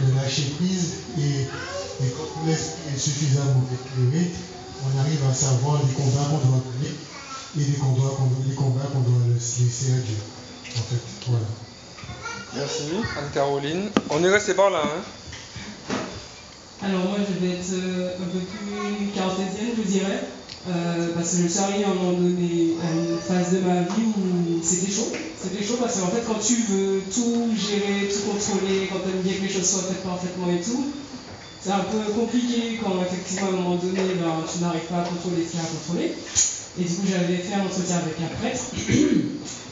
le 0.00 0.14
lâcher 0.14 0.54
prise 0.56 0.92
et, 1.18 1.46
quand 2.16 2.46
l'esprit 2.46 2.94
est 2.94 2.98
suffisamment 2.98 3.64
éclairé, 3.72 4.30
on 4.82 4.98
arrive 4.98 5.24
à 5.30 5.34
savoir 5.34 5.80
les 5.82 5.92
combats 5.92 6.24
qu'on 6.24 6.48
doit 6.48 6.64
mener 6.74 6.94
et 7.56 7.70
les 7.70 7.78
combats 7.78 8.14
qu'on 8.16 8.30
les 8.48 8.54
combats 8.54 8.86
qu'on 8.92 9.00
doit 9.00 9.22
laisser 9.32 9.92
à 9.92 9.98
Dieu. 9.98 10.16
En 10.76 10.82
fait, 10.82 11.28
voilà. 11.28 11.46
Merci, 12.56 12.84
Anne-Caroline. 13.18 13.90
On 14.10 14.22
est 14.22 14.30
resté 14.30 14.54
par 14.54 14.70
là, 14.70 14.82
hein 14.84 15.96
Alors 16.84 17.00
moi 17.06 17.18
je 17.18 17.44
vais 17.44 17.54
être 17.54 17.72
euh, 17.72 18.14
un 18.14 18.28
peu 18.30 18.38
plus 18.38 19.08
cartésienne, 19.08 19.74
je 19.76 19.82
dirais. 19.82 20.20
Euh, 20.66 21.08
parce 21.14 21.30
que 21.30 21.42
je 21.42 21.48
suis 21.48 21.58
arrivée 21.58 21.84
à 21.84 21.90
un 21.90 21.94
moment 21.94 22.12
donné 22.12 22.74
à 22.80 22.90
une 22.90 23.18
phase 23.18 23.52
de 23.52 23.58
ma 23.58 23.82
vie 23.82 24.06
où 24.16 24.62
c'était 24.62 24.90
chaud. 24.90 25.12
C'était 25.42 25.64
chaud 25.64 25.76
parce 25.80 25.98
qu'en 25.98 26.06
fait, 26.06 26.22
quand 26.26 26.38
tu 26.38 26.54
veux 26.70 27.02
tout 27.12 27.50
gérer, 27.58 28.08
tout 28.08 28.30
contrôler, 28.30 28.88
quand 28.90 29.00
tu 29.00 29.10
aimes 29.10 29.22
bien 29.22 29.34
que 29.34 29.42
les 29.42 29.52
choses 29.52 29.68
soient 29.68 29.82
faites 29.82 30.04
parfaitement 30.04 30.48
et 30.48 30.62
tout, 30.62 30.86
c'est 31.60 31.72
un 31.72 31.84
peu 31.90 32.12
compliqué 32.12 32.78
quand 32.82 33.02
effectivement 33.02 33.48
à 33.48 33.50
un 33.50 33.56
moment 33.56 33.76
donné, 33.76 34.00
ben, 34.14 34.44
tu 34.50 34.62
n'arrives 34.62 34.88
pas 34.88 35.00
à 35.00 35.04
contrôler 35.04 35.44
ce 35.44 35.50
qu'il 35.50 35.60
y 35.60 35.62
a 35.62 35.66
à 35.66 35.70
contrôler. 35.70 36.14
Et 36.78 36.82
du 36.82 36.94
coup, 36.94 37.06
j'avais 37.08 37.36
fait 37.36 37.54
un 37.54 37.64
entretien 37.64 37.96
avec 37.96 38.16
un 38.20 38.34
prêtre. 38.40 38.64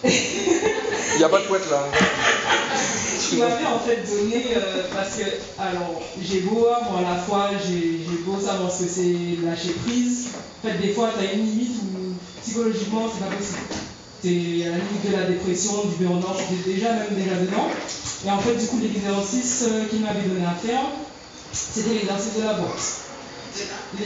Il 0.05 1.19
n'y 1.19 1.25
a 1.25 1.29
pas 1.29 1.41
de 1.41 1.47
poète 1.47 1.69
là. 1.71 1.89
qui 3.33 3.37
m'avait 3.37 3.67
en 3.67 3.79
fait 3.79 4.03
donné, 4.09 4.45
euh, 4.57 4.83
parce 4.95 5.17
que, 5.17 5.25
alors, 5.59 6.03
j'ai 6.21 6.41
beau 6.41 6.67
avoir 6.67 7.03
la 7.03 7.17
foi, 7.17 7.51
j'ai 7.67 8.05
beau 8.25 8.39
savoir 8.41 8.71
ce 8.71 8.85
que 8.85 8.89
c'est 8.89 9.45
lâcher 9.45 9.75
prise. 9.85 10.29
En 10.63 10.69
fait, 10.69 10.79
des 10.79 10.93
fois, 10.93 11.11
tu 11.17 11.27
as 11.27 11.33
une 11.33 11.47
limite 11.47 11.77
où 11.83 12.15
psychologiquement, 12.43 13.11
c'est 13.13 13.25
pas 13.25 13.35
possible. 13.35 13.59
Tu 14.23 14.29
es 14.61 14.67
à 14.67 14.71
la 14.71 14.77
limite 14.77 15.11
de 15.11 15.17
la 15.17 15.25
dépression, 15.25 15.85
du 15.85 16.05
burn-out, 16.05 16.37
j'étais 16.39 16.75
déjà 16.75 16.93
même 16.93 17.15
déjà 17.15 17.37
dedans. 17.37 17.69
Et 18.27 18.31
en 18.31 18.39
fait, 18.39 18.55
du 18.55 18.67
coup, 18.67 18.79
l'exercice 18.83 19.65
euh, 19.69 19.87
qu'il 19.87 20.01
m'avait 20.01 20.23
donné 20.23 20.45
à 20.45 20.55
faire, 20.55 20.85
c'était 21.53 21.95
l'exercice 21.95 22.37
de 22.37 22.43
la 22.43 22.55
boîte. 22.55 23.01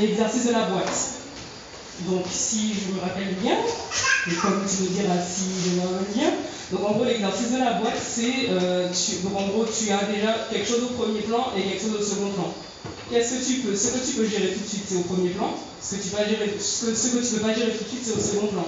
L'exercice 0.01 0.47
de 0.47 0.53
la 0.53 0.65
boîte. 0.67 1.26
Donc, 2.01 2.25
si 2.31 2.75
je 2.75 2.95
me 2.95 3.01
rappelle 3.01 3.35
bien, 3.37 3.57
comme 4.43 4.65
tu 4.69 4.83
me 4.83 4.89
diras 4.89 5.17
si 5.23 5.45
je 5.65 5.81
me 5.81 5.87
rappelle 5.87 6.15
bien, 6.15 6.33
donc 6.73 6.85
en 6.85 6.93
gros, 6.93 7.05
l'exercice 7.05 7.53
de 7.53 7.59
la 7.59 7.75
boîte, 7.75 7.97
c'est, 7.97 8.51
euh, 8.51 8.89
donc 9.23 9.37
en 9.37 9.49
gros, 9.49 9.65
tu 9.65 9.91
as 9.91 10.05
déjà 10.05 10.47
quelque 10.51 10.69
chose 10.69 10.83
au 10.83 10.95
premier 11.01 11.21
plan 11.21 11.53
et 11.57 11.63
quelque 11.63 11.83
chose 11.83 11.97
au 12.01 12.03
second 12.03 12.31
plan. 12.33 12.53
Qu'est-ce 13.09 13.35
que 13.35 13.45
tu 13.45 13.61
peux 13.61 13.77
Ce 13.77 13.89
que 13.89 14.05
tu 14.05 14.13
peux 14.17 14.27
gérer 14.27 14.49
tout 14.49 14.65
de 14.65 14.69
suite, 14.69 14.83
c'est 14.89 14.97
au 14.97 15.03
premier 15.03 15.31
plan. 15.31 15.55
Ce 15.81 15.95
que 15.95 16.03
tu 16.03 16.11
que, 16.11 16.61
ce 16.61 17.09
que 17.09 17.19
tu 17.19 17.35
peux 17.35 17.47
pas 17.47 17.55
gérer 17.55 17.71
tout 17.71 17.85
de 17.85 17.89
suite, 17.89 18.03
c'est 18.05 18.19
au 18.19 18.21
second 18.21 18.49
plan. 18.49 18.67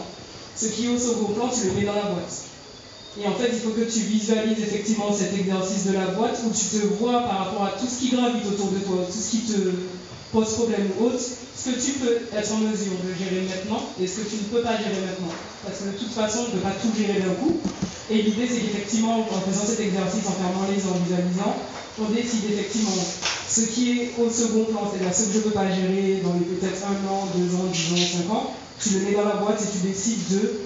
Ce 0.56 0.66
qui 0.66 0.86
est 0.86 0.88
au 0.88 0.98
second 0.98 1.32
plan, 1.34 1.48
tu 1.48 1.66
le 1.66 1.72
mets 1.72 1.86
dans 1.86 1.96
la 1.96 2.02
boîte. 2.02 2.32
Et 3.20 3.26
en 3.26 3.34
fait, 3.34 3.50
il 3.52 3.58
faut 3.58 3.70
que 3.70 3.82
tu 3.82 4.00
visualises 4.00 4.60
effectivement 4.60 5.12
cet 5.12 5.34
exercice 5.34 5.86
de 5.86 5.92
la 5.92 6.06
boîte 6.06 6.38
où 6.46 6.50
tu 6.50 6.78
te 6.78 6.86
vois 7.00 7.22
par 7.22 7.46
rapport 7.46 7.64
à 7.64 7.70
tout 7.72 7.86
ce 7.88 7.98
qui 7.98 8.14
gravite 8.14 8.46
autour 8.46 8.70
de 8.70 8.78
toi, 8.78 9.04
tout 9.04 9.18
ce 9.18 9.30
qui 9.30 9.40
te 9.40 9.58
pose 10.32 10.52
problème 10.54 10.90
ou 10.98 11.06
autre, 11.06 11.18
ce 11.20 11.70
que 11.70 11.80
tu 11.80 11.92
peux 11.98 12.28
être 12.32 12.52
en 12.52 12.58
mesure 12.58 12.96
de 13.02 13.10
gérer 13.16 13.46
maintenant 13.48 13.82
et 14.00 14.06
ce 14.06 14.20
que 14.20 14.28
tu 14.28 14.36
ne 14.36 14.48
peux 14.52 14.62
pas 14.62 14.76
gérer 14.76 15.00
maintenant. 15.00 15.32
Parce 15.64 15.80
que 15.80 15.84
de 15.90 15.98
toute 15.98 16.12
façon, 16.12 16.46
on 16.46 16.48
ne 16.48 16.60
peut 16.60 16.64
pas 16.68 16.76
tout 16.80 16.92
gérer 16.96 17.20
d'un 17.20 17.34
coup. 17.34 17.58
Et 18.10 18.22
l'idée, 18.22 18.46
c'est 18.48 18.60
qu'effectivement, 18.60 19.20
en 19.20 19.40
faisant 19.40 19.66
cet 19.66 19.80
exercice, 19.80 20.26
en 20.26 20.32
fermant 20.32 20.68
les 20.68 20.76
yeux, 20.76 20.90
en 20.92 20.98
visualisant, 21.04 21.56
on 22.00 22.08
décide 22.12 22.44
effectivement 22.44 22.96
ce 23.48 23.60
qui 23.62 23.90
est 23.92 24.12
au 24.18 24.30
second 24.30 24.64
plan, 24.64 24.90
c'est-à-dire 24.90 25.14
ce 25.14 25.24
que 25.24 25.32
je 25.32 25.38
ne 25.38 25.42
peux 25.44 25.56
pas 25.56 25.68
gérer 25.68 26.20
dans 26.22 26.36
peut-être 26.38 26.84
un 26.84 27.00
an, 27.08 27.28
deux 27.34 27.54
ans, 27.56 27.66
dix 27.72 27.92
ans, 27.92 28.20
cinq 28.20 28.32
ans, 28.32 28.54
tu 28.80 28.90
le 28.90 29.00
mets 29.00 29.12
dans 29.12 29.24
la 29.24 29.36
boîte 29.36 29.60
et 29.60 29.66
tu 29.66 29.86
décides 29.86 30.28
de 30.30 30.60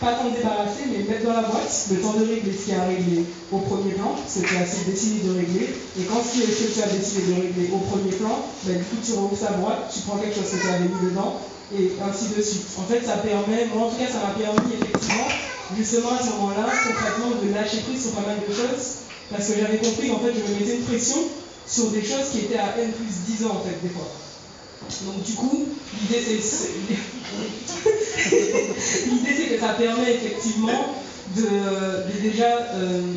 pas 0.00 0.16
t'en 0.16 0.32
débarrasser, 0.32 0.88
mais 0.88 1.04
mettre 1.04 1.28
dans 1.28 1.36
la 1.36 1.44
boîte 1.44 1.68
le 1.92 2.00
temps 2.00 2.16
de 2.16 2.24
régler 2.24 2.56
ce 2.56 2.64
qui 2.64 2.72
a 2.72 2.84
réglé 2.88 3.24
au 3.52 3.58
premier 3.58 3.92
plan, 3.92 4.16
ce 4.26 4.40
que 4.40 4.48
tu 4.48 4.56
as 4.56 4.64
décidé 4.90 5.28
de 5.28 5.36
régler. 5.36 5.68
Et 6.00 6.04
quand 6.08 6.24
ce 6.24 6.40
que 6.40 6.72
tu 6.72 6.82
as 6.82 6.88
décidé 6.88 7.20
de 7.28 7.34
régler 7.36 7.68
au 7.68 7.84
premier 7.84 8.16
plan, 8.16 8.48
ben, 8.64 8.78
du 8.78 8.84
coup, 8.84 8.96
tu 9.04 9.12
rouvres 9.12 9.38
ta 9.38 9.52
boîte, 9.60 9.92
tu 9.92 10.00
prends 10.08 10.16
quelque 10.16 10.34
chose 10.34 10.48
que 10.48 10.56
tu 10.56 10.68
avais 10.72 10.88
mis 10.88 11.10
dedans, 11.10 11.36
et 11.76 11.92
ainsi 12.00 12.32
de 12.34 12.40
suite. 12.40 12.64
En 12.80 12.88
fait, 12.88 13.04
ça 13.04 13.20
permet, 13.20 13.68
moi 13.68 13.86
en 13.86 13.90
tout 13.90 14.00
cas, 14.00 14.08
ça 14.08 14.24
m'a 14.24 14.32
permis 14.32 14.72
effectivement, 14.80 15.28
justement 15.76 16.16
à 16.16 16.22
ce 16.24 16.32
moment-là, 16.32 16.64
concrètement, 16.64 17.36
de 17.36 17.52
lâcher 17.52 17.84
prise 17.84 18.00
sur 18.00 18.12
pas 18.16 18.24
mal 18.24 18.40
de 18.40 18.48
choses, 18.48 19.04
parce 19.28 19.46
que 19.46 19.60
j'avais 19.60 19.78
compris 19.84 20.08
qu'en 20.08 20.24
fait, 20.24 20.32
je 20.32 20.42
me 20.48 20.58
mettais 20.58 20.76
une 20.80 20.84
pression 20.88 21.28
sur 21.68 21.92
des 21.92 22.02
choses 22.02 22.32
qui 22.32 22.48
étaient 22.48 22.58
à 22.58 22.72
N 22.80 22.90
plus 22.96 23.36
10 23.36 23.44
ans, 23.46 23.60
en 23.60 23.62
fait, 23.68 23.76
des 23.84 23.92
fois. 23.92 24.08
Donc 25.04 25.22
du 25.24 25.34
coup, 25.34 25.66
l'idée 26.00 26.20
c'est 26.20 26.36
que 29.48 29.60
ça 29.60 29.68
permet 29.78 30.14
effectivement 30.14 30.96
de, 31.36 32.20
déjà 32.20 32.50
euh, 32.74 33.14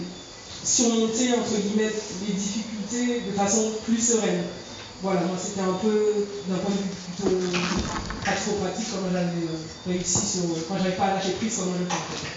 surmonter 0.64 1.34
entre 1.34 1.60
guillemets 1.60 1.92
les 2.28 2.34
difficultés 2.34 3.22
de 3.28 3.32
façon 3.36 3.72
plus 3.86 4.00
sereine. 4.00 4.44
Voilà, 5.02 5.22
moi 5.22 5.38
c'était 5.44 5.62
un 5.62 5.74
peu 5.82 6.28
d'un 6.48 6.58
point 6.58 6.72
de 6.72 6.78
vue 6.78 6.90
plutôt 7.08 7.36
pratico-pratique 8.24 8.88
comment 8.92 9.12
j'avais 9.12 9.26
euh, 9.26 9.58
réussi 9.88 10.26
sur 10.26 10.44
quand 10.68 10.78
j'avais 10.78 10.96
pas 10.96 11.08
lâché 11.08 11.32
prise 11.32 11.58
comment 11.58 11.74
je 11.78 11.86
fait. 11.90 12.28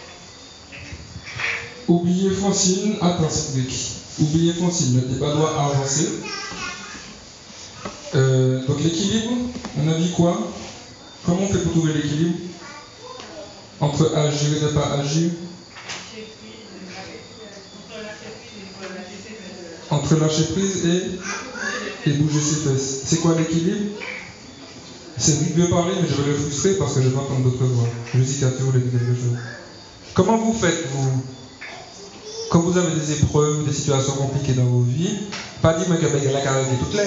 Oubliez 1.88 2.30
Francine, 2.30 2.96
attends. 3.00 3.28
Oubliez 4.18 4.54
Francine, 4.54 4.96
le 4.96 5.14
débat 5.14 5.34
doit 5.34 5.50
avancer. 5.62 6.08
Euh, 8.14 8.66
donc 8.66 8.82
l'équilibre, 8.82 9.32
on 9.78 9.88
a 9.90 9.94
dit 9.94 10.10
quoi? 10.12 10.52
Comment 11.24 11.42
on 11.42 11.48
fait 11.48 11.58
pour 11.58 11.72
trouver 11.72 11.92
l'équilibre? 11.94 12.38
Entre 13.80 14.14
agir 14.16 14.56
et 14.56 14.60
ne 14.62 14.68
pas 14.68 14.92
agir 15.00 15.30
Entre 19.90 20.14
lâcher 20.16 20.44
prise 20.52 20.86
et, 20.86 22.10
et 22.10 22.12
bouger 22.14 22.40
ses 22.40 22.68
fesses. 22.68 23.02
C'est 23.06 23.18
quoi 23.18 23.34
l'équilibre? 23.38 24.00
C'est 25.18 25.38
vite 25.40 25.56
de 25.56 25.66
parler, 25.66 25.94
mais 26.00 26.08
je 26.08 26.22
vais 26.22 26.30
le 26.30 26.36
frustrer 26.36 26.74
parce 26.74 26.94
que 26.94 27.02
je 27.02 27.08
vais 27.08 27.16
entendre 27.16 27.44
d'autres 27.44 27.64
voix. 27.64 27.88
Je 28.14 28.20
dis 28.20 28.38
qu'à 28.38 28.48
voulez 28.48 28.80
dire 28.80 28.92
quelque 28.92 29.14
chose. 29.14 29.38
Comment 30.14 30.36
vous 30.38 30.52
faites, 30.52 30.86
vous? 30.92 31.22
Quand 32.48 32.60
vous 32.60 32.78
avez 32.78 32.94
des 32.94 33.12
épreuves, 33.12 33.64
des 33.64 33.72
situations 33.72 34.14
compliquées 34.14 34.52
dans 34.52 34.64
vos 34.64 34.82
vies, 34.82 35.18
pas 35.62 35.74
dire 35.74 35.86
mais 35.88 35.98
que 35.98 36.06
la 36.06 36.40
carrière 36.40 36.66
est 36.72 36.76
toute 36.76 36.94
là. 36.94 37.02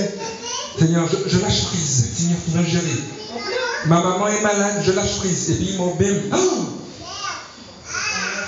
Seigneur, 0.78 1.08
je, 1.08 1.30
je 1.30 1.40
lâche 1.40 1.66
prise. 1.66 2.14
Seigneur, 2.16 2.38
tu 2.46 2.52
vas 2.52 2.64
gérer. 2.64 3.00
Ma 3.86 4.02
maman 4.02 4.28
est 4.28 4.42
malade, 4.42 4.84
je 4.86 4.92
lâche 4.92 5.18
prise. 5.18 5.50
Et 5.52 5.56
puis 5.56 5.78
mon 5.78 5.96
bim. 5.96 6.16
Oh 6.34 6.38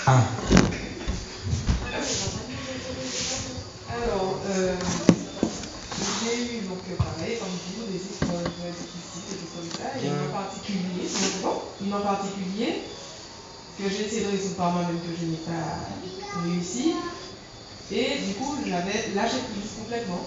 ah. 0.07 0.23
Alors, 3.89 4.39
euh, 4.49 4.75
j'ai 6.23 6.43
eu 6.43 6.61
donc 6.67 6.79
pareil, 6.97 7.37
comme 7.37 7.49
vous, 7.49 7.85
des 7.91 7.99
épreuves 7.99 8.49
difficiles, 8.75 9.27
des 9.29 9.37
choses 9.39 9.53
comme 9.55 9.71
ça. 9.77 9.99
Et 10.01 10.07
une 10.07 10.13
en 10.13 10.33
particulier, 10.33 11.07
c'est 11.07 11.41
bon, 11.41 11.61
une 11.81 11.93
en 11.93 12.01
particulier 12.01 12.81
que 13.77 13.89
j'ai 13.89 14.05
essayé 14.05 14.25
de 14.25 14.31
résoudre 14.31 14.55
par 14.55 14.71
moi-même 14.71 14.99
que 14.99 15.13
je 15.19 15.25
n'ai 15.25 15.37
pas 15.37 15.87
réussi. 16.39 16.95
Et 17.91 18.19
du 18.27 18.33
coup, 18.35 18.55
j'avais 18.65 19.13
lâché 19.15 19.37
prise 19.51 19.71
complètement. 19.79 20.25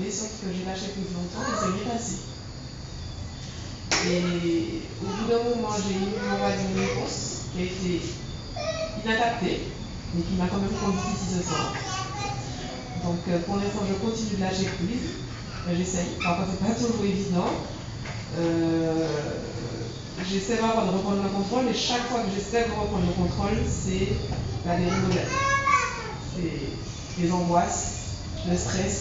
Mais 0.00 0.10
sauf 0.10 0.30
que 0.42 0.46
j'ai 0.52 0.64
lâché 0.64 0.86
prise 0.92 1.14
longtemps 1.14 1.46
et 1.50 1.56
c'est 1.56 1.70
bien 1.72 1.92
passé. 1.92 2.16
Et 4.10 4.82
au 5.02 5.06
bout 5.06 5.30
d'un 5.30 5.42
moment, 5.56 5.74
j'ai 5.76 5.94
eu 5.94 6.10
une 6.10 6.80
réponse 6.80 7.46
qui 7.52 7.60
a 7.60 7.64
été 7.64 8.02
inadaptée, 9.04 9.60
mais 10.14 10.22
qui 10.22 10.34
m'a 10.34 10.46
quand 10.48 10.58
même 10.58 10.76
conduit 10.82 11.12
ici 11.14 11.38
ce 11.38 11.48
soir. 11.48 11.70
Donc 13.04 13.18
euh, 13.28 13.38
pour 13.46 13.56
l'instant, 13.56 13.82
je 13.88 13.94
continue 13.94 14.36
de 14.36 14.40
lâcher 14.40 14.66
prise. 14.76 15.06
Euh, 15.68 15.74
J'essaye. 15.76 16.06
Parfois, 16.22 16.46
c'est 16.50 16.66
pas 16.66 16.74
toujours 16.74 17.04
évident. 17.04 17.50
Euh, 18.38 19.06
j'essaie 20.28 20.56
vraiment 20.56 20.86
de 20.86 20.96
reprendre 20.96 21.22
le 21.22 21.28
contrôle 21.28 21.68
et 21.68 21.74
chaque 21.74 22.08
fois 22.08 22.20
que 22.20 22.30
j'essaie 22.34 22.66
de 22.66 22.70
reprendre 22.72 23.06
le 23.06 23.12
contrôle, 23.12 23.58
c'est 23.70 24.08
la 24.66 24.76
les 27.18 27.32
angoisses, 27.32 27.86
le 28.48 28.56
stress, 28.56 29.00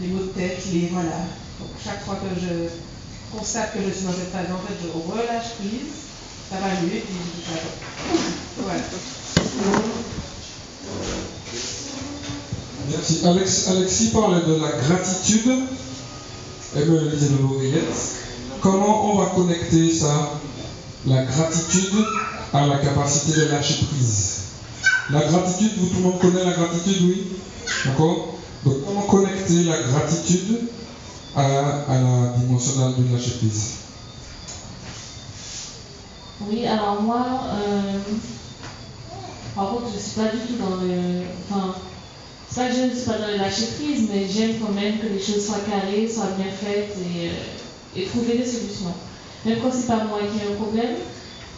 les 0.00 0.08
maux 0.08 0.24
de 0.24 0.28
tête, 0.28 0.58
les 0.72 0.88
voilà. 0.92 1.16
Donc 1.60 1.70
chaque 1.82 2.04
fois 2.04 2.16
que 2.16 2.40
je 2.40 2.68
constate 3.36 3.72
que 3.72 3.78
je 3.86 3.90
suis 3.94 4.04
dans 4.04 4.12
cette 4.12 4.30
phase, 4.30 4.46
en 4.52 4.58
fait, 4.66 4.74
je 4.82 4.88
relâche 5.10 5.54
prise, 5.58 5.92
ça 6.50 6.56
va 6.56 6.68
mieux 6.82 6.96
et 6.96 7.00
puis 7.00 7.14
je 7.46 8.62
Voilà. 8.62 8.80
Merci. 12.90 13.20
Alex, 13.26 13.68
Alexis 13.68 14.08
parlait 14.10 14.46
de 14.46 14.60
la 14.60 14.72
gratitude. 14.72 15.52
Comment 18.60 19.12
on 19.12 19.18
va 19.18 19.26
connecter 19.26 19.94
ça, 19.94 20.32
la 21.06 21.22
gratitude, 21.22 22.04
à 22.52 22.66
la 22.66 22.78
capacité 22.78 23.40
de 23.40 23.44
lâcher 23.46 23.86
prise? 23.86 24.33
La 25.10 25.20
gratitude, 25.20 25.72
vous 25.76 25.86
tout 25.88 25.96
le 25.96 26.02
monde 26.02 26.18
connaît 26.18 26.44
la 26.44 26.52
gratitude, 26.52 27.02
oui 27.02 27.24
D'accord 27.84 28.38
Donc 28.64 28.86
comment 28.86 29.02
connecter 29.02 29.64
la 29.64 29.82
gratitude 29.82 30.60
à, 31.36 31.42
la 31.88 32.32
dimension 32.38 32.90
de 32.90 33.12
lâcher 33.12 33.32
prise 33.32 33.72
Oui, 36.40 36.66
alors 36.66 37.02
moi, 37.02 37.26
euh, 37.52 37.98
par 39.54 39.70
contre, 39.70 39.88
je 39.90 39.96
ne 39.96 40.00
suis 40.00 40.20
pas 40.20 40.28
du 40.34 40.38
tout 40.38 40.62
dans 40.62 40.76
le. 40.76 41.24
Enfin, 41.50 41.74
c'est 42.48 42.60
pas 42.62 42.68
que 42.68 42.74
je 42.74 42.82
ne 42.82 42.94
suis 42.94 43.04
pas 43.04 43.18
dans 43.18 43.26
le 43.26 43.36
lâcher 43.36 43.66
prise, 43.78 44.08
mais 44.10 44.26
j'aime 44.26 44.58
quand 44.58 44.72
même 44.72 45.00
que 45.00 45.06
les 45.06 45.20
choses 45.20 45.44
soient 45.44 45.64
carrées, 45.68 46.08
soient 46.08 46.32
bien 46.38 46.50
faites 46.50 46.96
et, 46.96 47.28
euh, 47.28 47.96
et 48.00 48.06
trouver 48.06 48.38
des 48.38 48.46
solutions. 48.46 48.94
Même 49.44 49.58
quand 49.60 49.70
c'est 49.70 49.86
pas 49.86 50.04
moi 50.04 50.20
qui 50.20 50.38
ai 50.38 50.50
un 50.50 50.56
problème, 50.56 50.96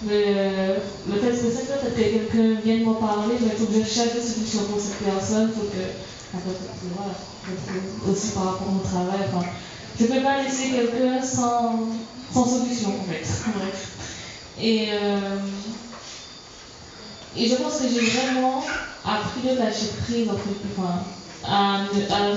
le, 0.04 1.20
fait 1.20 1.30
que 1.30 1.46
peut-être 1.46 1.94
que 1.94 2.00
quelqu'un 2.00 2.60
vienne 2.60 2.84
m'en 2.84 2.94
parler, 2.94 3.36
mais 3.40 3.48
il 3.52 3.58
faut 3.58 3.66
que 3.72 3.82
je 3.82 3.88
cherche 3.88 4.14
des 4.14 4.22
solutions 4.22 4.64
pour 4.64 4.80
cette 4.80 4.98
personne, 4.98 5.50
il 5.54 5.60
faut 5.60 5.66
que. 5.66 6.06
Voilà, 6.94 7.14
aussi 8.10 8.28
par 8.32 8.44
rapport 8.44 8.68
au 8.68 8.86
travail. 8.86 9.20
Enfin, 9.32 9.46
je 9.98 10.04
ne 10.04 10.08
peux 10.08 10.22
pas 10.22 10.42
laisser 10.42 10.70
quelqu'un 10.70 11.22
sans, 11.22 11.88
solution 12.32 12.90
en 13.00 13.04
fait. 13.10 13.26
Bref. 13.56 13.88
Et, 14.60 14.88
euh, 14.92 15.38
et 17.36 17.48
je 17.48 17.54
pense 17.56 17.78
que 17.78 17.88
j'ai 17.88 18.06
vraiment 18.06 18.64
appris 19.04 19.48
de 19.48 19.58
lâcher 19.58 19.92
prise 20.02 20.28
entre 20.28 20.40
enfin, 20.78 21.02
à, 21.44 21.76
à, 21.76 22.32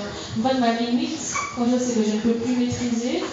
à, 0.49 0.53
ma 0.59 0.73
limite, 0.73 1.19
quand 1.55 1.65
je 1.65 1.77
sais 1.77 1.93
que 1.93 2.05
je 2.05 2.15
ne 2.15 2.19
peux 2.21 2.33
plus 2.33 2.55
maîtriser, 2.55 3.23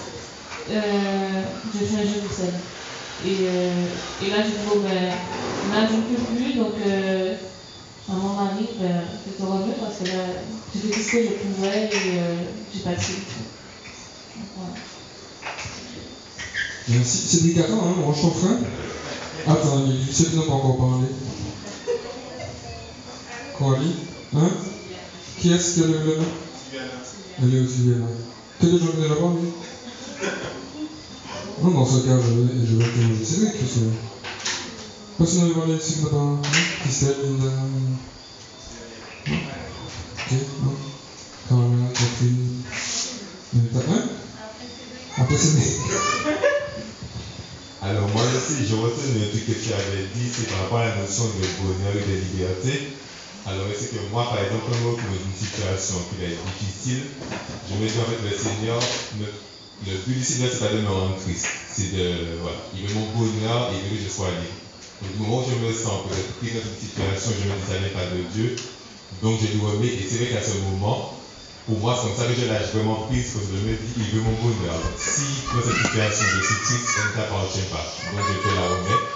euh, 0.71 1.43
je 1.75 1.85
fais 1.85 1.97
un 1.97 2.05
jeu 2.05 2.21
tout 2.27 2.35
seul. 2.35 2.53
Et, 3.24 3.37
euh, 3.48 3.87
et 4.22 4.31
là, 4.31 4.37
je 4.42 4.50
dis, 4.50 4.66
bon, 4.68 4.81
ben, 4.81 5.09
là, 5.72 5.88
je 5.88 6.14
peux 6.14 6.22
plus, 6.22 6.55
donc 6.55 6.74
euh, 6.87 7.35
à 8.09 8.12
mon 8.12 8.35
mari, 8.35 8.68
ben, 8.79 9.02
c'est 9.24 9.37
te 9.37 9.42
mieux 9.42 9.74
parce 9.81 9.98
que 9.98 10.05
là, 10.05 10.24
j'ai 10.74 10.81
fait 10.81 10.94
tout 10.94 11.00
ce 11.00 11.11
que 11.12 11.22
je 11.22 11.55
pouvais 11.55 11.85
et 11.85 12.18
euh, 12.18 12.37
j'ai 12.72 12.81
pas. 12.81 12.90
Voilà. 14.57 14.74
Merci. 16.88 17.18
C'est 17.26 17.42
délicat, 17.42 17.64
hein, 17.70 18.05
range 18.05 18.20
ton 18.20 18.31
frein. 18.31 18.59
Attends, 19.46 19.87
c'est 20.12 20.35
n'a 20.35 20.42
pas 20.42 20.52
encore 20.52 20.76
parlé 20.76 21.07
Coralie 23.57 23.94
Hein? 24.35 24.50
Qui 25.40 25.52
est-ce 25.52 25.74
qui 25.74 25.85
a 25.85 25.87
levé 25.87 26.16
la 26.16 26.83
Elle 27.42 27.55
est 27.55 27.61
aussi 27.61 27.79
bien 27.79 27.98
là. 27.98 28.07
Que 28.61 28.66
des 28.66 28.79
gens 28.79 28.87
qui 28.88 28.98
ne 28.98 29.50
Non, 31.62 31.71
dans 31.71 31.87
ce 31.87 32.01
cas, 32.01 32.19
je, 32.21 32.66
je 32.66 32.77
vais 32.77 32.85
te 32.85 32.90
que 32.90 33.25
c'est. 33.25 33.81
Personne 35.16 35.49
n'a 35.49 35.55
parlé 35.55 35.77
ici 35.77 35.95
qui 35.95 36.03
n'a 36.03 36.11
pas. 36.11 36.16
Hein 36.16 36.40
Christelle, 36.83 37.16
Linda. 37.23 37.47
Non 37.47 39.37
Ok, 40.19 40.33
non 40.62 40.75
Caroline, 41.49 41.88
Catherine. 41.95 42.62
Hein 43.88 44.03
Après, 45.16 45.37
c'est. 45.37 45.81
Alors 47.81 48.09
moi 48.09 48.23
aussi, 48.23 48.66
je 48.69 48.75
retiens 48.75 49.14
le 49.14 49.31
truc 49.31 49.47
que 49.47 49.53
tu 49.53 49.73
avais 49.73 50.05
dit, 50.12 50.29
c'est 50.31 50.49
par 50.51 50.62
rapport 50.62 50.79
à 50.79 50.88
la 50.88 50.97
notion 50.97 51.25
de 51.25 51.47
bonheur 51.62 51.95
et 51.95 52.05
de 52.05 52.16
liberté. 52.21 52.92
Alors 53.47 53.64
c'est 53.79 53.92
que 53.92 54.11
moi, 54.12 54.25
par 54.29 54.40
exemple, 54.45 54.64
quand 54.69 54.77
je 54.77 54.85
me 54.85 54.92
trouve 54.92 55.16
une 55.25 55.47
situation 55.47 55.95
qui 56.11 56.25
être 56.25 56.42
difficile, 56.59 57.05
je 57.71 57.75
me 57.77 57.87
dis 57.88 57.99
en 57.99 58.11
fait, 58.11 58.29
le 58.29 58.37
Seigneur, 58.37 58.81
le, 59.21 59.27
le 59.85 59.93
but 60.07 60.25
Seigneur, 60.25 60.49
c'est 60.51 60.61
pas 60.61 60.73
de 60.73 60.81
me 60.81 60.89
rendre 60.89 61.17
triste. 61.21 61.47
C'est 61.69 61.93
de, 61.93 62.41
voilà, 62.41 62.57
il 62.75 62.87
veut 62.87 62.95
mon 62.95 63.07
bonheur 63.12 63.69
et 63.71 63.77
il 63.77 63.83
veut 63.85 63.97
que 63.97 64.03
je 64.05 64.09
sois 64.09 64.31
libre. 64.31 64.57
Donc 65.03 65.12
du 65.12 65.19
moment 65.21 65.39
où 65.39 65.45
je 65.45 65.61
me 65.61 65.73
sens 65.73 66.09
peut-être 66.09 66.33
pris 66.41 66.57
dans 66.57 66.65
situation, 66.65 67.33
je 67.37 67.49
me 67.51 67.55
dis 67.55 67.67
ça 67.69 67.79
n'est 67.81 67.93
pas 67.93 68.09
de 68.09 68.23
Dieu, 68.33 68.57
donc 69.21 69.37
je 69.41 69.59
dois 69.59 69.73
remettre, 69.73 69.93
et 69.93 70.07
c'est 70.09 70.17
vrai 70.17 70.29
qu'à 70.33 70.43
ce 70.43 70.57
moment, 70.65 71.12
pour 71.67 71.79
moi, 71.81 71.99
c'est 71.99 72.09
comme 72.09 72.17
ça 72.17 72.33
que 72.33 72.41
je 72.41 72.47
lâche 72.47 72.71
vraiment 72.73 73.11
prise, 73.11 73.35
parce 73.35 73.47
que 73.47 73.59
je 73.59 73.67
me 73.67 73.75
dis, 73.75 73.93
il 73.99 74.09
veut 74.15 74.23
mon 74.23 74.39
bonheur. 74.39 74.73
Donc, 74.73 74.97
si 74.97 75.43
dans 75.51 75.61
cette 75.61 75.83
situation 75.83 76.25
je 76.31 76.47
suis 76.47 76.61
triste, 76.62 76.87
ça 76.95 77.03
ne 77.05 77.12
t'appartient 77.12 77.67
pas. 77.75 77.83
Donc, 78.15 78.23
je 78.23 78.39
peux 78.39 78.55
la 78.55 78.71
remettre. 78.71 79.07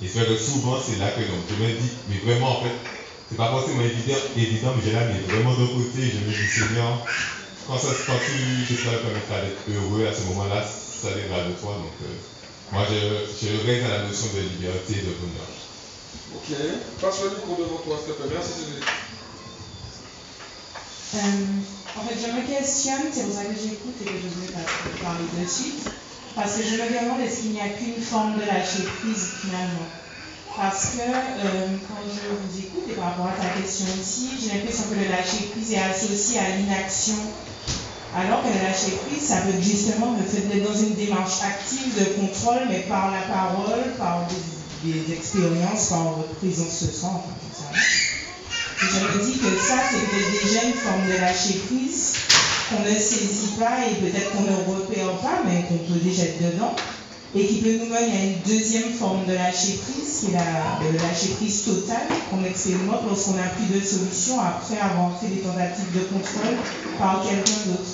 Et 0.00 0.06
c'est 0.06 0.22
vrai 0.22 0.28
que 0.30 0.38
souvent, 0.38 0.78
c'est 0.78 1.02
là 1.02 1.10
que 1.10 1.20
donc, 1.26 1.42
je 1.50 1.56
me 1.58 1.66
dis, 1.66 1.90
mais 2.08 2.18
vraiment, 2.22 2.60
en 2.60 2.62
fait, 2.62 2.78
c'est 3.28 3.36
pas 3.36 3.50
forcément 3.50 3.82
évident, 3.82 4.22
évident 4.36 4.72
mais 4.76 4.82
je 4.86 4.94
la 4.94 5.04
mets 5.04 5.18
vraiment 5.26 5.50
d'un 5.50 5.66
côté. 5.66 5.98
Je 6.06 6.22
me 6.22 6.30
dis, 6.30 6.46
Seigneur, 6.46 7.02
quand, 7.66 7.78
ça, 7.78 7.88
quand 8.06 8.18
tu 8.24 8.74
te 8.74 8.82
permettra 8.82 9.40
d'être 9.42 9.62
heureux 9.68 10.06
à 10.06 10.14
ce 10.14 10.22
moment-là, 10.30 10.62
ça 10.62 11.10
viendra 11.10 11.44
de 11.48 11.52
toi. 11.54 11.74
Donc, 11.74 11.94
euh, 12.02 12.14
moi, 12.72 12.82
je, 12.88 13.46
je 13.46 13.66
reste 13.66 13.84
à 13.86 13.88
la 13.88 14.02
notion 14.04 14.26
de 14.34 14.40
liberté 14.40 14.92
et 14.94 15.02
de 15.02 15.14
bonheur. 15.18 15.50
Ok. 16.34 16.50
Passe 17.00 17.22
le 17.24 17.30
micro 17.30 17.56
devant 17.62 17.80
toi, 17.82 17.98
s'il 17.98 18.14
te 18.14 18.22
plaît. 18.22 18.38
Merci. 18.38 18.82
Euh, 21.14 21.98
en 21.98 22.02
fait, 22.06 22.16
je 22.20 22.32
me 22.32 22.42
questionne, 22.46 23.08
c'est 23.12 23.24
pour 23.24 23.34
ça 23.34 23.44
que 23.44 23.54
j'écoute 23.54 23.96
et 24.00 24.04
que 24.04 24.18
je 24.22 24.28
voulais 24.28 24.52
parler 25.02 25.24
de 25.38 25.48
suite. 25.48 25.88
Parce 26.34 26.52
que 26.56 26.62
je 26.62 26.76
me 26.76 26.86
demande 26.92 27.20
est-ce 27.20 27.40
qu'il 27.40 27.52
n'y 27.52 27.60
a 27.60 27.68
qu'une 27.70 28.02
forme 28.02 28.34
de 28.36 28.44
lâcher 28.44 28.84
prise 29.00 29.40
finalement? 29.40 29.88
Parce 30.54 30.96
que 30.96 31.00
euh, 31.00 31.76
quand 31.88 32.00
je 32.04 32.28
vous 32.28 32.58
écoute 32.58 32.84
et 32.90 32.92
par 32.92 33.16
rapport 33.16 33.26
à 33.28 33.36
ta 33.40 33.48
question 33.60 33.86
aussi, 34.00 34.30
j'ai 34.40 34.56
l'impression 34.58 34.84
que 34.90 34.94
le 34.94 35.08
lâcher 35.08 35.48
prise 35.52 35.72
est 35.72 35.78
associé 35.78 36.38
à 36.38 36.56
l'inaction. 36.56 37.16
Alors 38.16 38.42
que 38.42 38.48
lâcher 38.48 38.96
prise, 39.04 39.28
ça 39.28 39.44
peut 39.44 39.50
être 39.50 39.62
justement 39.62 40.16
le 40.16 40.24
fait 40.24 40.48
d'être 40.48 40.72
dans 40.72 40.78
une 40.78 40.94
démarche 40.94 41.42
active 41.44 41.92
de 41.98 42.04
contrôle, 42.16 42.64
mais 42.70 42.80
par 42.88 43.10
la 43.12 43.20
parole, 43.20 43.92
par 43.98 44.26
des, 44.82 45.12
expériences, 45.12 45.88
par 45.90 46.14
votre 46.14 46.32
ce 46.40 46.86
soir, 46.86 47.12
enfin, 47.16 47.34
tout 47.42 47.52
ça. 47.52 47.68
Et 47.76 48.88
je 48.88 49.18
me 49.18 49.22
dis 49.22 49.38
que 49.38 49.48
ça, 49.60 49.82
c'est 49.90 50.44
déjà 50.46 50.64
une 50.64 50.72
forme 50.72 51.06
de 51.06 51.20
lâcher 51.20 51.60
prise 51.68 52.14
qu'on 52.70 52.80
ne 52.80 52.98
saisit 52.98 53.52
pas 53.58 53.84
et 53.84 53.96
peut-être 53.96 54.32
qu'on 54.32 54.42
ne 54.42 54.76
repère 54.76 55.12
pas, 55.18 55.42
mais 55.44 55.64
qu'on 55.68 55.76
peut 55.76 56.00
déjà 56.00 56.22
être 56.22 56.52
dedans. 56.52 56.74
Et 57.36 57.46
qui 57.46 57.60
peut 57.60 57.76
nous 57.78 57.86
mener 57.86 58.16
à 58.16 58.24
une 58.24 58.40
deuxième 58.46 58.94
forme 58.94 59.26
de 59.26 59.34
lâcher 59.34 59.78
prise, 59.84 60.20
qui 60.20 60.32
est 60.32 60.34
la, 60.34 60.80
le 60.80 60.96
lâcher 60.96 61.34
prise 61.36 61.64
totale 61.64 62.08
qu'on 62.30 62.42
expérimente 62.42 63.02
lorsqu'on 63.06 63.34
n'a 63.34 63.48
plus 63.48 63.66
de 63.66 63.84
solution 63.84 64.40
après 64.40 64.78
avoir 64.78 65.20
fait 65.20 65.28
des 65.28 65.40
tentatives 65.40 65.92
de 65.92 66.00
contrôle 66.08 66.56
par 66.98 67.22
quelqu'un 67.22 67.60
d'autre. 67.66 67.92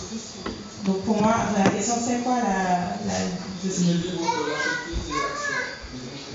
Donc 0.87 1.03
pour 1.03 1.21
moi, 1.21 1.35
la 1.59 1.71
question 1.71 1.95
c'est 2.07 2.23
quoi 2.23 2.37
la, 2.37 2.97
la 3.05 3.19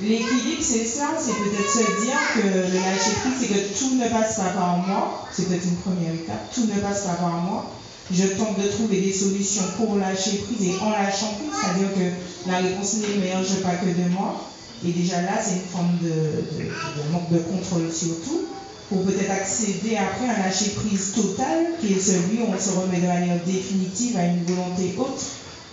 L'équilibre, 0.02 0.62
c'est 0.62 0.86
ça, 0.86 1.17
c'est 1.20 1.34
peut-être 1.34 1.72
se 1.72 2.04
dire 2.04 2.20
que 2.36 2.48
le 2.48 2.80
lâcher 2.80 3.12
prise, 3.22 3.34
c'est 3.39 3.48
que 3.48 3.80
tout 3.80 3.96
ne 3.96 4.08
passe 4.10 4.38
pas 4.38 4.50
par 4.50 4.78
moi. 4.78 5.28
C'est 5.32 5.48
peut-être 5.48 5.65
une 5.65 5.78
première 5.78 6.13
étape. 6.13 6.54
Tout 6.54 6.67
ne 6.67 6.80
passe 6.80 7.06
pas 7.06 7.15
par 7.15 7.41
moi. 7.41 7.72
Je 8.10 8.24
tente 8.38 8.58
de 8.58 8.70
trouver 8.70 9.02
des 9.02 9.12
solutions 9.12 9.63
pour 9.78 9.98
lâcher 9.98 10.38
prise 10.38 10.67
et 10.67 10.80
en 10.82 10.91
lâchant 10.91 11.34
prise, 11.39 11.60
c'est-à-dire 11.60 11.93
que 11.93 12.50
la 12.50 12.60
réponse 12.60 12.96
n'émerge 12.96 13.62
pas 13.62 13.76
que 13.76 13.88
de 13.88 14.10
moi. 14.10 14.50
Et 14.86 14.91
déjà 14.91 15.22
là, 15.24 15.39
c'est 15.43 15.56
une 15.56 15.70
forme 15.72 15.98
de, 16.02 16.08
de, 16.08 17.12
manque 17.12 17.32
de 17.32 17.39
contrôle 17.39 17.91
surtout, 17.91 18.46
pour 18.89 19.04
peut-être 19.04 19.32
accéder 19.32 19.98
après 19.98 20.30
à 20.30 20.36
un 20.36 20.48
lâcher 20.48 20.70
prise 20.70 21.13
total, 21.13 21.74
qui 21.82 21.93
est 21.93 22.00
celui 22.00 22.39
où 22.39 22.54
on 22.54 22.60
se 22.60 22.70
remet 22.78 23.02
de 23.02 23.08
manière 23.08 23.43
définitive 23.46 24.15
à 24.17 24.26
une 24.26 24.46
volonté 24.46 24.96
autre. 24.98 25.24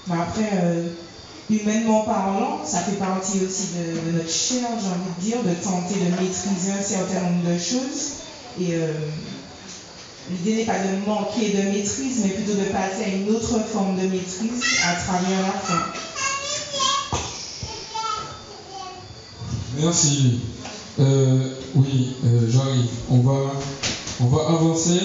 Mais 0.08 0.16
après, 0.20 0.50
euh, 0.64 0.88
humainement 1.50 2.02
parlant, 2.02 2.64
ça 2.64 2.80
fait 2.80 2.96
partie 2.96 3.44
aussi 3.46 3.68
de, 3.76 4.16
notre 4.16 4.30
chair, 4.30 4.66
j'ai 4.80 4.88
envie 4.88 5.14
de 5.16 5.20
dire, 5.20 5.42
de 5.44 5.54
tenter 5.62 5.94
de 5.94 6.10
maîtriser 6.10 6.72
un 6.72 6.82
certain 6.82 7.20
nombre 7.20 7.48
de 7.48 7.58
choses. 7.58 8.24
Euh, 8.60 8.92
l'idée 10.30 10.56
n'est 10.56 10.64
pas 10.64 10.78
de 10.78 11.06
manquer 11.06 11.50
de 11.50 11.62
maîtrise, 11.70 12.20
mais 12.22 12.30
plutôt 12.30 12.58
de 12.58 12.64
passer 12.64 13.04
à 13.04 13.08
une 13.08 13.28
autre 13.30 13.60
forme 13.72 13.96
de 13.96 14.06
maîtrise 14.06 14.62
à 14.86 14.94
travers 14.94 15.42
la 15.42 15.52
fin. 15.52 15.84
Merci. 19.80 20.40
Euh, 21.00 21.54
oui, 21.74 22.14
euh, 22.24 22.48
j'arrive. 22.48 22.86
On 23.10 23.18
va, 23.18 23.52
on 24.20 24.26
va 24.26 24.54
avancer. 24.54 25.00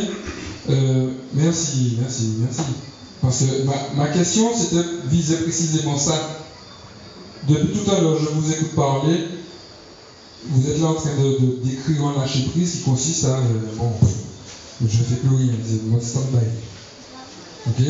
Euh, 0.69 1.11
merci, 1.33 1.97
merci, 1.99 2.35
merci. 2.39 2.61
Parce 3.21 3.39
que 3.39 3.95
ma, 3.97 4.07
question, 4.07 4.51
c'était 4.55 4.87
visait 5.07 5.37
précisément 5.37 5.97
ça. 5.97 6.45
Depuis 7.47 7.79
tout 7.79 7.91
à 7.91 7.99
l'heure, 7.99 8.17
je 8.19 8.29
vous 8.29 8.51
écoute 8.51 8.75
parler. 8.75 9.25
Vous 10.47 10.69
êtes 10.69 10.79
là 10.79 10.87
en 10.87 10.93
train 10.93 11.15
de 11.17 11.59
décrire 11.63 12.05
un 12.05 12.21
lâcher 12.21 12.47
prise 12.53 12.71
qui 12.77 12.81
consiste 12.83 13.25
à 13.25 13.41
bon, 13.77 13.91
je 14.87 15.03
fais 15.03 15.15
plus 15.15 15.35
rien, 15.35 15.53
c'est 15.65 15.83
mode 15.85 16.01
stand-by. 16.01 16.45
Ok 17.67 17.85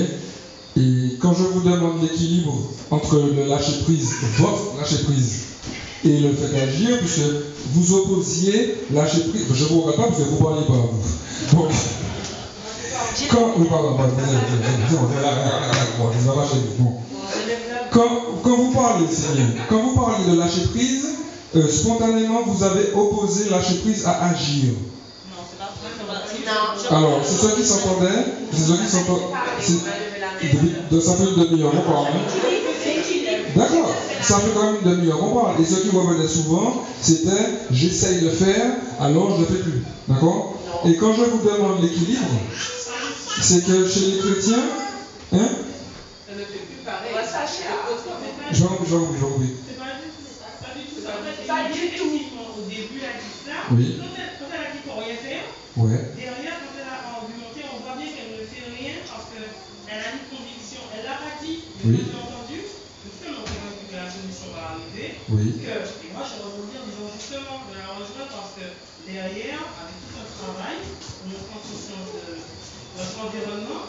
Et 0.77 1.17
quand 1.19 1.33
je 1.33 1.43
vous 1.43 1.61
demande 1.61 2.01
l'équilibre 2.01 2.57
entre 2.89 3.17
le 3.35 3.45
lâcher 3.45 3.83
prise, 3.83 4.09
votre 4.37 4.77
lâcher 4.77 5.03
prise, 5.03 5.41
et 6.05 6.19
le 6.19 6.33
fait 6.33 6.47
d'agir, 6.47 6.97
puisque 6.99 7.21
vous 7.73 7.93
opposiez 7.93 8.75
lâcher 8.93 9.21
prise, 9.29 9.45
je 9.53 9.63
ne 9.65 9.69
vous 9.69 9.81
regarde 9.81 9.97
pas 9.97 10.07
parce 10.07 10.19
que 10.19 10.23
vous 10.23 10.37
ne 10.37 10.43
parlez 10.43 10.65
pas, 10.65 10.73
vous. 10.73 11.67
Quand, 13.29 13.53
oui, 13.57 13.67
vous 18.57 18.71
parlez, 18.71 19.05
quand 19.69 19.81
vous 19.83 19.95
parlez 19.95 20.31
de 20.31 20.37
lâcher 20.37 20.61
prise, 20.73 21.07
euh, 21.55 21.67
spontanément, 21.67 22.43
vous 22.45 22.63
avez 22.63 22.93
opposé 22.93 23.49
lâcher 23.49 23.75
prise 23.75 24.05
à 24.05 24.29
agir. 24.29 24.73
Alors, 26.91 27.21
c'est 27.23 27.47
ceux 27.47 27.55
qui 27.55 27.65
s'entendaient, 27.65 28.25
c'est 28.51 28.61
ceux 28.61 28.77
qui 28.77 28.89
s'entendaient. 28.89 29.35
Ça 31.01 31.13
fait 31.15 31.23
une 31.23 31.43
demi-heure, 31.43 31.73
on 31.75 31.91
parle. 31.91 32.07
D'accord, 33.55 33.95
ça 34.21 34.39
fait 34.39 34.51
quand 34.53 34.63
même 34.63 34.77
une 34.83 34.89
demi-heure, 34.91 35.23
on 35.23 35.35
parle. 35.39 35.61
Et 35.61 35.65
ce 35.65 35.75
qui 35.81 35.89
revenait 35.89 36.27
souvent, 36.27 36.83
c'était 37.01 37.45
j'essaye 37.71 38.21
de 38.21 38.29
faire, 38.29 38.65
alors 38.99 39.35
je 39.35 39.41
ne 39.41 39.45
fais 39.45 39.63
plus. 39.63 39.83
D'accord? 40.07 40.55
Et 40.85 40.95
quand 40.95 41.13
je 41.13 41.23
vous 41.23 41.47
demande 41.47 41.81
l'équilibre, 41.81 42.27
c'est 43.41 43.65
que 43.65 43.87
chez 43.87 43.99
les 44.01 44.17
chrétiens, 44.19 44.63
hein? 45.33 45.49
Je 46.29 46.33
vais 46.35 46.45
je 48.51 48.63
vais 48.63 48.69
je 48.89 48.95
vais 48.95 49.53
Pas 51.47 51.63
du 51.71 51.89
tout. 51.97 52.05
Au 52.57 52.69
début, 52.69 53.01
elle 53.01 53.19
dit 53.19 53.35
ça. 53.45 53.51
Oui. 53.71 53.99
Quand 54.39 54.47
elle 54.53 54.65
a 54.65 54.71
dit 54.71 54.81
qu'on 54.87 54.99
rien 54.99 55.15
faire, 55.15 55.43
Derrière, 55.79 56.59
quand 56.59 56.75
elle 56.75 56.91
a 56.91 57.23
argumenté, 57.23 57.63
on 57.71 57.79
voit 57.79 57.95
bien 57.95 58.11
qu'elle 58.11 58.35
ne 58.35 58.43
fait 58.43 58.67
rien 58.67 58.99
parce 59.07 59.31
qu'elle 59.31 60.03
a 60.03 60.11
une 60.11 60.27
conviction. 60.27 60.83
Elle 60.91 61.07
l'a 61.07 61.15
pas 61.23 61.39
dit, 61.39 61.71
mais 61.79 61.95
oui. 61.95 62.03
j'ai 62.03 62.19
entendu, 62.19 62.59
justement, 62.67 63.47
que 63.47 63.95
la 63.95 64.11
solution 64.11 64.51
va 64.51 64.75
arriver. 64.75 65.23
Et 65.23 66.11
moi, 66.11 66.27
je 66.27 66.35
rebondis 66.35 66.75
en 66.75 66.83
disant 66.83 67.07
justement, 67.15 67.63
de 67.71 67.79
la 67.79 67.95
rejoindre 67.95 68.27
parce 68.27 68.59
que 68.59 68.67
derrière, 69.07 69.63
avec 69.79 69.95
tout 70.03 70.19
un 70.19 70.27
travail, 70.27 70.83
on 70.83 71.31
prend 71.47 71.63
conscience 71.63 72.11
de 72.11 72.43
notre 72.99 73.15
environnement. 73.23 73.87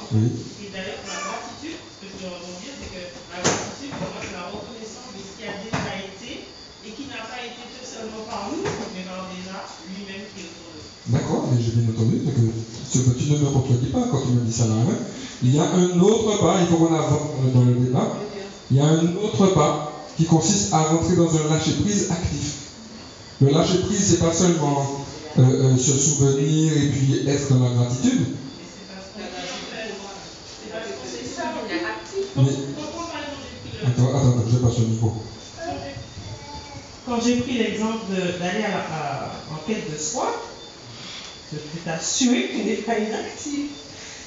Et 0.62 0.70
d'ailleurs, 0.70 1.02
la 1.10 1.18
gratitude, 1.26 1.74
ce 1.74 1.96
que 1.98 2.06
je 2.06 2.16
veux 2.22 2.30
rebondir, 2.30 2.70
c'est 2.70 2.90
que 2.94 3.02
la 3.34 3.42
gratitude, 3.42 3.90
pour 3.98 4.14
moi, 4.14 4.22
c'est 4.22 4.38
la 4.38 4.46
reconnaissance 4.46 5.10
de 5.10 5.22
ce 5.26 5.32
qui 5.34 5.42
a 5.42 5.58
déjà 5.58 5.90
été 6.06 6.54
et 6.86 6.90
qui 6.94 7.10
n'a 7.10 7.26
pas 7.26 7.42
été 7.42 7.66
tout 7.66 7.82
seulement 7.82 8.22
par 8.30 8.54
nous, 8.54 8.62
mais 8.94 9.02
par 9.10 9.26
déjà 9.26 9.66
lui-même 9.90 10.30
qui 10.30 10.46
est 10.46 10.54
autour 10.54 10.69
D'accord, 11.10 11.48
mais 11.52 11.60
j'ai 11.60 11.72
bien 11.72 11.90
entendu 11.92 12.20
que 12.24 12.40
ce 12.88 12.98
que 12.98 13.10
tu 13.18 13.32
ne 13.32 13.38
me 13.38 13.50
contredis 13.50 13.86
pas 13.90 14.06
quand 14.10 14.22
tu 14.22 14.28
me 14.28 14.40
dis 14.42 14.52
ça 14.52 14.66
là. 14.66 14.74
hein. 14.74 14.94
Il 15.42 15.54
y 15.54 15.58
a 15.58 15.64
un 15.64 15.98
autre 16.00 16.38
pas, 16.40 16.60
il 16.60 16.66
faut 16.68 16.76
qu'on 16.76 16.94
avance 16.94 17.30
dans 17.52 17.64
le 17.64 17.74
débat. 17.74 18.16
Il 18.70 18.76
y 18.76 18.80
a 18.80 18.84
un 18.86 19.16
autre 19.16 19.48
pas 19.54 19.92
qui 20.16 20.24
consiste 20.26 20.72
à 20.72 20.84
rentrer 20.84 21.16
dans 21.16 21.28
un 21.34 21.48
lâcher-prise 21.48 22.10
actif. 22.12 22.54
Le 23.40 23.50
lâcher-prise, 23.50 24.06
c'est 24.06 24.20
pas 24.20 24.32
seulement 24.32 24.82
euh, 25.38 25.42
euh, 25.42 25.76
se 25.76 25.98
souvenir 25.98 26.72
et 26.76 26.90
puis 26.90 27.28
être 27.28 27.54
dans 27.54 27.64
la 27.68 27.74
gratitude. 27.74 28.26
C'est 31.04 31.26
ça, 31.26 31.42
on 31.56 31.68
est 31.68 31.84
actif. 31.84 32.24
Mais... 32.36 33.88
Attends, 33.88 34.08
attends, 34.10 34.28
attends, 34.28 34.50
je 34.52 34.56
passe 34.58 34.78
le 34.78 34.86
micro. 34.86 35.12
Quand 37.06 37.20
j'ai 37.20 37.36
pris 37.40 37.58
l'exemple 37.58 38.04
d'aller 38.38 38.64
en 39.50 39.66
quête 39.66 39.90
de 39.92 39.98
soi, 39.98 40.32
peux 41.56 41.78
t'assurer 41.84 42.48
que 42.48 42.56
inactif. 43.08 43.70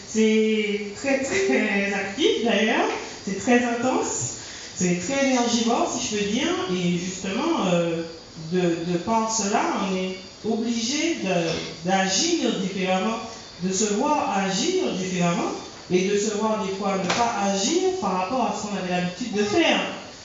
C'est 0.08 0.80
très 0.96 1.24
très 1.24 1.94
actif 1.94 2.44
d'ailleurs, 2.46 2.88
c'est 3.26 3.40
très 3.40 3.64
intense, 3.64 4.36
c'est 4.76 5.00
très 5.00 5.30
énergivore 5.32 5.92
si 5.92 6.08
je 6.08 6.18
peux 6.18 6.32
dire, 6.32 6.50
et 6.72 6.98
justement, 6.98 7.66
euh, 7.72 8.04
de, 8.52 8.60
de 8.60 8.98
par 9.06 9.32
cela, 9.32 9.62
on 9.90 9.96
est 9.96 10.18
obligé 10.46 11.16
de- 11.24 11.90
d'agir 11.90 12.60
différemment, 12.60 13.18
de 13.64 13.74
se 13.74 13.94
voir 13.96 14.38
agir 14.38 14.92
différemment, 14.94 15.52
et 15.90 16.08
de 16.08 16.18
se 16.18 16.38
voir 16.38 16.64
des 16.64 16.74
fois 16.76 16.98
ne 16.98 17.08
pas 17.08 17.34
agir 17.52 17.82
par 18.00 18.14
rapport 18.14 18.44
à 18.44 18.56
ce 18.56 18.68
qu'on 18.68 18.78
avait 18.78 18.90
l'habitude 18.90 19.34
de 19.34 19.44
faire. 19.44 19.80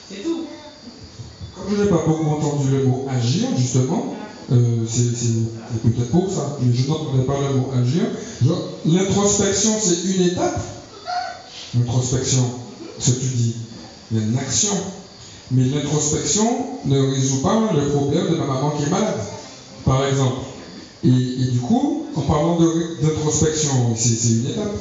C'est 0.09 0.23
tout. 0.23 0.45
Comme 1.55 1.75
je 1.75 1.83
n'ai 1.83 1.89
pas 1.89 2.03
beaucoup 2.05 2.29
entendu 2.29 2.69
le 2.71 2.83
mot 2.85 3.07
agir, 3.09 3.47
justement, 3.57 4.15
euh, 4.51 4.85
c'est 4.87 5.83
peut-être 5.83 6.11
pour 6.11 6.31
ça, 6.31 6.57
mais 6.61 6.73
je 6.73 6.87
n'entendais 6.87 7.23
pas 7.23 7.35
le 7.39 7.59
mot 7.59 7.69
agir. 7.75 8.03
L'introspection, 8.85 9.71
c'est 9.79 10.15
une 10.15 10.21
étape. 10.23 10.59
L'introspection, 11.77 12.43
ce 12.97 13.11
que 13.11 13.19
tu 13.19 13.27
dis, 13.27 13.55
il 14.11 14.17
y 14.17 14.21
a 14.21 14.23
une 14.25 14.37
action. 14.37 14.73
Mais 15.51 15.63
l'introspection 15.65 16.47
ne 16.85 16.99
résout 16.99 17.41
pas 17.41 17.71
le 17.73 17.89
problème 17.89 18.31
de 18.31 18.35
ma 18.37 18.45
maman 18.45 18.71
qui 18.71 18.83
est 18.83 18.89
malade, 18.89 19.19
par 19.85 20.05
exemple. 20.05 20.41
Et, 21.03 21.09
du 21.51 21.59
coup, 21.59 22.05
en 22.15 22.21
parlant 22.21 22.59
d'introspection, 23.01 23.95
c'est 23.95 24.29
une 24.29 24.47
étape. 24.47 24.75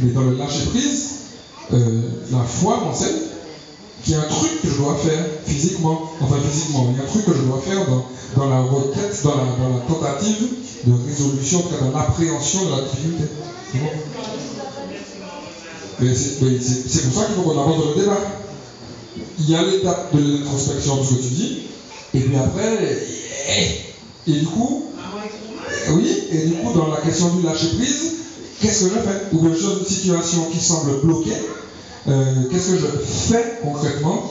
Mais 0.00 0.12
dans 0.12 0.22
le 0.22 0.36
lâcher-prise, 0.36 1.08
euh, 1.72 2.02
la 2.30 2.42
foi 2.42 2.80
m'enseigne 2.84 3.33
qu'il 4.04 4.12
y 4.12 4.16
a 4.16 4.20
un 4.20 4.28
truc 4.28 4.60
que 4.60 4.68
je 4.68 4.76
dois 4.76 4.96
faire 4.96 5.24
physiquement, 5.46 6.10
enfin 6.20 6.36
physiquement, 6.38 6.88
il 6.90 6.98
y 6.98 7.00
a 7.00 7.04
un 7.04 7.06
truc 7.06 7.24
que 7.24 7.32
je 7.32 7.42
dois 7.42 7.58
faire 7.58 7.86
dans, 8.36 8.50
la 8.50 8.60
requête, 8.60 9.22
dans 9.24 9.36
la, 9.36 9.80
tentative 9.88 10.48
de 10.86 10.92
résolution, 11.06 11.60
en 11.60 11.62
tout 11.62 11.68
cas 11.70 11.84
dans 11.84 11.98
l'appréhension 11.98 12.66
de 12.66 12.70
la 12.70 12.82
difficulté. 12.82 13.24
C'est 16.14 17.02
pour 17.02 17.14
ça 17.14 17.26
qu'il 17.26 17.34
faut 17.36 17.42
qu'on 17.42 17.54
dans 17.54 17.68
le 17.68 18.00
débat. 18.00 18.18
Il 19.38 19.50
y 19.50 19.54
a 19.54 19.62
l'étape 19.62 20.14
de 20.14 20.38
l'introspection 20.38 21.00
de 21.00 21.04
ce 21.04 21.14
que 21.14 21.22
tu 21.22 21.28
dis, 21.28 21.58
et 22.14 22.20
puis 22.20 22.36
après, 22.36 22.98
et, 24.26 24.30
et 24.30 24.36
du 24.36 24.46
coup, 24.46 24.84
oui, 25.92 26.24
et 26.30 26.46
du 26.46 26.54
coup, 26.56 26.72
dans 26.74 26.88
la 26.88 26.98
question 26.98 27.34
du 27.34 27.42
lâcher 27.42 27.68
prise, 27.76 28.12
qu'est-ce 28.60 28.84
que 28.84 28.90
je 28.90 29.00
fais? 29.00 29.20
Ou 29.32 29.40
bien 29.40 29.50
une 29.50 29.86
situation 29.86 30.44
qui 30.52 30.60
semble 30.60 31.00
bloquée, 31.00 31.32
euh, 32.06 32.48
qu'est-ce 32.50 32.72
que 32.72 32.78
je 32.78 32.86
fais 32.86 33.60
concrètement 33.62 34.30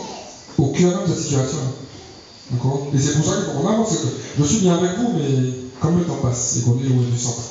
au 0.57 0.67
cœur 0.67 1.03
de 1.07 1.13
cette 1.13 1.23
situation-là 1.23 1.71
D'accord 2.51 2.87
Et 2.93 2.99
c'est 2.99 3.13
pour 3.13 3.25
ça 3.25 3.37
qu'il 3.37 3.45
faut 3.45 3.59
qu'on 3.59 3.67
avance. 3.67 3.93
Je 4.37 4.43
suis 4.43 4.59
bien 4.59 4.77
avec 4.77 4.97
vous, 4.97 5.13
mais 5.17 5.53
comme 5.79 5.99
le 5.99 6.05
temps 6.05 6.19
passe 6.21 6.57
et 6.57 6.61
qu'on 6.61 6.77
est 6.77 6.83
loin 6.83 7.03
du 7.03 7.17
centre. 7.17 7.41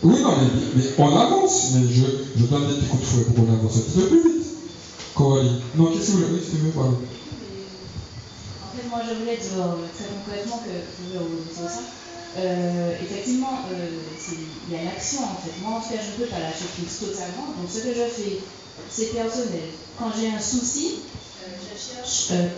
Oui, 0.00 0.22
non, 0.22 0.30
mais, 0.76 0.84
on 0.96 1.16
avance, 1.16 1.72
mais 1.74 1.82
je, 1.92 2.44
donne 2.44 2.68
des 2.68 2.74
petits 2.74 2.86
coups 2.86 3.02
de 3.02 3.06
fouet 3.06 3.24
pour 3.24 3.34
qu'on 3.34 3.52
avance 3.52 3.76
un 3.76 3.80
petit 3.80 3.98
peu 3.98 4.06
plus 4.06 4.22
vite. 4.22 4.46
Coralie. 5.14 5.60
Non, 5.74 5.86
qu'est-ce 5.86 6.06
que 6.06 6.12
vous 6.12 6.18
voulez 6.18 6.70
parler. 6.70 6.94
En 8.62 8.76
fait, 8.76 8.88
moi, 8.88 9.00
je 9.02 9.14
voulais 9.18 9.36
dire 9.36 9.58
euh, 9.58 9.90
très 9.90 10.06
concrètement 10.06 10.62
que 10.62 10.70
sur 11.52 11.68
ça. 11.68 11.80
Euh, 12.38 12.94
effectivement, 13.02 13.66
il 14.68 14.74
y 14.74 14.78
a 14.78 14.84
l'action 14.84 15.24
en 15.24 15.34
fait. 15.42 15.58
Moi, 15.60 15.78
en 15.78 15.80
tout 15.80 15.90
cas, 15.90 15.98
je 15.98 16.12
ne 16.14 16.24
peux 16.24 16.30
pas 16.30 16.38
lâcher 16.38 16.70
prise 16.76 16.98
totalement. 17.00 17.50
Donc, 17.58 17.66
ce 17.66 17.80
que 17.80 17.90
je 17.90 18.06
fais, 18.06 18.38
c'est 18.90 19.12
personnel. 19.14 19.70
Quand 19.98 20.10
j'ai 20.18 20.28
un 20.28 20.40
souci, 20.40 21.00
euh, 21.42 21.46
je 21.62 21.94
cherche 21.94 22.28
euh. 22.32 22.48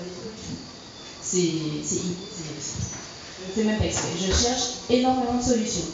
C'est. 1.23 1.41
Je 1.41 3.49
ne 3.49 3.53
fais 3.55 3.65
même 3.65 3.79
pas 3.79 3.87
exprès. 3.87 4.09
Je 4.19 4.33
cherche 4.33 4.63
énormément 4.91 5.39
de 5.39 5.43
solutions. 5.43 5.87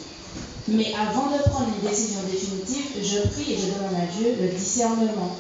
Mais 0.69 0.93
avant 0.95 1.31
de 1.31 1.39
prendre 1.49 1.69
une 1.69 1.89
décision 1.89 2.21
définitive, 2.31 2.87
je 3.01 3.29
prie 3.29 3.53
et 3.53 3.57
je 3.57 3.67
demande 3.67 3.95
à 3.95 4.07
Dieu 4.19 4.35
le 4.41 4.49
discernement. 4.49 5.37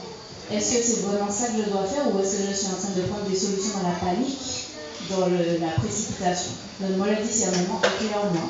Est-ce 0.52 0.76
que 0.76 0.82
c'est 0.82 1.00
vraiment 1.02 1.30
ça 1.30 1.48
que 1.48 1.64
je 1.64 1.70
dois 1.70 1.84
faire 1.84 2.14
ou 2.14 2.20
est-ce 2.20 2.36
que 2.36 2.42
je 2.48 2.54
suis 2.56 2.68
en 2.68 2.78
train 2.78 2.94
de 2.94 3.02
prendre 3.02 3.24
des 3.28 3.36
solutions 3.36 3.78
dans 3.82 3.88
la 3.88 3.96
panique, 3.96 4.38
dans 5.10 5.26
la 5.26 5.72
précipitation? 5.82 6.52
Donne-moi 6.78 7.08
le 7.18 7.26
discernement, 7.26 7.80
éclaire-moi. 7.82 8.48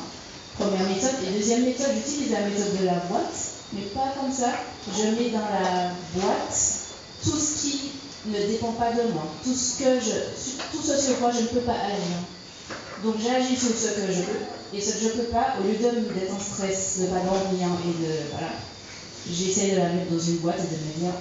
Première 0.58 0.86
méthode. 0.88 1.16
Et 1.24 1.38
deuxième 1.38 1.64
méthode, 1.64 1.92
j'utilise 1.96 2.32
la 2.32 2.40
méthode 2.40 2.76
de 2.80 2.84
la 2.84 2.98
boîte, 3.08 3.55
mais 3.72 3.82
pas 3.82 4.14
comme 4.18 4.32
ça. 4.32 4.52
Je 4.86 5.02
mets 5.02 5.30
dans 5.30 5.38
la 5.38 5.90
boîte 6.14 6.86
tout 7.22 7.38
ce 7.38 7.62
qui 7.62 7.80
ne 8.26 8.46
dépend 8.46 8.72
pas 8.72 8.92
de 8.92 9.12
moi, 9.12 9.26
tout 9.44 9.54
ce, 9.54 9.78
que 9.78 10.00
je, 10.00 10.72
tout 10.72 10.82
ce 10.82 11.00
sur 11.00 11.18
quoi 11.18 11.30
je 11.32 11.42
ne 11.42 11.46
peux 11.46 11.60
pas 11.60 11.72
agir. 11.72 12.22
Donc 13.04 13.16
j'agis 13.22 13.56
sur 13.56 13.76
ce 13.76 14.00
que 14.00 14.12
je 14.12 14.22
peux 14.22 14.76
et 14.76 14.80
ce 14.80 14.92
que 14.92 15.00
je 15.00 15.04
ne 15.06 15.22
peux 15.22 15.30
pas, 15.30 15.54
au 15.60 15.64
lieu 15.64 15.74
d'être 15.74 16.34
en 16.34 16.40
stress, 16.40 16.98
de 17.00 17.06
pas 17.06 17.20
dormir 17.20 17.68
et 17.84 18.02
de. 18.02 18.12
Voilà, 18.32 18.52
j'essaie 19.30 19.72
de 19.72 19.76
la 19.76 19.92
mettre 19.92 20.12
dans 20.12 20.18
une 20.18 20.36
boîte 20.38 20.58
et 20.58 20.74
de 20.74 20.80
me 20.82 21.00
dire 21.00 21.14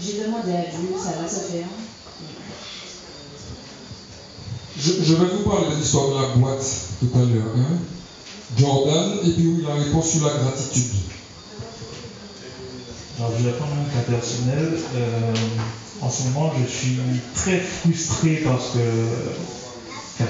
j'ai 0.00 0.24
demandé 0.24 0.52
à 0.52 0.62
Dieu, 0.62 0.88
ça 0.96 1.20
va 1.20 1.28
se 1.28 1.52
faire. 1.52 1.66
Je, 4.78 4.92
je 5.02 5.14
vais 5.14 5.36
vous 5.36 5.48
parler 5.48 5.74
de 5.74 5.80
l'histoire 5.80 6.08
de 6.08 6.22
la 6.22 6.28
boîte 6.36 6.64
tout 6.98 7.10
à 7.14 7.18
l'heure. 7.18 7.52
Hein? 7.56 7.76
Jordan, 8.56 9.18
et 9.24 9.30
puis 9.30 9.46
oui, 9.46 9.64
la 9.66 9.74
réponse 9.74 10.10
sur 10.10 10.26
la 10.26 10.34
gratitude. 10.34 10.92
Alors, 13.18 13.32
je 13.38 13.44
vais 13.44 13.52
prendre 13.52 13.74
mon 13.74 13.84
cas 13.84 14.00
personnel. 14.08 14.72
Euh, 14.96 15.34
en 16.00 16.10
ce 16.10 16.22
moment, 16.24 16.52
je 16.58 16.66
suis 16.66 16.98
très 17.34 17.58
frustré 17.58 18.42
parce 18.44 18.70
que, 18.70 20.24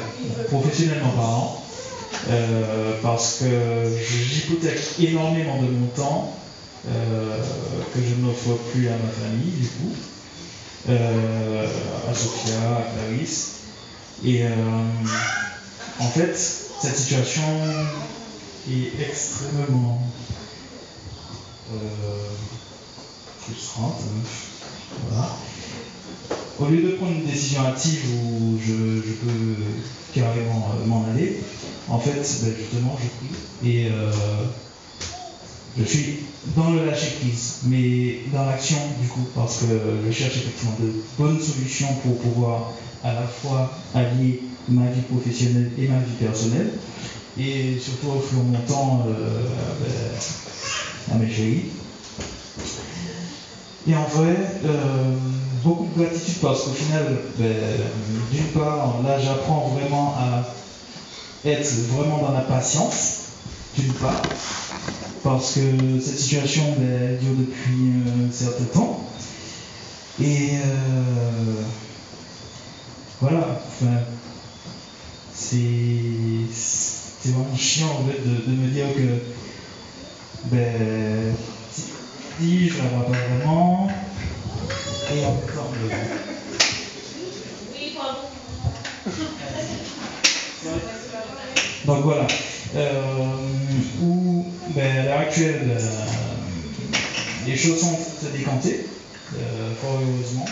professionnellement 0.48 1.10
parlant, 1.10 1.62
euh, 2.28 2.92
parce 3.02 3.38
que 3.38 3.88
j'hypothèque 3.98 4.80
énormément 5.00 5.62
de 5.62 5.68
mon 5.68 5.86
temps 5.88 6.36
euh, 6.88 7.38
que 7.94 8.00
je 8.00 8.14
n'offre 8.20 8.58
plus 8.72 8.88
à 8.88 8.92
ma 8.92 9.10
famille, 9.10 9.52
du 9.60 9.68
coup, 9.68 9.94
à 10.88 12.14
Sophia, 12.14 12.78
à 12.78 12.82
Clarisse. 12.82 13.60
Et 14.24 14.44
en 16.00 16.08
fait, 16.08 16.36
cette 16.36 16.96
situation 16.96 17.42
est 18.68 18.90
extrêmement 19.00 20.02
frustrante. 23.42 24.00
hein. 24.00 24.28
Voilà. 25.08 25.36
Au 26.60 26.66
lieu 26.66 26.82
de 26.82 26.96
prendre 26.96 27.12
une 27.12 27.24
décision 27.24 27.66
active 27.66 28.00
où 28.14 28.58
je, 28.64 28.72
peux 29.24 29.56
carrément 30.14 30.70
euh, 30.70 30.86
m'en 30.86 31.04
aller, 31.10 31.40
en 31.88 31.98
fait, 31.98 32.12
ben, 32.12 32.54
justement, 32.56 32.96
je 33.02 33.08
prie. 33.08 33.68
Et 33.68 33.86
euh, 33.86 34.12
je 35.78 35.84
suis 35.84 36.18
dans 36.54 36.70
le 36.70 36.84
lâcher 36.84 37.16
prise, 37.20 37.60
mais 37.64 38.20
dans 38.32 38.44
l'action 38.44 38.76
du 39.00 39.08
coup, 39.08 39.26
parce 39.34 39.58
que 39.58 39.66
je 40.06 40.12
cherche 40.12 40.36
effectivement 40.36 40.76
de 40.80 40.92
bonnes 41.18 41.40
solutions 41.40 41.88
pour 42.02 42.18
pouvoir 42.18 42.72
à 43.02 43.14
la 43.14 43.26
fois 43.26 43.72
allier 43.94 44.42
ma 44.68 44.90
vie 44.90 45.00
professionnelle 45.02 45.70
et 45.78 45.88
ma 45.88 45.98
vie 45.98 46.14
personnelle, 46.20 46.72
et 47.38 47.78
surtout 47.80 48.18
offrir 48.18 48.40
mon 48.44 48.58
temps 48.60 49.06
à 51.10 51.14
mes 51.16 51.30
chéris. 51.30 51.64
Et 53.88 53.96
en 53.96 54.04
vrai, 54.04 54.36
euh, 54.64 55.16
beaucoup 55.64 55.88
de 55.96 56.04
gratitude 56.04 56.38
parce 56.40 56.62
qu'au 56.62 56.70
final, 56.70 57.18
ben, 57.36 57.52
d'une 58.30 58.46
part, 58.46 59.02
là 59.02 59.18
j'apprends 59.18 59.74
vraiment 59.74 60.14
à 60.16 60.44
être 61.44 61.68
vraiment 61.88 62.18
dans 62.18 62.32
la 62.32 62.42
patience, 62.42 63.22
d'une 63.76 63.92
part, 63.94 64.22
parce 65.24 65.54
que 65.54 66.00
cette 66.00 66.18
situation 66.18 66.62
ben, 66.78 67.18
dure 67.18 67.34
depuis 67.36 68.02
euh, 68.06 68.28
un 68.28 68.32
certain 68.32 68.64
temps. 68.66 69.04
Et 70.20 70.50
euh, 70.64 71.62
voilà, 73.20 73.60
enfin, 73.66 73.96
c'est 75.34 76.46
vraiment 77.24 77.56
chiant 77.56 77.88
en 77.88 78.04
fait 78.06 78.20
de, 78.20 78.50
de 78.52 78.56
me 78.56 78.68
dire 78.68 78.94
que 78.94 79.22
ben 80.44 81.34
je 82.42 82.78
la 82.78 82.88
vois 82.88 83.06
pas 83.06 83.12
vraiment 83.12 83.88
et 85.14 85.24
en 85.24 85.32
même 85.32 85.40
temps 85.42 85.70
Oui, 87.70 87.96
pardon. 87.96 88.18
Donc 91.84 92.04
voilà. 92.04 92.26
Euh, 92.74 93.36
où, 94.00 94.46
ben, 94.74 94.98
à 94.98 95.04
l'heure 95.04 95.18
actuelle, 95.20 95.68
euh, 95.70 95.78
les 97.46 97.56
choses 97.56 97.80
sont 97.80 97.96
se 97.96 98.26
décanter, 98.36 98.86
euh, 99.36 99.74
fort 99.80 100.00
heureusement. 100.00 100.46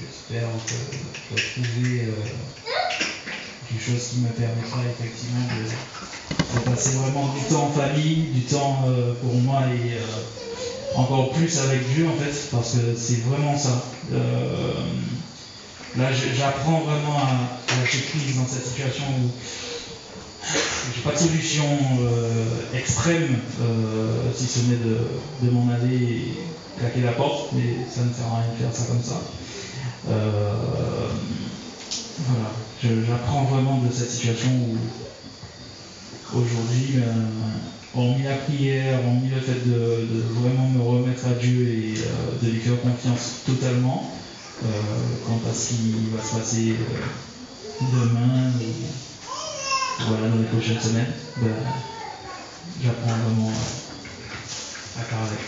J'espère 0.00 0.48
que 0.66 0.74
je 1.36 1.62
trouver 1.62 2.08
quelque 3.68 3.84
chose 3.84 4.08
qui 4.08 4.18
me 4.18 4.28
permettra 4.28 4.80
effectivement 4.90 5.46
de, 5.56 5.68
de 6.54 6.60
passer 6.60 6.96
vraiment 6.96 7.32
du 7.34 7.40
temps 7.52 7.64
en 7.64 7.70
famille, 7.70 8.26
du 8.34 8.42
temps 8.42 8.84
euh, 8.86 9.14
pour 9.22 9.34
moi 9.34 9.62
et 9.68 9.94
euh, 9.94 10.96
encore 10.96 11.30
plus 11.32 11.58
avec 11.60 11.94
Dieu 11.94 12.06
en 12.06 12.22
fait, 12.22 12.50
parce 12.50 12.72
que 12.72 12.96
c'est 12.96 13.22
vraiment 13.24 13.56
ça. 13.56 13.84
Euh, 14.12 14.72
Là, 15.94 16.08
j'apprends 16.10 16.80
vraiment 16.80 17.18
à, 17.18 17.78
lâcher 17.78 17.98
dans 18.34 18.46
cette 18.46 18.66
situation 18.66 19.04
où 19.04 19.30
j'ai 20.96 21.02
pas 21.02 21.12
de 21.12 21.18
solution 21.18 21.64
extrême, 22.72 23.36
si 24.34 24.46
ce 24.46 24.60
n'est 24.60 24.76
de, 24.76 24.96
de 25.42 25.50
m'en 25.50 25.70
aller 25.70 25.96
et 25.96 26.38
claquer 26.78 27.02
la 27.02 27.12
porte, 27.12 27.52
mais 27.52 27.76
ça 27.94 28.00
ne 28.04 28.14
sert 28.14 28.24
à 28.32 28.40
rien 28.40 28.54
de 28.54 28.64
faire 28.64 28.72
ça 28.74 28.86
comme 28.86 29.02
ça. 29.02 29.20
Voilà, 32.26 32.48
j'apprends 33.06 33.44
vraiment 33.44 33.82
de 33.86 33.92
cette 33.92 34.10
situation 34.10 34.48
où 34.48 34.78
aujourd'hui, 36.34 36.94
ben, 36.94 37.30
hormis 37.94 38.22
la 38.22 38.36
prière, 38.36 39.00
hormis 39.06 39.28
le 39.28 39.40
fait 39.40 39.68
de, 39.68 40.06
de 40.14 40.22
vraiment 40.40 40.68
me 40.68 40.80
remettre 40.80 41.26
à 41.26 41.34
Dieu 41.34 41.68
et 41.68 41.94
euh, 41.98 42.42
de 42.42 42.50
lui 42.50 42.60
faire 42.60 42.80
confiance 42.80 43.42
totalement, 43.46 44.14
euh, 44.64 44.68
quant 45.26 45.40
à 45.48 45.52
ce 45.54 45.68
qui 45.68 45.92
va 46.14 46.22
se 46.22 46.36
passer 46.36 46.70
euh, 46.70 47.84
demain 47.92 48.52
ou 48.60 50.06
voilà, 50.08 50.28
dans 50.28 50.36
les 50.36 50.44
prochaines 50.44 50.80
semaines, 50.80 51.12
ben, 51.36 51.54
j'apprends 52.82 53.14
vraiment 53.26 53.52
à, 54.98 55.00
avec. 55.24 55.38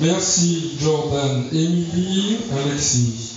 Merci 0.00 0.76
Jordan, 0.80 1.44
Émilie, 1.52 2.38
Alexis. 2.52 3.32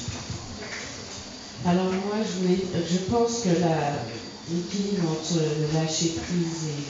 Alors 1.66 1.86
moi, 1.86 2.18
je, 2.18 2.42
voulais, 2.42 2.60
je 2.90 2.98
pense 3.12 3.44
que 3.44 3.60
la- 3.62 4.19
l'équilibre 4.52 5.12
entre 5.12 5.36
le 5.40 5.80
lâcher 5.80 6.14
prise 6.22 6.70
et 6.70 6.82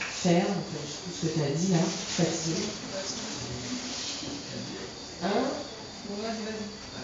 faire, 0.00 0.44
enfin, 0.44 0.80
tout 1.04 1.12
ce 1.14 1.26
que 1.26 1.32
tu 1.34 1.40
as 1.42 1.50
dit 1.56 1.72
là, 1.72 1.78
fatigué. 1.78 2.62
Hein 5.22 5.42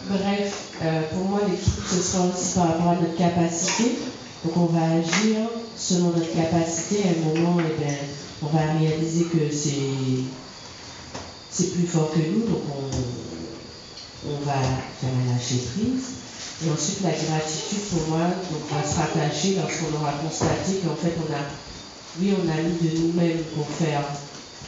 Bref, 0.09 0.55
euh, 0.82 1.03
pour 1.11 1.24
moi, 1.24 1.41
l'équilibre, 1.49 1.82
ce 1.91 2.01
sera 2.03 2.26
aussi 2.26 2.55
par 2.55 2.68
rapport 2.68 2.91
à 2.91 2.95
notre 2.97 3.16
capacité. 3.16 3.99
Donc 4.45 4.57
on 4.57 4.66
va 4.66 4.84
agir 4.84 5.49
selon 5.76 6.11
notre 6.11 6.32
capacité. 6.32 7.03
À 7.05 7.09
un 7.11 7.34
moment, 7.34 7.57
eh 7.61 7.82
ben, 7.82 7.97
on 8.43 8.47
va 8.47 8.72
réaliser 8.78 9.24
que 9.24 9.51
c'est 9.51 10.26
plus 11.72 11.87
fort 11.87 12.11
que 12.12 12.18
nous, 12.18 12.47
donc 12.47 12.62
on, 12.70 14.30
on 14.30 14.39
va 14.45 14.61
faire 15.01 15.11
lâcher 15.32 15.59
prise. 15.74 16.25
Et 16.64 16.70
ensuite, 16.70 17.02
la 17.02 17.11
gratitude, 17.11 17.84
pour 17.90 18.09
moi, 18.09 18.26
donc, 18.50 18.62
va 18.72 18.88
se 18.88 18.96
rattacher 18.96 19.57
lorsqu'on 19.57 19.94
aura 20.00 20.12
constaté 20.12 20.80
qu'en 20.80 20.96
fait, 20.96 21.12
on 21.20 21.32
a, 21.32 21.44
oui, 22.18 22.32
on 22.32 22.48
a 22.48 22.57
mis 22.62 22.78
de 22.80 22.98
nous-mêmes 22.98 23.42
pour 23.54 23.66
faire, 23.68 24.02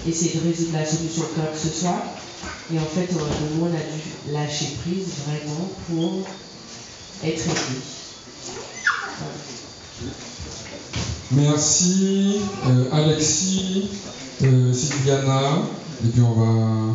essayer 0.06 0.38
de 0.38 0.48
résoudre 0.48 0.74
la 0.74 0.84
solution 0.84 1.22
que 1.22 1.58
ce 1.58 1.80
soit. 1.80 2.02
Et 2.72 2.78
en 2.78 2.84
fait, 2.84 3.08
on, 3.14 3.56
nous, 3.56 3.64
on 3.64 3.74
a 3.74 3.78
dû 3.78 4.32
lâcher 4.32 4.76
prise 4.82 5.08
vraiment 5.26 5.70
pour 5.88 6.28
être 7.24 7.40
aidé. 7.40 7.80
Merci 11.30 12.40
euh, 12.66 12.84
Alexis, 12.92 13.90
euh, 14.42 14.72
Sylviana, 14.72 15.62
et 16.04 16.08
puis 16.08 16.22
on 16.22 16.32
va, 16.32 16.94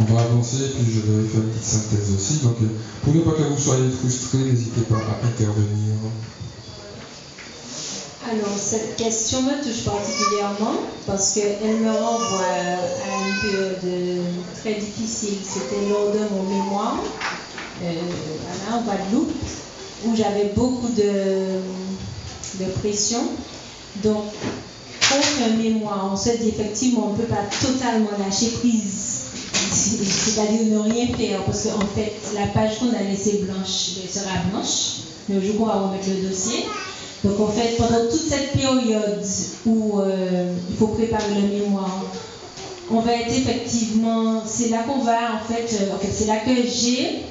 on 0.00 0.14
va 0.14 0.22
avancer, 0.22 0.72
puis 0.74 0.92
je 0.92 1.00
vais 1.00 1.28
faire 1.28 1.40
une 1.40 1.50
petite 1.50 1.64
synthèse 1.64 2.14
aussi. 2.16 2.38
Donc, 2.44 2.56
euh, 2.62 2.66
pour 3.02 3.14
ne 3.14 3.20
pas 3.20 3.32
que 3.32 3.42
vous 3.42 3.58
soyez 3.58 3.90
frustrés, 3.90 4.38
n'hésitez 4.38 4.82
pas 4.82 4.96
à 4.96 5.26
intervenir. 5.26 5.94
Alors, 8.30 8.56
cette 8.58 8.96
question 8.96 9.42
me 9.42 9.62
touche 9.62 9.84
particulièrement 9.84 10.74
parce 11.06 11.34
qu'elle 11.34 11.80
me 11.80 11.90
renvoie 11.90 12.44
à 12.44 13.26
une 13.26 13.50
période 13.50 14.24
très 14.60 14.74
difficile. 14.74 15.38
C'était 15.42 15.88
lors 15.88 16.12
de 16.12 16.20
mon 16.32 16.44
mémoire 16.44 17.02
euh, 17.82 18.72
en 18.72 18.82
Guadeloupe 18.82 19.32
où 20.06 20.14
j'avais 20.14 20.52
beaucoup 20.54 20.88
de, 20.88 21.60
pression. 22.80 23.22
Donc, 23.96 24.24
pour 25.08 25.18
un 25.46 25.56
mémoire, 25.56 26.10
on 26.12 26.16
se 26.16 26.30
dit 26.30 26.50
effectivement, 26.50 27.08
on 27.08 27.12
ne 27.12 27.16
peut 27.16 27.34
pas 27.34 27.44
totalement 27.60 28.10
lâcher 28.18 28.50
prise. 28.50 29.09
C'est- 29.72 30.04
C'est-à-dire 30.04 30.66
ne 30.66 30.78
rien 30.78 31.06
faire 31.16 31.44
parce 31.44 31.64
qu'en 31.64 31.86
fait, 31.94 32.12
la 32.34 32.46
page 32.48 32.78
qu'on 32.78 32.88
a 32.94 33.02
laissée 33.02 33.44
blanche 33.44 33.90
sera 34.12 34.30
blanche 34.50 35.02
le 35.28 35.40
jour 35.40 35.60
où 35.60 35.62
on 35.64 35.66
va 35.66 35.74
remettre 35.88 36.08
le 36.08 36.28
dossier. 36.28 36.64
Donc 37.24 37.38
en 37.40 37.48
fait, 37.48 37.76
pendant 37.76 38.08
toute 38.10 38.28
cette 38.28 38.52
période 38.52 39.22
où 39.66 40.00
euh, 40.00 40.54
il 40.70 40.76
faut 40.76 40.88
préparer 40.88 41.34
le 41.42 41.48
mémoire, 41.48 42.04
on 42.90 43.00
va 43.00 43.12
être 43.14 43.32
effectivement, 43.32 44.42
c'est 44.46 44.70
là 44.70 44.82
qu'on 44.82 45.04
va 45.04 45.36
en 45.36 45.52
fait, 45.52 45.76
euh, 45.82 45.94
c'est 46.12 46.26
là 46.26 46.38
que 46.38 46.50
j'ai 46.66 47.22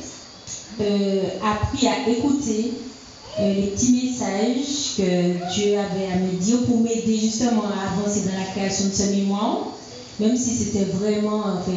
euh, 0.81 1.23
appris 1.43 1.87
à 1.87 2.07
écouter 2.09 2.71
les 3.41 3.67
petits 3.73 3.93
messages 4.11 4.95
que 4.97 5.53
Dieu 5.53 5.77
avait 5.77 6.11
à 6.13 6.17
me 6.17 6.31
dire 6.39 6.59
pour 6.65 6.79
m'aider 6.81 7.17
justement 7.17 7.63
à 7.63 7.93
avancer 7.93 8.21
dans 8.25 8.37
la 8.37 8.45
création 8.51 8.87
de 8.89 8.93
ce 8.93 9.15
mémoire, 9.15 9.67
même 10.19 10.37
si 10.37 10.51
c'était 10.51 10.85
vraiment, 10.85 11.39
enfin, 11.39 11.71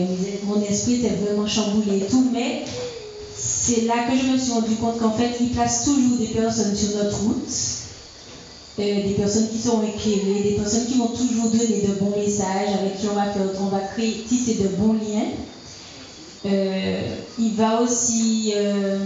mon 0.45 0.61
esprit 0.63 0.97
était 0.97 1.15
vraiment 1.15 1.47
chamboulé 1.47 1.99
et 1.99 2.07
tout, 2.07 2.29
mais 2.33 2.65
c'est 3.37 3.83
là 3.83 3.95
que 4.11 4.17
je 4.17 4.33
me 4.33 4.39
suis 4.39 4.53
rendu 4.53 4.75
compte 4.77 4.99
qu'en 4.99 5.13
fait, 5.13 5.33
il 5.41 5.51
place 5.51 5.85
toujours 5.85 6.19
des 6.19 6.27
personnes 6.27 6.75
sur 6.75 6.97
notre 6.97 7.23
route, 7.23 7.49
euh, 8.79 9.07
des 9.07 9.15
personnes 9.15 9.49
qui 9.49 9.59
sont 9.59 9.81
éclairées, 9.83 10.43
des 10.43 10.57
personnes 10.57 10.87
qui 10.87 10.99
vont 10.99 11.09
toujours 11.09 11.51
donner 11.51 11.83
de 11.87 11.95
bons 12.01 12.17
messages, 12.17 12.75
avec 12.81 12.99
qui 12.99 13.07
on 13.09 13.15
va 13.15 13.27
faire, 13.27 13.43
on 13.61 13.67
va 13.67 13.81
créer, 13.81 14.25
tisser 14.29 14.55
de 14.55 14.69
bons 14.69 14.95
liens. 14.95 15.29
Euh, 16.45 17.17
il 17.39 17.55
va 17.55 17.81
aussi 17.81 18.53
euh, 18.57 18.99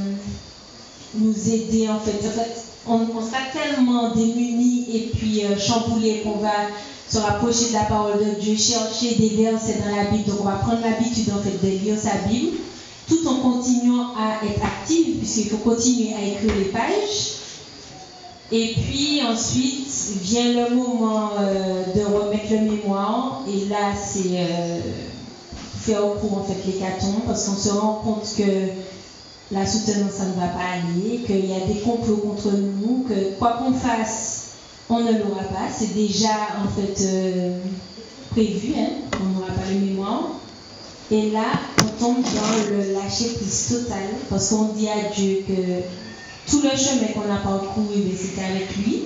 nous 1.14 1.50
aider 1.50 1.88
en 1.90 2.00
fait. 2.00 2.26
En 2.26 2.30
fait, 2.30 2.62
on, 2.88 3.06
on 3.14 3.20
sera 3.20 3.40
tellement 3.52 4.14
démunis 4.14 4.86
et 4.94 5.10
puis 5.14 5.42
chamboulés 5.58 6.22
qu'on 6.22 6.38
va 6.38 6.68
se 7.08 7.18
rapprocher 7.18 7.68
de 7.68 7.74
la 7.74 7.84
parole 7.84 8.18
de 8.18 8.40
Dieu, 8.40 8.56
chercher 8.56 9.14
des 9.14 9.42
versets 9.42 9.78
dans 9.84 9.94
la 9.94 10.10
Bible. 10.10 10.30
Donc 10.30 10.40
on 10.40 10.44
va 10.44 10.56
prendre 10.56 10.82
l'habitude 10.82 11.26
de 11.26 11.68
lire 11.68 11.98
sa 11.98 12.28
Bible, 12.28 12.56
tout 13.08 13.26
en 13.28 13.36
continuant 13.36 14.08
à 14.18 14.44
être 14.44 14.62
actif, 14.64 15.18
puisqu'il 15.18 15.50
faut 15.50 15.58
continuer 15.58 16.14
à 16.14 16.26
écrire 16.26 16.54
les 16.56 16.64
pages. 16.66 17.36
Et 18.52 18.74
puis 18.74 19.20
ensuite 19.28 19.88
vient 20.22 20.68
le 20.68 20.74
moment 20.76 21.30
euh, 21.38 21.82
de 21.94 22.00
remettre 22.00 22.52
le 22.52 22.70
mémoire. 22.70 23.42
Et 23.48 23.68
là, 23.68 23.92
c'est 23.96 24.38
euh, 24.38 24.78
faire 25.80 26.04
au 26.06 26.10
cours 26.10 26.38
en 26.38 26.44
fait 26.44 26.66
l'hécatombe 26.66 27.22
parce 27.26 27.44
qu'on 27.44 27.56
se 27.56 27.68
rend 27.70 28.00
compte 28.04 28.26
que 28.36 28.70
la 29.52 29.64
soutenance, 29.64 30.12
ça 30.12 30.24
ne 30.24 30.34
va 30.34 30.48
pas 30.48 30.64
aller, 30.74 31.18
qu'il 31.18 31.46
y 31.46 31.54
a 31.54 31.66
des 31.66 31.80
complots 31.80 32.16
contre 32.16 32.50
nous, 32.50 33.04
que 33.08 33.38
quoi 33.38 33.58
qu'on 33.58 33.72
fasse, 33.72 34.45
on 34.88 35.00
ne 35.00 35.12
l'aura 35.18 35.42
pas. 35.42 35.68
C'est 35.76 35.94
déjà 35.94 36.34
en 36.64 36.68
fait 36.68 37.02
euh, 37.04 37.58
prévu, 38.30 38.74
hein, 38.78 38.88
on 39.20 39.38
n'aura 39.38 39.52
pas 39.52 39.70
le 39.70 39.80
mémoire. 39.80 40.22
Et 41.10 41.30
là, 41.30 41.44
on 41.80 42.04
tombe 42.04 42.22
dans 42.22 42.70
le 42.70 42.92
lâcher 42.92 43.34
prise 43.34 43.68
total 43.68 44.08
parce 44.28 44.48
qu'on 44.50 44.72
dit 44.72 44.88
à 44.88 45.08
Dieu 45.14 45.44
que 45.46 46.50
tout 46.50 46.62
le 46.62 46.70
chemin 46.70 47.08
qu'on 47.14 47.32
a 47.32 47.38
parcouru, 47.38 47.94
ben, 47.96 48.16
c'était 48.16 48.42
avec 48.44 48.76
lui. 48.76 49.04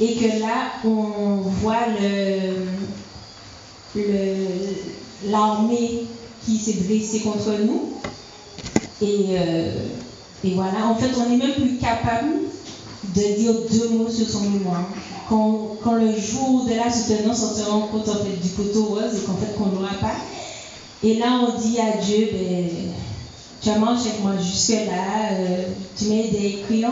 Et 0.00 0.16
que 0.16 0.40
là, 0.40 0.72
on 0.84 1.42
voit 1.60 1.86
l'armée 5.28 6.06
qui 6.44 6.56
s'est 6.58 6.84
dressée 6.84 7.20
contre 7.20 7.52
nous. 7.64 7.92
Et, 9.00 9.36
euh, 9.38 9.86
et 10.44 10.54
voilà, 10.54 10.86
en 10.86 10.96
fait, 10.96 11.10
on 11.16 11.28
n'est 11.28 11.36
même 11.36 11.54
plus 11.54 11.76
capable 11.76 12.32
de 13.14 13.20
dire 13.20 13.54
deux 13.70 13.88
mots 13.90 14.10
sur 14.10 14.28
son 14.28 14.50
mémoire. 14.50 14.88
Quand, 15.28 15.76
quand 15.82 15.94
le 15.94 16.12
jour 16.18 16.64
de 16.64 16.74
la 16.74 16.92
soutenance, 16.92 17.42
on 17.42 17.54
se 17.54 17.70
rend 17.70 17.80
compte 17.82 18.08
en 18.08 18.24
fait, 18.24 18.40
du 18.40 18.48
poteau 18.50 18.84
rose 18.84 19.16
et 19.16 19.26
qu'en 19.26 19.36
fait, 19.36 19.56
qu'on 19.56 19.66
ne 19.66 19.74
l'aura 19.76 19.94
pas. 19.94 20.16
Et 21.02 21.14
là, 21.14 21.40
on 21.42 21.58
dit 21.58 21.78
à 21.80 21.96
Dieu, 21.98 22.28
ben, 22.32 22.68
tu 23.60 23.68
as 23.68 23.78
marché 23.78 24.10
avec 24.10 24.22
moi 24.22 24.32
jusque-là, 24.36 25.32
euh, 25.32 25.64
tu 25.96 26.04
aidé 26.06 26.38
à 26.38 26.60
écrire, 26.60 26.90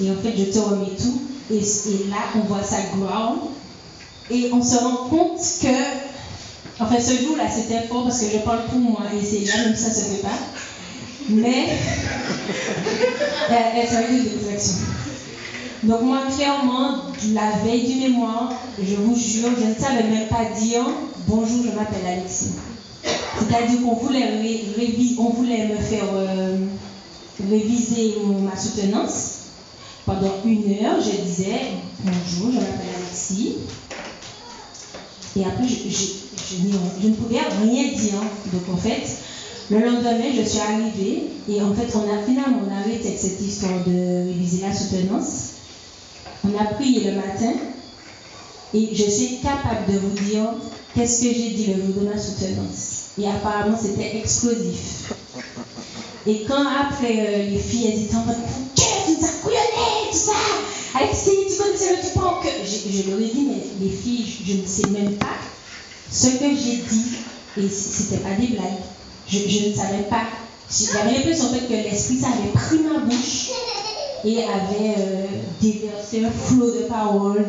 Et 0.00 0.10
en 0.10 0.16
fait, 0.16 0.34
je 0.36 0.44
te 0.52 0.58
remets 0.58 0.96
tout. 0.96 1.20
Et, 1.50 1.58
et 1.58 2.10
là, 2.10 2.16
on 2.36 2.40
voit 2.40 2.62
sa 2.62 2.82
gloire. 2.94 3.34
Et 4.30 4.50
on 4.52 4.62
se 4.62 4.76
rend 4.76 5.08
compte 5.08 5.38
que, 5.60 6.80
enfin, 6.80 6.96
ce 6.98 7.22
jour-là, 7.22 7.44
c'était 7.54 7.86
fort 7.86 8.04
parce 8.04 8.20
que 8.20 8.30
je 8.32 8.38
parle 8.38 8.64
pour 8.64 8.78
moi 8.78 9.02
et 9.14 9.24
c'est 9.24 9.44
là, 9.44 9.64
même 9.66 9.76
ça 9.76 9.88
ne 9.88 9.94
se 9.94 10.00
fait 10.00 10.22
pas. 10.22 10.38
Mais, 11.28 11.68
elle 13.50 14.14
eu 14.14 14.22
des 14.22 14.30
réflexions. 14.30 14.84
Donc 15.84 16.02
moi, 16.02 16.22
clairement, 16.34 16.96
la 17.32 17.50
veille 17.64 17.86
du 17.86 18.00
mémoire, 18.00 18.52
je 18.78 18.94
vous 18.94 19.16
jure, 19.16 19.50
je 19.58 19.66
ne 19.66 19.74
savais 19.74 20.02
même 20.04 20.28
pas 20.28 20.44
dire 20.58 20.84
bonjour, 21.26 21.64
je 21.64 21.76
m'appelle 21.76 22.06
Alexis. 22.06 22.52
C'est-à-dire 23.38 23.82
qu'on 23.82 23.94
voulait, 23.94 24.30
on 25.18 25.30
voulait 25.30 25.68
me 25.68 25.76
faire 25.76 26.04
euh, 26.14 26.56
réviser 27.50 28.14
ma 28.42 28.56
soutenance. 28.56 29.30
Pendant 30.06 30.34
une 30.44 30.84
heure, 30.84 31.00
je 31.00 31.22
disais 31.22 31.60
bonjour, 32.02 32.52
je 32.52 32.60
m'appelle 32.60 32.88
Alexis. 33.02 33.56
Et 35.36 35.44
après, 35.44 35.66
je, 35.66 35.74
je, 35.88 37.08
ne 37.08 37.14
pouvais 37.14 37.40
rien 37.40 37.92
dire. 37.92 38.20
Donc 38.52 38.62
en 38.72 38.76
fait, 38.76 39.02
le 39.70 39.78
lendemain, 39.78 40.30
je 40.36 40.42
suis 40.42 40.60
arrivée 40.60 41.22
et 41.48 41.62
en 41.62 41.74
fait, 41.74 41.88
on 41.94 42.02
a 42.02 42.22
finalement 42.24 42.62
arrêté 42.70 43.08
avec 43.08 43.18
cette 43.18 43.40
histoire 43.40 43.84
de 43.86 44.28
réviser 44.28 44.62
la 44.62 44.74
soutenance. 44.74 45.50
On 46.44 46.58
a 46.58 46.64
prié 46.74 47.10
le 47.10 47.16
matin 47.16 47.52
et 48.74 48.94
je 48.94 49.10
suis 49.10 49.38
capable 49.38 49.92
de 49.92 49.98
vous 49.98 50.10
dire 50.10 50.54
qu'est-ce 50.94 51.22
que 51.22 51.28
j'ai 51.28 51.50
dit 51.50 51.74
le 51.74 51.82
jour 51.82 52.02
de 52.02 52.08
ma 52.08 52.18
soutenance. 52.18 53.04
Et 53.18 53.26
apparemment, 53.28 53.78
c'était 53.80 54.18
explosif. 54.18 55.12
Et 56.26 56.44
quand 56.48 56.64
après, 56.66 57.16
euh, 57.18 57.50
les 57.50 57.58
filles, 57.58 57.92
elles 57.92 58.02
étaient 58.04 58.16
en 58.16 58.24
mode 58.24 58.36
tu 58.74 58.82
nous 59.12 59.24
as 59.24 59.30
couillonné, 59.42 60.10
tout 60.10 60.18
ça? 60.18 60.32
Alexis, 60.94 61.30
tu 61.48 61.62
connaissais 61.62 61.96
le 61.96 62.20
pas 62.20 62.40
que. 62.42 62.48
Je, 62.64 63.02
je 63.02 63.10
leur 63.10 63.20
ai 63.20 63.24
dit, 63.24 63.46
mais 63.48 63.62
les 63.80 63.90
filles, 63.90 64.24
je, 64.46 64.54
ne 64.54 64.66
sais 64.66 64.88
même 64.90 65.16
pas 65.16 65.36
ce 66.10 66.28
que 66.28 66.48
j'ai 66.50 66.76
dit. 66.76 67.16
Et 67.58 67.68
c'était 67.68 68.22
pas 68.22 68.34
des 68.34 68.48
blagues. 68.48 68.82
Je, 69.28 69.68
ne 69.68 69.74
savais 69.74 70.04
pas. 70.10 70.24
J'avais 70.70 71.16
l'impression 71.16 71.46
en 71.46 71.48
fait, 71.50 71.66
que 71.66 71.72
l'esprit, 71.72 72.18
avait 72.24 72.52
pris 72.52 72.78
ma 72.80 73.00
bouche 73.00 73.50
et 74.24 74.38
avait 74.44 74.94
euh, 74.98 75.26
déversé 75.60 76.24
un 76.24 76.30
flot 76.30 76.70
de 76.70 76.86
paroles, 76.88 77.44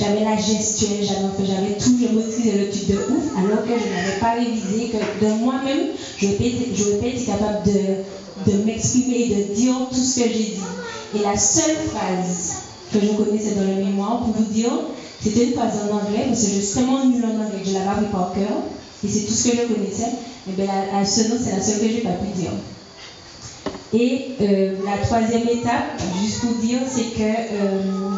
j'avais 0.00 0.24
la 0.24 0.36
gestuelle, 0.36 1.04
j'avais, 1.04 1.76
tout, 1.76 1.96
je 2.00 2.16
maîtrisais 2.16 2.58
le 2.58 2.70
truc 2.70 2.86
de 2.88 2.96
ouf, 3.14 3.24
alors 3.36 3.62
que 3.64 3.72
je 3.72 3.94
n'avais 3.94 4.18
pas 4.20 4.32
révisé, 4.32 4.90
que 4.90 5.24
de 5.24 5.32
moi-même, 5.32 5.88
je 6.16 6.26
n'aurais 6.26 6.38
pas 6.38 7.06
été 7.06 7.24
capable 7.26 7.66
de, 7.66 8.50
de 8.50 8.64
m'exprimer 8.64 9.18
et 9.18 9.34
de 9.34 9.54
dire 9.54 9.74
tout 9.90 9.96
ce 9.96 10.20
que 10.20 10.28
j'ai 10.28 10.34
dit. 10.34 10.60
Et 11.14 11.22
la 11.22 11.36
seule 11.36 11.76
phrase 11.92 12.54
que 12.92 13.00
je 13.00 13.12
connaissais 13.12 13.54
dans 13.54 13.62
le 13.62 13.84
mémoire, 13.84 14.24
pour 14.24 14.34
vous 14.34 14.52
dire, 14.52 14.72
c'était 15.22 15.44
une 15.44 15.52
phrase 15.52 15.74
en 15.90 15.96
anglais, 15.96 16.24
parce 16.28 16.42
que 16.42 16.48
je 16.54 16.60
suis 16.60 16.74
tellement 16.74 17.04
nulle 17.04 17.24
en 17.24 17.44
anglais 17.44 17.60
que 17.62 17.68
je 17.68 17.74
l'avais 17.74 17.90
appris 17.90 18.06
par 18.06 18.32
cœur, 18.32 18.62
et 19.04 19.08
c'est 19.08 19.26
tout 19.26 19.32
ce 19.32 19.48
que 19.48 19.56
je 19.56 19.74
connaissais. 19.74 20.12
Et 20.48 20.52
bien, 20.52 20.68
à 20.94 21.04
ce 21.04 21.28
nom, 21.28 21.36
c'est 21.42 21.56
la 21.56 21.62
seule 21.62 21.80
que 21.80 21.88
je 21.88 21.94
n'ai 21.94 22.00
pas 22.00 22.10
pu 22.10 22.26
dire. 22.38 22.50
Et 23.92 24.32
euh, 24.40 24.76
la 24.84 24.98
troisième 24.98 25.48
étape, 25.48 26.00
juste 26.20 26.40
pour 26.40 26.54
dire, 26.54 26.80
c'est 26.88 27.14
que 27.16 27.22
euh, 27.22 28.16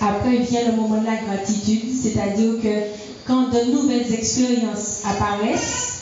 après 0.00 0.36
vient 0.38 0.66
le 0.68 0.76
moment 0.76 1.00
de 1.00 1.06
la 1.06 1.16
gratitude, 1.16 1.90
c'est-à-dire 1.92 2.54
que 2.62 2.82
quand 3.26 3.50
de 3.50 3.72
nouvelles 3.72 4.12
expériences 4.14 5.02
apparaissent, 5.04 5.95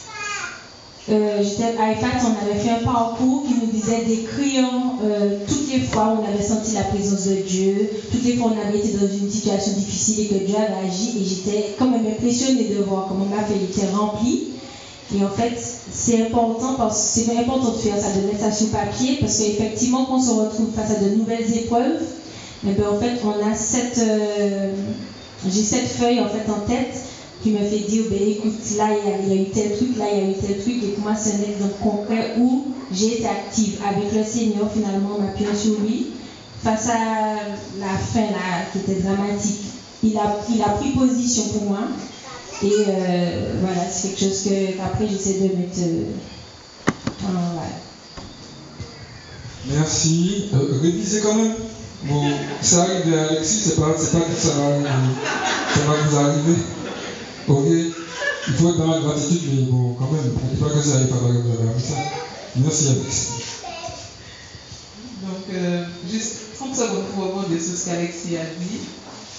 euh, 1.11 1.43
j'étais 1.43 1.79
à 1.79 1.93
IFAT, 1.93 2.25
on 2.25 2.51
avait 2.51 2.59
fait 2.59 2.71
un 2.71 2.83
parcours 2.83 3.45
qui 3.47 3.55
nous 3.55 3.71
disait 3.71 4.05
d'écrire 4.07 4.65
euh, 5.05 5.39
toutes 5.47 5.71
les 5.71 5.81
fois 5.81 6.17
où 6.17 6.23
on 6.23 6.33
avait 6.33 6.43
senti 6.43 6.73
la 6.73 6.85
présence 6.85 7.27
de 7.27 7.35
Dieu, 7.47 7.91
toutes 8.11 8.25
les 8.25 8.37
fois 8.37 8.51
où 8.51 8.55
on 8.55 8.69
avait 8.69 8.79
été 8.79 8.97
dans 8.97 9.07
une 9.07 9.31
situation 9.31 9.73
difficile 9.73 10.21
et 10.21 10.29
que 10.29 10.45
Dieu 10.47 10.57
avait 10.57 10.89
agi, 10.89 11.19
et 11.21 11.25
j'étais 11.25 11.75
quand 11.79 11.91
même 11.91 12.07
impressionnée 12.07 12.75
de 12.75 12.83
voir 12.83 13.07
comment 13.09 13.27
ma 13.27 13.45
feuille 13.45 13.65
était 13.65 13.95
remplie. 13.95 14.45
Et 15.15 15.23
en 15.23 15.29
fait, 15.29 15.53
c'est 15.93 16.23
important 16.23 16.75
parce 16.79 16.99
c'est 16.99 17.37
important 17.37 17.73
de 17.73 17.79
faire 17.79 18.01
ça, 18.01 18.09
de 18.19 18.27
mettre 18.27 18.41
ça 18.41 18.51
sur 18.51 18.69
papier, 18.69 19.19
parce 19.21 19.37
qu'effectivement, 19.37 20.07
quand 20.07 20.17
on 20.17 20.23
se 20.23 20.31
retrouve 20.31 20.71
face 20.75 20.91
à 20.91 21.05
de 21.05 21.11
nouvelles 21.11 21.55
épreuves, 21.55 22.01
et 22.67 22.71
eh 22.71 22.73
bien, 22.73 22.89
en 22.89 22.99
fait, 22.99 23.21
on 23.25 23.47
a 23.47 23.55
cette, 23.55 23.99
euh, 23.99 24.73
j'ai 25.47 25.63
cette 25.63 25.87
feuille 25.87 26.21
en 26.21 26.29
fait 26.29 26.51
en 26.51 26.67
tête 26.67 26.95
qui 27.45 27.51
me 27.51 27.59
fait 27.59 27.87
dire, 27.87 28.05
ben 28.11 28.19
écoute, 28.27 28.55
là 28.79 28.89
il 29.05 29.31
y, 29.31 29.39
a, 29.39 29.43
eu 29.43 29.51
tel 29.51 29.77
truc, 29.77 29.99
là 29.99 30.07
il 30.11 30.19
y 30.19 30.23
a 30.23 30.31
eu 30.31 30.35
tel 30.35 30.63
truc, 30.63 30.83
et 30.83 30.87
pour 30.93 31.05
moi 31.05 31.13
c'est 31.15 31.33
un 31.33 31.53
exemple 31.53 31.75
concret 31.83 32.37
où 32.39 32.69
j'ai 32.91 33.19
été 33.19 33.27
active 33.27 33.77
avec 33.87 34.15
le 34.15 34.25
Seigneur 34.25 34.73
finalement, 34.73 35.19
en 35.19 35.25
appuyant 35.25 35.55
sur 35.55 35.79
lui, 35.81 36.07
face 36.63 36.89
à 36.89 37.35
la 37.79 37.99
fin 37.99 38.31
là, 38.33 38.65
qui 38.73 38.79
était 38.79 39.03
dramatique. 39.03 39.61
Il 40.03 40.17
a, 40.17 40.69
pris 40.71 40.93
position 40.93 41.43
pour 41.53 41.65
moi, 41.65 41.81
et 42.63 42.73
euh, 42.89 43.53
voilà, 43.61 43.91
c'est 43.93 44.09
quelque 44.09 44.21
chose 44.21 44.45
que, 44.45 44.77
qu'après 44.79 45.07
j'essaie 45.07 45.41
de 45.41 45.55
mettre 45.55 45.81
euh, 45.81 46.05
en 47.27 47.61
Merci. 49.71 50.51
Euh, 50.55 51.21
quand 51.23 51.35
même. 51.35 51.55
Bon, 52.05 52.23
ça 52.63 52.83
arrive 52.83 53.15
à 53.15 53.29
Alexis, 53.29 53.61
c'est 53.67 53.77
pas, 53.77 53.93
pas 53.93 53.97
que 53.97 54.09
ça 54.09 54.49
va, 54.49 54.83
ça 55.75 55.81
va 55.87 56.09
vous 56.09 56.17
arriver. 56.17 56.57
Ok 57.47 57.67
Il 57.67 58.55
faut 58.55 58.71
être 58.71 58.79
dans 58.79 58.91
la 58.91 59.01
gratitude, 59.01 59.43
mais 59.53 59.63
bon, 59.63 59.95
quand 59.95 60.11
même, 60.13 60.25
ne 60.25 60.55
dit 60.55 60.61
pas 60.61 60.69
que 60.69 60.75
dans 60.75 61.73
la 61.73 61.79
ça. 61.79 61.95
Merci 62.57 62.89
Alexis. 62.89 63.29
Donc, 65.23 65.45
euh, 65.53 65.85
juste 66.11 66.55
30 66.57 66.77
secondes 66.77 67.07
pour 67.15 67.25
rebondir 67.25 67.61
sur 67.61 67.77
ce 67.77 67.87
qu'Alexis 67.87 68.37
a 68.37 68.45
dit. 68.59 68.81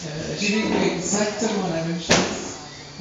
Euh, 0.05 0.35
j'ai 0.39 0.47
vécu 0.47 0.73
exactement 0.97 1.69
la 1.73 1.83
même 1.83 1.99
chose 1.99 2.45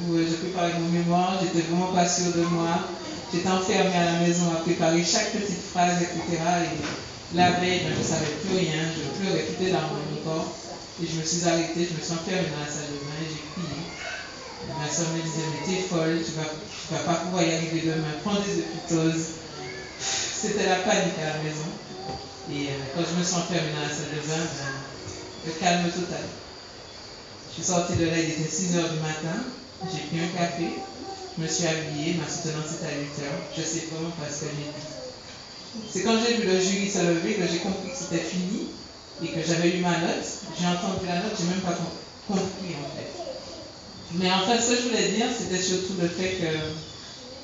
où 0.03 0.17
je 0.17 0.35
préparais 0.35 0.73
mon 0.79 0.89
mémoire, 0.89 1.39
j'étais 1.41 1.67
vraiment 1.67 1.93
pas 1.93 2.07
sûre 2.07 2.33
de 2.35 2.43
moi. 2.43 2.89
J'étais 3.33 3.49
enfermée 3.49 3.93
à 3.93 4.05
la 4.05 4.19
maison 4.19 4.51
à 4.53 4.61
préparer 4.61 5.03
chaque 5.03 5.31
petite 5.31 5.61
phrase, 5.71 6.01
etc. 6.01 6.41
Et 6.63 7.37
la 7.37 7.51
veille, 7.59 7.81
ben, 7.83 7.93
je 7.93 7.99
ne 7.99 8.07
savais 8.07 8.31
plus 8.41 8.57
rien, 8.57 8.89
je 8.89 9.21
pleurais 9.21 9.45
tout 9.45 9.71
dans 9.71 9.91
mon 9.93 10.21
corps. 10.23 10.53
Et 11.01 11.07
je 11.07 11.19
me 11.19 11.25
suis 11.25 11.47
arrêtée, 11.47 11.87
je 11.89 11.97
me 11.97 12.01
suis 12.01 12.13
enfermée 12.13 12.47
dans 12.49 12.63
la 12.63 12.71
salle 12.71 12.89
de 12.89 12.99
bain 13.03 13.19
j'ai 13.21 13.43
crié. 13.53 13.84
Ma 14.85 14.91
soeur 14.93 15.09
me 15.17 15.21
disait, 15.21 15.49
mais 15.49 15.65
t'es 15.65 15.81
folle, 15.81 16.21
tu 16.21 16.37
vas, 16.37 16.45
vas 16.93 17.03
pas 17.09 17.25
pouvoir 17.25 17.41
y 17.41 17.55
arriver 17.55 17.89
demain, 17.89 18.21
prends 18.21 18.37
des 18.37 18.61
épitoses. 18.61 19.41
C'était 19.97 20.69
la 20.69 20.85
panique 20.85 21.17
à 21.17 21.37
la 21.37 21.41
maison. 21.41 21.65
Et 22.53 22.69
euh, 22.69 22.85
quand 22.93 23.01
je 23.01 23.17
me 23.17 23.23
suis 23.25 23.33
enfermée 23.33 23.73
dans 23.73 23.81
la 23.81 23.89
salle 23.89 24.13
de 24.13 24.21
bain, 24.21 24.45
ben, 24.45 24.77
le 25.47 25.51
calme 25.57 25.89
total. 25.89 26.29
Je 27.49 27.53
suis 27.55 27.63
sortie 27.65 27.95
de 27.97 28.05
là, 28.05 28.13
il 28.13 28.29
était 28.29 28.45
6 28.45 28.77
h 28.77 28.93
du 28.93 29.01
matin. 29.01 29.41
J'ai 29.89 30.05
pris 30.05 30.21
un 30.21 30.37
café, 30.37 30.77
je 30.77 31.41
me 31.41 31.47
suis 31.47 31.65
habillée, 31.65 32.21
ma 32.21 32.29
soutenance 32.29 32.77
était 32.77 32.93
à 32.93 33.01
8 33.01 33.25
heures. 33.25 33.41
Je 33.57 33.63
sais 33.65 33.89
vraiment 33.89 34.13
pas 34.21 34.29
ce 34.29 34.45
que 34.45 34.53
j'ai 34.53 34.69
dit. 34.69 34.85
C'est 35.89 36.03
quand 36.03 36.21
j'ai 36.21 36.37
vu 36.37 36.45
le 36.45 36.61
jury 36.61 36.91
se 36.91 37.01
lever 37.01 37.33
que 37.33 37.47
j'ai 37.49 37.57
compris 37.65 37.89
que 37.89 37.97
c'était 37.97 38.21
fini 38.21 38.69
et 39.23 39.33
que 39.33 39.41
j'avais 39.41 39.77
eu 39.77 39.81
ma 39.81 39.97
note. 39.97 40.29
J'ai 40.53 40.67
entendu 40.69 41.09
la 41.09 41.25
note, 41.25 41.33
j'ai 41.33 41.49
même 41.49 41.65
pas 41.65 41.73
compris 41.73 42.77
en 42.77 42.89
fait. 42.93 43.24
Mais 44.13 44.31
en 44.31 44.45
fait, 44.45 44.61
ce 44.61 44.69
que 44.69 44.75
je 44.77 44.81
voulais 44.89 45.09
dire, 45.09 45.27
c'était 45.37 45.61
surtout 45.61 45.93
le 45.99 46.07
fait 46.07 46.35
que 46.35 46.47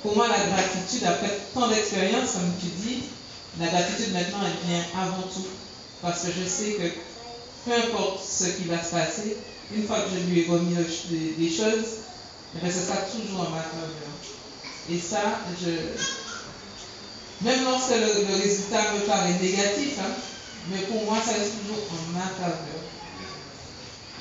pour 0.02 0.16
moi, 0.16 0.28
la 0.28 0.46
gratitude, 0.46 1.04
après 1.06 1.40
tant 1.54 1.68
d'expérience, 1.68 2.32
comme 2.34 2.54
tu 2.60 2.68
dis, 2.68 3.04
la 3.60 3.68
gratitude 3.68 4.14
maintenant, 4.14 4.40
elle 4.46 4.70
vient 4.70 4.84
avant 4.96 5.24
tout. 5.24 5.46
Parce 6.02 6.22
que 6.22 6.28
je 6.32 6.48
sais 6.48 6.74
que 6.74 6.88
peu 7.66 7.76
importe 7.76 8.24
ce 8.24 8.46
qui 8.46 8.64
va 8.64 8.84
se 8.84 8.92
passer, 8.92 9.38
une 9.76 9.86
fois 9.86 10.02
que 10.02 10.10
je 10.12 10.32
lui 10.32 10.42
ai 10.42 10.48
remis 10.48 10.76
des 11.38 11.50
choses, 11.50 11.86
ce 12.54 12.72
sera 12.72 12.98
toujours 12.98 13.42
en 13.42 13.50
ma 13.52 13.62
faveur. 13.62 14.12
Et 14.90 14.98
ça, 14.98 15.40
je, 15.62 15.70
même 17.46 17.64
lorsque 17.64 17.92
le, 17.92 18.42
résultat 18.42 18.94
me 18.94 19.06
paraît 19.06 19.34
négatif, 19.42 20.00
hein, 20.00 20.12
mais 20.70 20.80
pour 20.80 21.06
moi, 21.06 21.18
ça 21.24 21.34
reste 21.34 21.62
toujours 21.62 21.84
en 21.92 22.14
ma 22.14 22.28
faveur. 22.28 22.82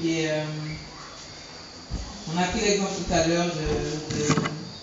Et 0.03 0.31
euh, 0.31 0.45
on 2.33 2.39
a 2.39 2.45
pris 2.45 2.61
l'exemple 2.61 2.93
tout 2.95 3.13
à 3.13 3.27
l'heure 3.27 3.47
de, 3.47 4.35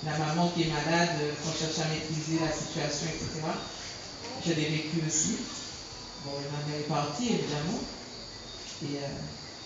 la 0.05 0.17
maman 0.17 0.51
qui 0.55 0.63
est 0.63 0.71
malade, 0.71 1.09
qu'on 1.43 1.51
cherche 1.51 1.79
à 1.79 1.89
maîtriser 1.89 2.39
la 2.39 2.51
situation, 2.51 3.07
etc. 3.07 3.45
Je 4.45 4.53
l'ai 4.53 4.69
vécu 4.69 5.03
aussi. 5.05 5.37
Bon, 6.25 6.31
ma 6.51 6.69
mère 6.69 6.79
est 6.79 6.87
partie, 6.87 7.29
évidemment. 7.29 7.79
Et 8.83 8.97
euh, 8.97 9.07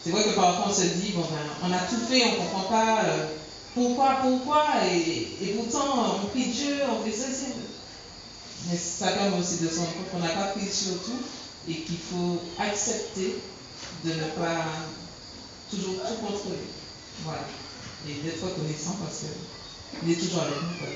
c'est 0.04 0.12
vrai 0.12 0.24
que 0.24 0.36
parfois 0.36 0.68
on 0.70 0.74
se 0.74 0.82
dit, 0.82 1.12
bon 1.12 1.22
ben, 1.22 1.46
on 1.64 1.72
a 1.72 1.80
tout 1.80 2.00
fait, 2.08 2.24
on 2.26 2.32
ne 2.32 2.38
comprend 2.38 2.70
pas. 2.70 3.04
Euh, 3.06 3.28
pourquoi, 3.74 4.18
pourquoi 4.22 4.66
et, 4.92 5.56
pourtant, 5.56 6.18
on 6.24 6.28
prie 6.28 6.48
Dieu, 6.48 6.78
on 6.90 7.04
fait 7.04 7.16
ceci. 7.16 7.54
Mais 8.70 8.78
ça 8.78 9.12
permet 9.12 9.38
aussi 9.38 9.64
de 9.64 9.68
se 9.70 9.80
rendre 9.80 9.94
compte 9.94 10.12
qu'on 10.12 10.20
n'a 10.20 10.34
pas 10.34 10.52
pris 10.52 10.68
sur 10.68 11.02
tout 11.04 11.22
et 11.70 11.76
qu'il 11.76 11.98
faut 11.98 12.42
accepter 12.60 13.36
de 14.04 14.10
ne 14.10 14.28
pas 14.38 14.66
toujours 15.70 15.96
tout 15.96 16.26
contrôler. 16.26 16.58
Voilà. 17.24 17.42
Et 18.08 18.14
d'être 18.24 18.44
reconnaissant 18.44 18.98
parce 19.00 19.26
qu'il 20.00 20.12
est 20.12 20.16
toujours 20.16 20.42
avec 20.42 20.56
nous. 20.56 20.88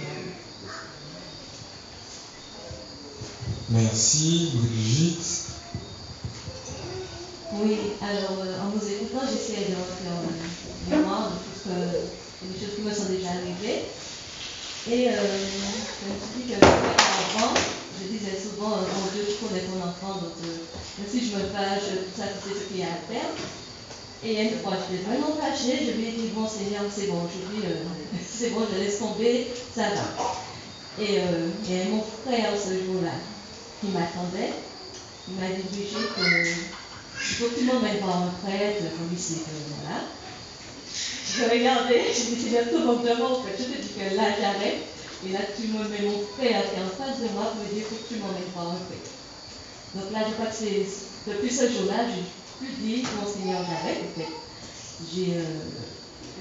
Merci 3.70 4.52
Brigitte. 4.56 5.56
Oui, 7.54 7.78
alors 8.02 8.42
euh, 8.42 8.62
en 8.62 8.70
vous 8.70 8.88
écoutant, 8.88 9.22
j'essaie 9.26 9.70
de 9.70 9.76
refaire 9.76 10.18
euh, 10.18 10.96
mémoire 10.96 11.32
de 11.32 11.36
tout 11.36 11.56
ce 11.56 11.70
que, 11.70 12.54
des 12.54 12.60
choses 12.60 12.76
qui 12.76 12.82
me 12.82 12.94
sont 12.94 13.14
déjà 13.14 13.30
arrivées. 13.30 13.86
Et 14.90 15.10
euh, 15.10 15.14
je 15.22 16.10
me 16.10 16.14
suis 16.20 16.46
dit 16.46 16.54
que 16.54 16.58
avant, 16.58 17.54
je 18.02 18.08
disais 18.18 18.38
souvent, 18.42 18.74
euh, 18.74 18.86
mon 18.98 19.12
Dieu, 19.14 19.26
tu 19.30 19.46
connais 19.46 19.62
ton 19.62 19.78
enfant, 19.82 20.22
donc 20.22 20.38
euh, 20.44 20.66
même 20.98 21.08
si 21.10 21.30
je 21.30 21.36
me 21.36 21.42
fâche, 21.54 21.90
tout 21.90 22.18
ça, 22.18 22.26
sais 22.28 22.60
ce 22.60 22.68
qu'il 22.68 22.80
y 22.80 22.84
a 22.84 22.88
à 22.88 23.02
faire. 23.08 23.32
Et 24.24 24.42
une 24.42 24.60
fois, 24.60 24.74
j'étais 24.74 25.04
vraiment 25.04 25.36
fâchée, 25.36 25.86
je 25.86 25.92
lui 25.92 26.08
ai 26.08 26.12
dit, 26.12 26.30
bon 26.34 26.48
Seigneur, 26.48 26.84
c'est 26.90 27.08
bon, 27.08 27.18
aujourd'hui, 27.18 27.66
euh, 27.66 27.84
c'est 28.22 28.50
bon, 28.52 28.62
je 28.72 28.80
laisse 28.80 29.00
tomber, 29.00 29.48
ça 29.76 29.90
va. 29.90 30.36
Et 31.00 31.20
euh, 31.20 31.50
mon 31.92 32.02
frère 32.02 32.52
ce 32.56 32.86
jour-là 32.86 33.20
qui 33.82 33.88
m'attendait. 33.88 34.54
Il 35.28 35.36
m'a 35.36 35.48
dit, 35.48 35.64
Brigitte, 35.70 36.16
il 36.18 37.36
faut 37.36 37.48
que 37.50 37.60
tu 37.60 37.66
m'emmènes 37.66 37.98
voir 37.98 38.24
un 38.24 38.34
prêtre, 38.42 38.84
pour 38.96 39.08
lui, 39.10 39.18
c'est 39.18 39.44
voilà. 39.82 40.06
Je 41.36 41.44
regardais, 41.52 42.04
dit, 42.14 42.38
c'est 42.42 42.50
bientôt 42.50 42.80
mon 42.80 43.04
demande, 43.04 43.40
en 43.40 43.44
fait. 43.44 43.58
Je 43.58 43.64
te 43.64 43.82
dis 43.82 43.90
que 43.90 44.16
là, 44.16 44.24
j'arrête. 44.40 44.88
Et 45.26 45.32
là, 45.32 45.40
tu 45.56 45.68
me 45.68 45.88
mets 45.90 46.08
mon 46.08 46.22
frère 46.38 46.64
qui 46.70 46.80
est 46.80 46.84
en 46.84 46.96
face 46.96 47.20
de 47.20 47.30
moi 47.34 47.52
pour 47.52 47.64
me 47.64 47.74
dire, 47.74 47.84
faut 47.90 47.96
que 47.96 48.14
tu 48.14 48.20
m'emmènes 48.20 48.52
voir 48.54 48.72
un 48.72 48.82
prêtre. 48.88 49.12
Donc 49.96 50.12
là, 50.14 50.28
je 50.28 50.34
crois 50.34 50.48
que 50.48 50.56
c'est, 50.56 50.86
depuis 51.28 51.50
ce 51.50 51.72
jour-là, 51.72 52.06
j'ai 52.08 52.24
plus 52.60 52.74
dit, 52.82 53.04
mon 53.20 53.28
Seigneur, 53.28 53.62
j'arrête, 53.64 54.04
en 54.04 54.20
fait. 54.20 54.32
J'ai, 55.14 55.36
euh, 55.36 55.60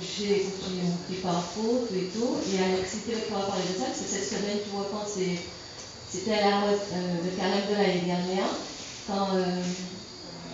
j'ai, 0.00 0.46
j'ai 0.46 0.86
pris 1.06 1.22
par 1.22 1.42
faute 1.42 1.90
et 1.94 2.10
tout. 2.14 2.36
Et 2.52 2.58
Alexis 2.62 3.02
qui 3.04 3.12
va 3.12 3.40
parler 3.40 3.62
de 3.72 3.78
ça, 3.78 3.86
parce 3.86 4.00
que 4.00 4.08
cette 4.08 4.28
semaine, 4.28 4.58
tu 4.64 4.70
vois, 4.70 4.88
quand 4.90 5.06
c'était 5.06 6.40
la, 6.40 6.64
euh, 6.64 7.24
le 7.24 7.30
carême 7.36 7.66
de 7.70 7.74
l'année 7.74 8.06
dernière, 8.06 8.50
quand 9.06 9.34
euh, 9.34 9.62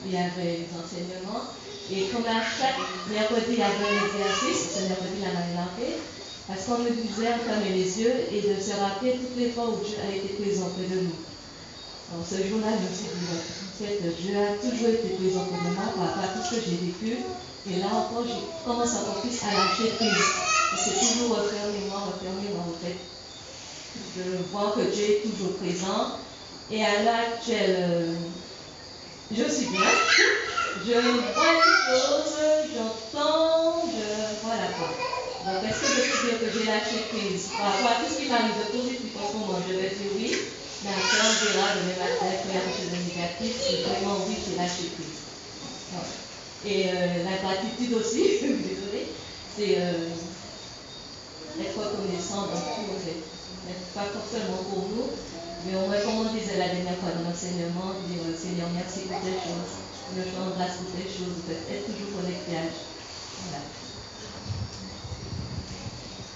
il 0.07 0.13
y 0.13 0.17
avait 0.17 0.65
les 0.65 0.69
enseignements. 0.75 1.45
Et 1.93 2.07
comme 2.09 2.25
à 2.25 2.39
chaque 2.39 2.79
mercredi, 3.11 3.51
il 3.51 3.59
y 3.59 3.63
avait 3.63 3.83
un 3.83 3.99
exercice, 4.07 4.79
ce 4.79 4.89
mercredi, 4.89 5.21
la 5.23 5.35
m'avait 5.35 5.59
marqué, 5.59 5.99
parce 6.47 6.65
qu'on 6.65 6.79
nous 6.79 6.95
disait 6.95 7.35
de 7.35 7.43
fermer 7.43 7.75
les 7.75 7.99
yeux 7.99 8.15
et 8.31 8.41
de 8.43 8.55
se 8.63 8.79
rappeler 8.79 9.19
toutes 9.19 9.37
les 9.37 9.51
fois 9.51 9.69
où 9.69 9.85
Dieu 9.85 9.97
a 9.99 10.15
été 10.15 10.39
présent 10.39 10.71
près 10.71 10.87
de 10.87 11.03
nous. 11.03 11.19
Alors 12.13 12.27
ce 12.27 12.37
jour-là, 12.47 12.79
je 12.79 12.87
me 12.87 12.95
suis 12.95 13.11
dit, 13.11 13.27
fait, 13.81 14.01
Dieu 14.21 14.37
a 14.37 14.61
toujours 14.61 14.89
été 14.89 15.09
présent 15.17 15.47
de 15.47 15.57
moi 15.57 15.73
par 15.75 16.05
rapport 16.07 16.25
à 16.25 16.29
tout 16.37 16.45
ce 16.45 16.57
que 16.57 16.63
j'ai 16.65 16.77
vécu. 16.77 17.25
Et 17.71 17.79
là 17.79 17.87
encore, 17.87 18.25
je 18.27 18.65
commence 18.65 18.95
encore 18.95 19.21
plus 19.21 19.37
à 19.43 19.53
lâcher 19.53 19.97
prise. 19.97 20.25
C'est 20.77 20.99
toujours 20.99 21.37
refaire 21.37 21.67
mémoire, 21.73 22.13
refaire 22.13 22.33
mémoire, 22.43 22.69
en 22.69 22.77
fait. 22.85 22.97
De 24.17 24.39
voir 24.53 24.75
que 24.75 24.81
Dieu 24.81 25.05
est 25.05 25.23
toujours 25.29 25.57
présent. 25.57 26.19
Et 26.71 26.85
à 26.85 27.03
l'heure 27.03 27.35
actuelle, 27.35 27.77
euh, 27.79 28.15
je 29.31 29.45
suis 29.51 29.67
bien. 29.67 29.81
Je 30.87 30.93
vois 30.93 31.53
les 31.53 31.99
choses, 31.99 32.37
j'entends, 32.75 33.83
je. 33.87 34.47
Voilà 34.47 34.69
quoi. 34.79 34.89
Donc, 35.45 35.65
est-ce 35.65 35.81
que 35.81 35.87
je 35.87 36.11
peux 36.11 36.29
dire 36.29 36.39
que 36.41 36.59
j'ai 36.59 36.67
lâché 36.67 37.05
prise? 37.11 37.49
Par 37.59 37.73
rapport 37.73 37.91
à 37.91 38.05
tout 38.05 38.13
ce 38.13 38.21
qui 38.21 38.29
m'arrive 38.29 38.55
de 38.57 38.79
positif 38.79 39.11
en 39.17 39.29
ce 39.29 39.69
je 39.69 39.77
vais 39.77 39.89
dire 39.89 40.13
oui. 40.17 40.37
Mais 40.83 40.91
après, 40.97 41.21
on 41.21 41.35
verra 41.45 41.77
demain 41.77 41.99
matin 42.01 42.31
qu'il 42.41 42.53
y 42.53 42.57
a 42.57 42.65
quelque 42.65 42.81
chose 42.81 42.93
de 42.97 43.01
négatif. 43.05 43.53
C'est 43.61 43.85
vraiment 43.85 44.17
oui, 44.25 44.37
j'ai 44.41 44.57
lâché 44.57 44.97
prise. 44.97 45.21
Et 46.65 46.89
euh, 46.89 47.25
la 47.25 47.37
gratitude 47.41 47.93
aussi, 47.95 48.41
désolée, 48.41 49.13
c'est 49.57 49.77
euh, 49.77 50.09
être 51.61 51.77
reconnaissant 51.77 52.49
dans 52.49 52.61
tout, 52.61 52.89
en. 52.97 53.21
Pas 53.95 54.09
forcément 54.09 54.65
pour 54.73 54.89
nous, 54.89 55.09
mais 55.67 55.77
au 55.77 55.87
moins, 55.87 56.01
comme 56.01 56.27
on 56.27 56.33
disait 56.33 56.59
la 56.59 56.69
dernière 56.69 56.97
fois 56.97 57.13
dans 57.15 57.29
l'enseignement, 57.29 57.93
dire 58.09 58.25
euh, 58.25 58.35
Seigneur, 58.35 58.69
merci 58.75 59.01
pour 59.07 59.21
telle 59.21 59.37
chose, 59.37 59.85
je 60.17 60.23
te 60.23 60.37
rends 60.37 60.57
grâce 60.57 60.81
pour 60.81 60.91
telle 60.91 61.07
chose, 61.07 61.37
être 61.47 61.87
toujours 61.87 62.21
connecté 62.21 62.57
à. 62.57 62.67
Voilà. 63.45 63.65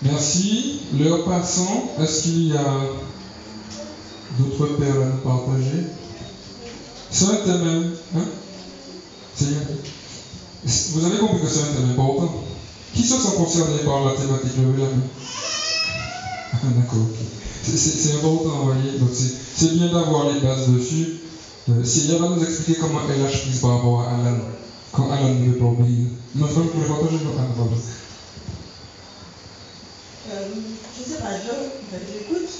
Merci. 0.02 0.82
L'heure 0.92 1.24
passant, 1.24 1.94
est-ce 1.98 2.22
qu'il 2.22 2.52
y 2.52 2.56
a 2.56 2.64
d'autres 4.38 4.76
perles 4.76 5.02
à 5.02 5.06
nous 5.06 5.18
partager 5.18 5.84
C'est 7.10 7.26
un 7.26 7.36
thème, 7.44 7.92
hein 8.16 8.24
Seigneur 9.36 9.62
Vous 10.94 11.04
avez 11.06 11.18
compris 11.18 11.40
que 11.40 11.48
c'est 11.48 11.62
un 11.62 11.74
thème 11.74 11.90
important. 11.90 12.44
Qui 12.94 13.02
se 13.02 13.18
sont 13.18 13.32
concernés 13.32 13.82
par 13.84 14.04
la 14.04 14.12
thématique 14.12 14.56
Levez 14.58 14.82
la 14.82 14.88
main. 14.88 15.02
D'accord. 16.76 17.06
C'est- 17.64 18.14
important, 18.14 18.58
vous 18.58 18.64
voyez. 18.72 18.98
Donc 18.98 19.10
c'est 19.12 19.74
bien 19.74 19.92
d'avoir 19.92 20.32
les 20.32 20.40
bases 20.40 20.68
dessus. 20.68 21.20
Euh, 21.68 21.82
va 22.18 22.28
nous 22.28 22.42
expliquer 22.42 22.78
comment 22.80 23.00
elle 23.10 23.22
lâche 23.22 23.42
prise 23.42 23.60
par 23.60 23.76
rapport 23.76 24.02
à 24.02 24.14
Alan. 24.14 24.38
Quand 24.92 25.10
Alan 25.10 25.34
ne 25.34 25.46
veut 25.46 25.58
pas 25.58 25.64
obéir. 25.64 26.08
Non, 26.34 26.46
que 26.46 26.52
vous 26.52 26.62
voulez 26.62 26.86
partager, 26.86 27.24
non 27.24 27.32
Ah, 27.38 27.42
pardon. 27.56 27.76
Euh, 30.30 30.48
je 30.96 31.10
sais 31.10 31.18
pas, 31.18 31.36
je, 31.38 31.98
j'écoute. 32.12 32.50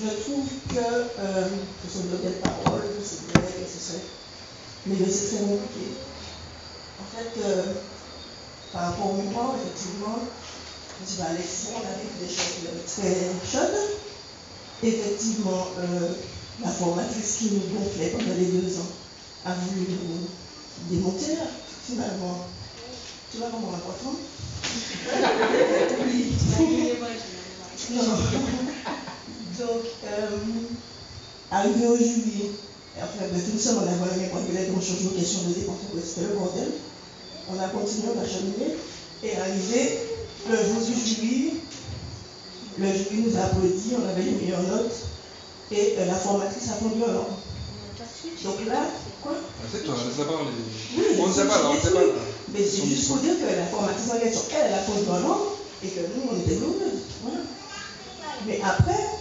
Je 0.00 0.22
trouve 0.22 0.46
que 0.68 0.78
euh, 0.78 1.48
ce 1.82 1.98
sont 1.98 2.04
de 2.04 2.16
belles 2.22 2.40
paroles, 2.40 2.84
c'est 3.02 3.32
vrai 3.32 3.42
que 3.42 3.66
ce 3.66 3.92
serait. 3.92 4.04
Mais 4.86 4.96
c'est 5.10 5.36
très 5.36 5.44
compliqué. 5.44 5.90
En 7.00 7.16
fait, 7.16 7.40
euh, 7.42 7.74
par 8.72 8.90
rapport 8.90 9.10
au 9.10 9.14
moment, 9.14 9.56
effectivement, 9.58 10.18
je 11.00 11.06
dis, 11.06 11.16
bah, 11.18 11.26
Alexis, 11.30 11.68
on 11.74 11.78
a 11.78 11.98
vécu 11.98 12.14
des 12.20 12.28
choses 12.28 12.68
très 12.86 13.58
chaudes. 13.58 13.80
Effectivement, 14.84 15.66
euh, 15.78 16.12
la 16.62 16.70
formatrice 16.70 17.36
qui 17.38 17.50
nous 17.52 17.78
gonflait 17.78 18.10
pendant 18.10 18.34
les 18.38 18.46
deux 18.46 18.78
ans 18.78 18.92
a 19.46 19.54
voulu 19.54 19.86
nous 19.90 20.94
démonter, 20.94 21.38
finalement. 21.86 22.46
Tu 23.32 23.38
vois 23.38 23.48
comment 23.50 23.68
on 23.68 23.72
va 23.72 23.78
comprendre 23.78 24.18
oui. 26.04 26.32
Non. 27.90 28.67
Donc, 29.58 29.82
euh, 30.06 30.28
arrivé 31.50 31.86
au 31.88 31.96
juillet, 31.96 32.50
et 32.96 33.02
enfin, 33.02 33.26
ben, 33.32 33.40
tout 33.40 33.58
ça, 33.58 33.70
on 33.74 33.82
a 33.82 33.90
vraiment 33.90 34.14
bien 34.16 34.28
calculé 34.28 34.70
qu'on 34.70 34.80
change 34.80 35.02
nos 35.02 35.18
questions 35.18 35.48
de 35.48 35.54
dépenses, 35.54 35.82
c'était 36.04 36.28
le 36.28 36.34
bordel. 36.38 36.70
On 37.50 37.58
a 37.58 37.66
continué, 37.68 38.06
on 38.14 38.22
a 38.22 38.26
cheminé, 38.26 38.76
et 39.24 39.36
arrivé 39.36 39.98
le 40.48 40.56
jour 40.56 40.80
du 40.86 40.94
jury, 40.94 41.54
le 42.78 42.86
jury 42.86 43.24
nous 43.26 43.36
a 43.36 43.46
applaudi, 43.46 43.94
on 43.98 44.08
avait 44.08 44.22
les 44.22 44.38
meilleures 44.38 44.62
notes, 44.62 44.94
et 45.72 45.94
euh, 45.98 46.06
la 46.06 46.14
formatrice 46.14 46.70
a 46.70 46.74
pondu 46.74 47.02
un 47.02 47.14
ordre. 47.16 47.38
Donc 48.44 48.66
là, 48.68 48.86
quoi? 49.22 49.32
C'est 49.72 49.84
toi, 49.84 49.94
je 49.98 50.06
ne 50.06 50.14
sais 50.14 50.24
pas. 50.24 50.38
oui, 50.38 51.04
On 51.18 51.26
ne 51.26 51.32
sait 51.32 51.46
pas 51.46 51.58
là, 51.58 51.70
on 51.70 51.74
ne 51.74 51.80
sait 51.80 51.90
pas 51.90 52.00
là. 52.00 52.12
Mais 52.54 52.60
c'est 52.62 52.86
juste 52.86 53.08
pour 53.08 53.16
dire 53.18 53.34
que 53.34 53.44
la 53.44 53.66
formatrice 53.66 54.10
en 54.12 54.20
question, 54.20 54.42
elle, 54.54 54.66
elle 54.68 54.74
a 54.74 54.82
fondu 54.82 55.04
dans 55.04 55.18
l'ordre 55.18 55.56
et 55.82 55.88
que 55.88 56.00
nous, 56.00 56.30
on 56.30 56.38
était. 56.38 56.58
Voilà. 57.22 57.38
Mais 58.46 58.60
après, 58.62 59.18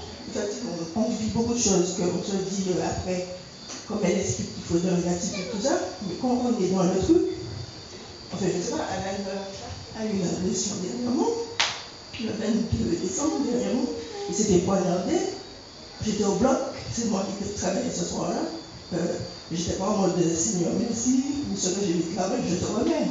on 0.96 1.10
vit 1.10 1.30
beaucoup 1.34 1.54
de 1.54 1.60
choses 1.60 1.96
qu'on 1.98 2.24
se 2.24 2.38
dit 2.50 2.70
euh, 2.70 2.86
après, 2.86 3.28
comme 3.88 4.00
elle 4.04 4.20
explique 4.20 4.54
qu'il 4.54 4.64
faut 4.64 4.80
de 4.80 4.90
la 4.90 4.98
gratitude, 4.98 5.46
tout 5.52 5.62
ça. 5.62 5.80
Mais 6.08 6.16
quand 6.22 6.42
on 6.46 6.64
est 6.64 6.70
dans 6.70 6.84
le 6.84 7.00
truc, 7.00 7.22
en 8.34 8.38
fait, 8.38 8.52
je 8.52 8.58
ne 8.58 8.62
sais 8.62 8.72
pas, 8.72 8.86
elle 8.94 10.02
a 10.02 10.06
eu 10.06 10.10
une 10.12 10.50
leçon 10.50 10.76
dernièrement, 10.84 11.30
le 12.20 12.30
22 12.30 12.98
décembre 13.02 13.40
dernièrement, 13.50 13.86
et 14.30 14.34
c'était 14.34 14.60
poignardé. 14.60 15.14
J'étais 16.06 16.26
au 16.26 16.36
bloc, 16.36 16.58
c'est 16.94 17.10
moi 17.10 17.26
qui 17.26 17.60
travaillais 17.60 17.92
ce 17.92 18.06
soir-là. 18.06 18.42
Euh, 18.94 18.98
J'étais 19.50 19.74
pas 19.74 19.86
en 19.86 19.98
mode 20.00 20.36
Seigneur, 20.36 20.74
merci 20.78 21.24
pour 21.48 21.58
ce 21.58 21.70
que 21.70 21.86
j'ai 21.86 21.94
de 21.94 22.16
travail, 22.16 22.40
je 22.50 22.56
te 22.56 22.66
remets. 22.66 23.08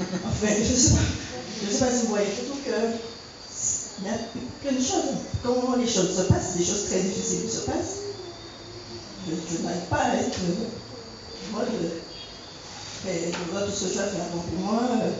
Enfin, 0.00 0.54
je 0.62 0.72
ne 0.72 0.78
sais 0.78 0.90
pas, 0.92 1.00
je 1.60 1.70
sais 1.72 1.84
pas 1.84 1.90
si 1.90 2.02
vous 2.02 2.10
voyez, 2.10 2.28
je 2.38 2.44
trouve 2.46 2.62
que 2.62 3.11
il 4.00 4.06
y 4.06 4.10
a 4.10 4.18
plein 4.62 4.72
de 4.72 4.82
choses. 4.84 5.14
Comment 5.42 5.76
les 5.76 5.86
choses 5.88 6.16
se 6.16 6.22
passent, 6.22 6.56
des 6.56 6.64
choses 6.64 6.86
très 6.86 7.00
difficiles 7.00 7.50
se 7.50 7.66
passent. 7.66 7.98
Je, 9.28 9.34
je 9.34 9.62
n'arrive 9.62 9.82
pas 9.88 9.96
à 9.96 10.16
être. 10.16 10.38
Moi, 11.52 11.62
je, 11.66 11.88
mais 13.04 13.32
je 13.32 13.50
vois 13.50 13.62
tout 13.62 13.72
ce 13.72 13.84
que 13.86 13.92
tu 13.92 13.98
as 13.98 14.06
fait 14.06 14.20
avant 14.20 14.42
pour 14.42 14.58
moi, 14.60 14.80
euh, 15.02 15.10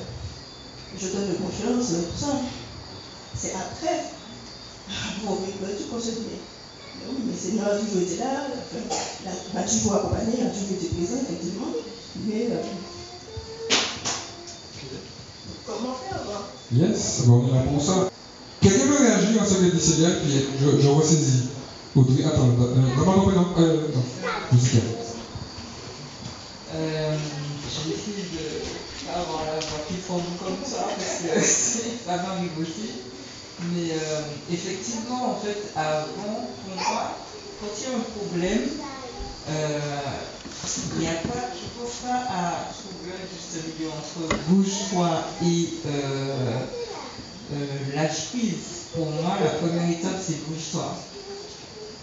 je 0.99 1.09
donne 1.09 1.29
de 1.31 1.35
confiance, 1.35 1.89
tout 1.89 2.25
ça. 2.25 2.33
C'est 3.37 3.55
après, 3.55 4.05
pour 5.25 5.39
tu 5.39 5.85
qu'on 5.85 6.01
se 6.01 6.11
dit, 6.11 6.27
mais 6.31 6.39
mais 6.95 7.11
oui, 7.11 7.23
mais 7.27 7.37
Seigneur 7.37 7.73
a 7.73 7.79
toujours 7.79 8.03
été 8.03 8.19
là, 8.19 8.47
enfin, 8.55 8.97
m'a 9.55 9.63
toujours 9.63 9.95
accompagné, 9.95 10.43
a 10.43 10.51
toujours 10.51 10.77
été 10.77 10.89
présent, 10.95 11.23
effectivement. 11.23 11.73
Mais 12.27 12.49
euh, 12.51 12.63
comment 15.67 15.95
faire 15.95 16.23
quoi 16.25 16.49
Yes, 16.73 17.23
bon, 17.27 17.45
on 17.45 17.49
est 17.49 17.55
là 17.55 17.63
pour 17.63 17.83
ça. 17.83 18.12
Que 19.43 19.77
dit 19.77 19.81
Célia, 19.81 20.09
puis 20.23 20.33
je, 20.61 20.81
je 20.81 20.89
ressaisis. 20.89 21.49
Audrey, 21.97 22.25
attends, 22.25 22.49
euh, 22.61 22.75
comment 22.97 23.17
on 23.19 23.27
prénom 23.27 23.47
euh, 23.59 23.89
musical. 24.53 24.83
Euh, 26.75 27.17
J'essaie 27.75 28.23
de 28.33 29.07
pas 29.07 29.19
avoir 29.21 29.45
la 29.45 29.59
voix 29.59 29.81
qui 29.89 29.95
tombe 30.07 30.23
comme 30.39 30.57
ça 30.65 30.87
parce 30.97 31.23
que 31.23 31.41
ça 32.07 32.17
m'arrive 32.17 32.53
aussi. 32.61 33.03
Mais 33.73 33.91
euh, 33.93 34.21
effectivement, 34.53 35.33
en 35.33 35.41
fait, 35.41 35.59
avant, 35.77 36.49
pour 36.65 36.77
moi, 36.77 37.17
quand 37.61 37.67
il 37.77 37.83
y 37.83 37.87
a 37.93 37.97
un 37.99 38.27
problème, 38.27 38.69
euh, 39.51 39.81
il 40.95 41.01
n'y 41.01 41.09
a 41.09 41.15
pas, 41.15 41.51
je 41.53 41.81
pense 41.81 41.97
pas 42.05 42.21
à 42.31 42.73
trouver 42.73 43.13
un 43.13 43.27
juste 43.27 43.67
milieu 43.77 43.91
entre 43.91 44.37
bouge-toi 44.49 45.25
et 45.45 45.69
euh, 45.87 46.59
euh, 47.53 47.97
lâche 47.97 48.29
prise. 48.31 48.82
Pour 48.95 49.07
moi, 49.07 49.39
la 49.43 49.51
première 49.51 49.91
étape, 49.91 50.21
c'est 50.23 50.47
bouge-toi. 50.47 50.95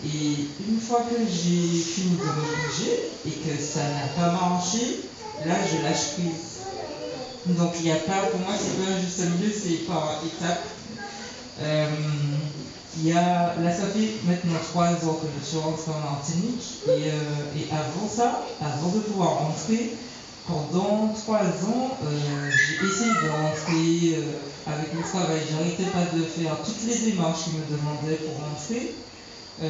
Et 0.05 0.47
une 0.67 0.79
fois 0.79 1.01
que 1.09 1.19
j'ai 1.19 1.79
fini 1.79 2.15
de 2.15 2.23
me 2.23 2.67
bouger 2.67 3.11
et 3.27 3.31
que 3.31 3.61
ça 3.61 3.81
n'a 3.81 4.07
pas 4.15 4.31
marché, 4.31 5.01
là, 5.45 5.55
je 5.71 5.83
lâche 5.83 6.13
prise. 6.13 6.59
Donc, 7.45 7.73
il 7.79 7.83
n'y 7.83 7.91
a 7.91 7.95
pas, 7.95 8.27
pour 8.31 8.39
moi, 8.39 8.53
c'est 8.57 8.83
pas 8.83 8.91
un 8.91 8.99
juste 8.99 9.19
milieu, 9.19 9.53
c'est 9.53 9.85
par 9.85 10.21
étape. 10.25 10.65
Euh, 11.61 11.85
y 13.03 13.11
a, 13.11 13.55
là, 13.61 13.71
ça 13.71 13.87
fait 13.87 14.15
maintenant 14.25 14.59
trois 14.71 14.87
ans 14.87 15.19
que 15.21 15.27
je 15.39 15.45
suis 15.45 15.57
rentrée 15.57 15.91
en 15.91 16.11
Martinique 16.11 16.79
et, 16.87 17.11
euh, 17.11 17.57
et 17.57 17.67
avant 17.71 18.09
ça, 18.09 18.45
avant 18.61 18.89
de 18.89 18.99
pouvoir 18.99 19.39
rentrer, 19.39 19.93
pendant 20.49 21.13
trois 21.13 21.45
ans, 21.69 21.97
euh, 22.03 22.49
j'ai 22.49 22.87
essayé 22.87 23.13
de 23.13 23.29
rentrer 23.29 24.17
euh, 24.17 24.73
avec 24.73 24.93
le 24.93 25.01
travail. 25.01 25.41
J'arrêtais 25.49 25.89
pas 25.91 26.09
de 26.15 26.23
faire 26.23 26.57
toutes 26.65 26.83
les 26.87 27.11
démarches 27.11 27.43
qu'ils 27.45 27.53
me 27.53 27.65
demandaient 27.69 28.17
pour 28.17 28.33
rentrer. 28.43 28.95
Euh, 29.61 29.69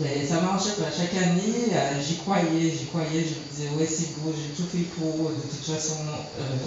ben, 0.00 0.26
ça 0.26 0.40
marchait 0.40 0.80
pas. 0.80 0.88
Chaque 0.96 1.14
année, 1.22 1.68
j'y 2.00 2.16
croyais, 2.16 2.72
j'y 2.72 2.86
croyais, 2.86 3.20
je 3.20 3.36
me 3.36 3.44
disais, 3.52 3.68
ouais, 3.76 3.86
c'est 3.86 4.16
beau, 4.18 4.32
j'ai 4.32 4.54
tout 4.56 4.68
fait 4.70 4.88
pour. 4.96 5.28
De 5.28 5.42
toute 5.42 5.66
façon, 5.66 6.00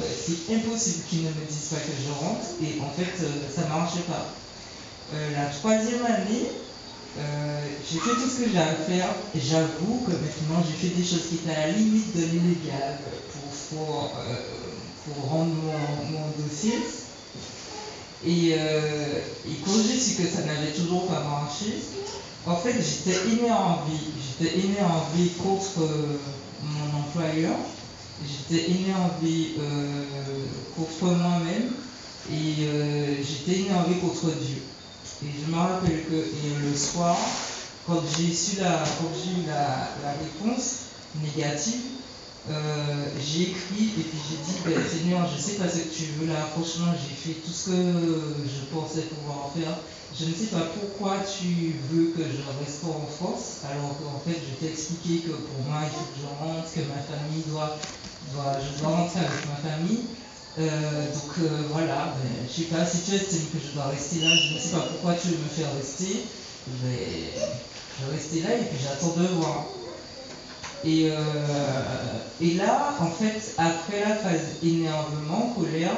c'est 0.06 0.54
impossible 0.54 1.04
qu'ils 1.10 1.24
ne 1.24 1.30
me 1.30 1.46
disent 1.50 1.70
pas 1.72 1.78
que 1.78 1.94
je 1.98 2.14
rentre. 2.14 2.46
Et 2.62 2.80
en 2.80 2.92
fait, 2.94 3.26
ça 3.50 3.68
marchait 3.70 4.06
pas. 4.06 4.30
La 5.36 5.46
troisième 5.48 6.06
année, 6.06 6.52
euh, 7.16 7.68
j'ai 7.88 8.00
fait 8.00 8.16
tout 8.16 8.28
ce 8.28 8.44
que 8.44 8.50
j'ai 8.50 8.58
à 8.58 8.74
faire 8.74 9.10
et 9.36 9.40
j'avoue 9.40 10.04
que 10.06 10.12
maintenant 10.12 10.64
j'ai 10.66 10.88
fait 10.88 10.96
des 10.96 11.04
choses 11.04 11.28
qui 11.30 11.36
étaient 11.36 11.54
à 11.54 11.68
la 11.68 11.74
limite 11.74 12.16
de 12.16 12.22
l'illégal 12.22 12.98
pour, 13.70 14.12
euh, 14.18 14.36
pour 15.06 15.30
rendre 15.30 15.54
mon, 15.54 16.10
mon 16.12 16.26
dossier. 16.40 16.74
Et, 18.26 18.56
euh, 18.58 19.20
et 19.48 19.54
quand 19.64 19.74
j'ai 19.88 20.00
su 20.00 20.16
que 20.24 20.28
ça 20.28 20.42
n'avait 20.44 20.72
toujours 20.72 21.06
pas 21.08 21.22
marché, 21.24 21.84
en 22.48 22.56
fait 22.56 22.74
j'étais 22.82 23.20
énervée. 23.30 24.00
J'étais 24.40 24.60
énervée 24.66 25.30
contre 25.38 25.88
mon 26.64 27.00
employeur, 27.00 27.58
j'étais 28.26 28.72
énervée 28.72 29.56
contre 30.76 31.14
moi-même 31.14 31.70
et 32.32 33.22
j'étais 33.22 33.60
énervée 33.60 33.96
contre 33.96 34.32
Dieu. 34.42 34.64
Et 35.22 35.28
je 35.40 35.52
me 35.52 35.58
rappelle 35.58 36.06
que 36.06 36.16
le 36.16 36.76
soir, 36.76 37.18
quand 37.86 38.02
j'ai 38.16 38.24
eu 38.24 39.46
la, 39.48 39.90
la 40.04 40.12
réponse 40.20 40.88
négative, 41.16 41.94
euh, 42.50 43.06
j'ai 43.24 43.44
écrit 43.44 43.96
et 43.98 44.04
puis 44.04 44.20
j'ai 44.30 44.36
dit 44.44 44.60
ben, 44.66 44.84
Seigneur, 44.84 45.30
je 45.34 45.42
sais 45.42 45.54
pas 45.54 45.70
ce 45.70 45.78
que 45.78 45.96
tu 45.96 46.04
veux 46.20 46.28
là, 46.28 46.46
franchement 46.52 46.92
j'ai 46.92 47.16
fait 47.16 47.40
tout 47.40 47.52
ce 47.52 47.70
que 47.70 48.44
je 48.44 48.66
pensais 48.76 49.04
pouvoir 49.04 49.52
faire. 49.56 49.80
Je 50.14 50.26
ne 50.26 50.34
sais 50.34 50.52
pas 50.52 50.68
pourquoi 50.76 51.24
tu 51.24 51.80
veux 51.90 52.12
que 52.12 52.22
je 52.22 52.44
reste 52.60 52.84
en 52.84 53.08
France, 53.08 53.64
alors 53.64 53.96
qu'en 53.98 54.20
fait 54.28 54.38
je 54.38 54.60
t'ai 54.60 54.74
expliqué 54.74 55.20
que 55.24 55.32
pour 55.32 55.64
moi 55.66 55.88
il 55.88 55.92
faut 55.96 56.04
que 56.12 56.20
je 56.20 56.28
rentre, 56.28 56.68
que 56.68 56.82
ma 56.82 57.00
famille 57.00 57.44
doit, 57.48 57.80
rentrer 58.84 59.20
avec 59.22 59.48
ma 59.48 59.56
famille. 59.56 60.04
Euh, 60.60 61.12
donc 61.12 61.32
euh, 61.40 61.64
voilà, 61.72 62.16
ben, 62.22 62.48
je 62.48 62.62
sais 62.62 62.68
pas 62.68 62.86
si 62.86 63.02
tu 63.02 63.16
estimes 63.16 63.50
que 63.52 63.58
je 63.60 63.74
dois 63.74 63.88
rester 63.88 64.20
là, 64.20 64.36
je 64.36 64.54
ne 64.54 64.60
sais 64.60 64.70
pas 64.70 64.82
pourquoi 64.82 65.16
tu 65.16 65.30
veux 65.30 65.38
me 65.38 65.50
faire 65.50 65.74
rester, 65.76 66.28
mais 66.84 67.34
je 68.00 68.06
vais 68.06 68.16
rester 68.16 68.42
là 68.42 68.50
et 68.54 68.66
puis 68.66 68.78
j'attends 68.84 69.20
de 69.20 69.26
voir. 69.30 69.66
Et, 70.86 71.10
euh, 71.10 72.20
et 72.40 72.54
là, 72.54 72.94
en 73.00 73.10
fait, 73.10 73.56
après 73.58 74.02
la 74.02 74.16
phase 74.16 74.58
énervement, 74.62 75.56
colère, 75.58 75.98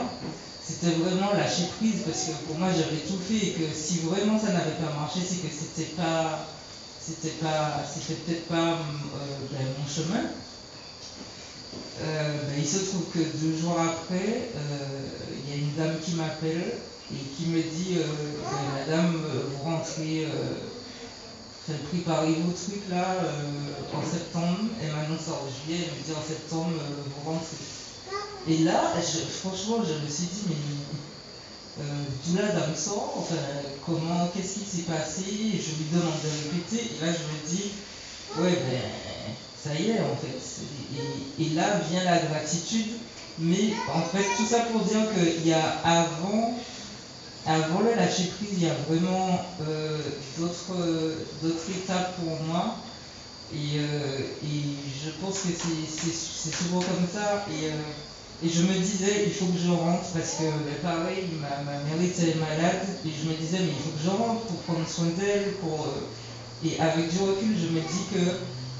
c'était 0.63 0.91
vraiment 0.91 1.33
lâcher 1.33 1.67
prise 1.77 2.03
parce 2.05 2.23
que 2.23 2.45
pour 2.47 2.57
moi 2.57 2.69
j'avais 2.71 3.01
tout 3.01 3.19
fait 3.27 3.47
et 3.47 3.51
que 3.53 3.73
si 3.73 3.99
vraiment 3.99 4.39
ça 4.39 4.53
n'avait 4.53 4.75
pas 4.79 4.93
marché, 4.97 5.19
c'est 5.27 5.45
que 5.45 5.53
c'était 5.53 5.91
pas, 5.95 6.47
c'était 7.05 7.35
pas, 7.41 7.83
c'était 7.93 8.21
peut-être 8.21 8.47
pas 8.47 8.79
ben, 9.51 9.65
mon 9.77 9.85
chemin. 9.85 10.29
Euh, 12.01 12.49
ben, 12.49 12.55
il 12.57 12.67
se 12.67 12.85
trouve 12.85 13.05
que 13.13 13.19
deux 13.37 13.57
jours 13.57 13.79
après, 13.79 14.51
euh, 14.55 15.07
il 15.45 15.49
y 15.49 15.53
a 15.53 15.57
une 15.61 15.75
dame 15.75 15.99
qui 16.01 16.15
m'appelle 16.15 16.73
et 17.11 17.35
qui 17.35 17.47
me 17.47 17.61
dit 17.61 17.97
ben, 17.97 18.79
Madame, 18.79 19.23
euh, 19.25 19.43
vous 19.49 19.63
rentrez, 19.63 20.27
préparez 21.89 22.33
vos 22.33 22.51
trucs 22.51 22.89
là 22.89 23.17
en 23.93 24.03
septembre. 24.03 24.69
Elle 24.81 24.91
m'annonce 24.91 25.29
en 25.29 25.47
juillet, 25.47 25.87
elle 25.87 25.99
me 25.99 26.03
dit 26.03 26.11
en 26.11 26.27
septembre, 26.27 26.71
vous 27.15 27.29
rentrez. 27.31 27.57
Et 28.47 28.57
là, 28.59 28.93
franchement, 29.41 29.77
je 29.83 30.05
me 30.05 30.09
suis 30.09 30.27
dit 30.27 30.43
Mais 31.77 31.83
d'où 32.25 32.35
la 32.35 32.47
dame 32.49 32.75
sort? 32.75 33.13
Enfin, 33.17 33.35
comment, 33.85 34.27
qu'est-ce 34.33 34.59
qui 34.59 34.65
s'est 34.65 34.83
passé? 34.83 35.23
Je 35.25 35.75
lui 35.77 35.89
demande 35.91 36.19
de 36.23 36.55
répéter 36.55 36.95
et 36.95 37.05
là, 37.05 37.11
je 37.13 37.23
me 37.33 37.47
dis 37.47 37.71
Ouais, 38.37 38.51
ben, 38.51 39.14
ça 39.65 39.73
y 39.73 39.89
est, 39.89 39.99
en 39.99 40.15
fait. 40.15 41.41
Et, 41.41 41.49
là 41.55 41.79
vient 41.89 42.03
la 42.03 42.19
gratitude. 42.19 42.91
Mais 43.39 43.73
en 43.93 44.01
fait, 44.01 44.23
tout 44.37 44.45
ça 44.45 44.59
pour 44.71 44.81
dire 44.81 45.01
qu'il 45.13 45.47
y 45.47 45.53
a 45.53 45.61
avant, 45.83 46.53
avant 47.45 47.79
le 47.81 47.95
lâcher 47.95 48.31
prise, 48.37 48.49
il 48.53 48.63
y 48.63 48.69
a 48.69 48.73
vraiment 48.87 49.41
euh, 49.67 49.97
d'autres, 50.37 50.75
étapes 51.69 52.15
pour 52.17 52.39
moi. 52.47 52.75
Et, 53.53 53.79
euh, 53.79 54.19
je 55.03 55.09
pense 55.21 55.39
que 55.39 55.49
c'est, 55.49 56.51
souvent 56.51 56.79
comme 56.79 57.07
ça. 57.11 57.45
Et, 57.51 57.67
euh, 57.67 58.45
et 58.45 58.49
je 58.49 58.61
me 58.61 58.73
disais, 58.73 59.25
il 59.25 59.33
faut 59.33 59.45
que 59.47 59.59
je 59.59 59.71
rentre 59.71 60.05
parce 60.13 60.33
que, 60.35 60.43
ben, 60.43 60.75
pareil, 60.81 61.25
ma, 61.41 61.71
ma 61.71 61.79
mère 61.79 62.01
était 62.01 62.35
malade. 62.35 62.87
Et 63.05 63.09
je 63.09 63.29
me 63.29 63.35
disais, 63.35 63.59
mais 63.59 63.73
il 63.75 63.83
faut 63.83 63.97
que 63.97 64.03
je 64.03 64.09
rentre 64.09 64.41
pour 64.41 64.57
prendre 64.59 64.87
soin 64.87 65.07
d'elle. 65.17 65.53
Pour, 65.55 65.87
et 66.63 66.79
avec 66.79 67.09
du 67.09 67.19
recul, 67.19 67.55
je 67.59 67.67
me 67.67 67.81
dis 67.81 68.05
que 68.13 68.31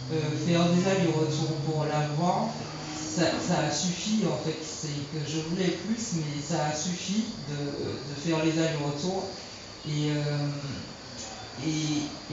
faire 0.09 0.69
des 0.69 0.87
allers-retours 0.87 1.55
pour 1.65 1.85
la 1.85 2.07
voir, 2.17 2.49
ça, 3.15 3.59
a 3.59 3.71
suffi 3.71 4.23
en 4.25 4.37
fait. 4.43 4.57
C'est 4.63 4.87
que 4.87 5.23
je 5.25 5.39
voulais 5.49 5.77
plus, 5.85 6.17
mais 6.17 6.41
ça 6.41 6.65
a 6.67 6.75
suffi 6.75 7.25
de, 7.49 8.29
faire 8.29 8.43
les 8.43 8.51
allers-retours. 8.51 9.25
Et, 9.87 10.11
euh, 10.11 10.49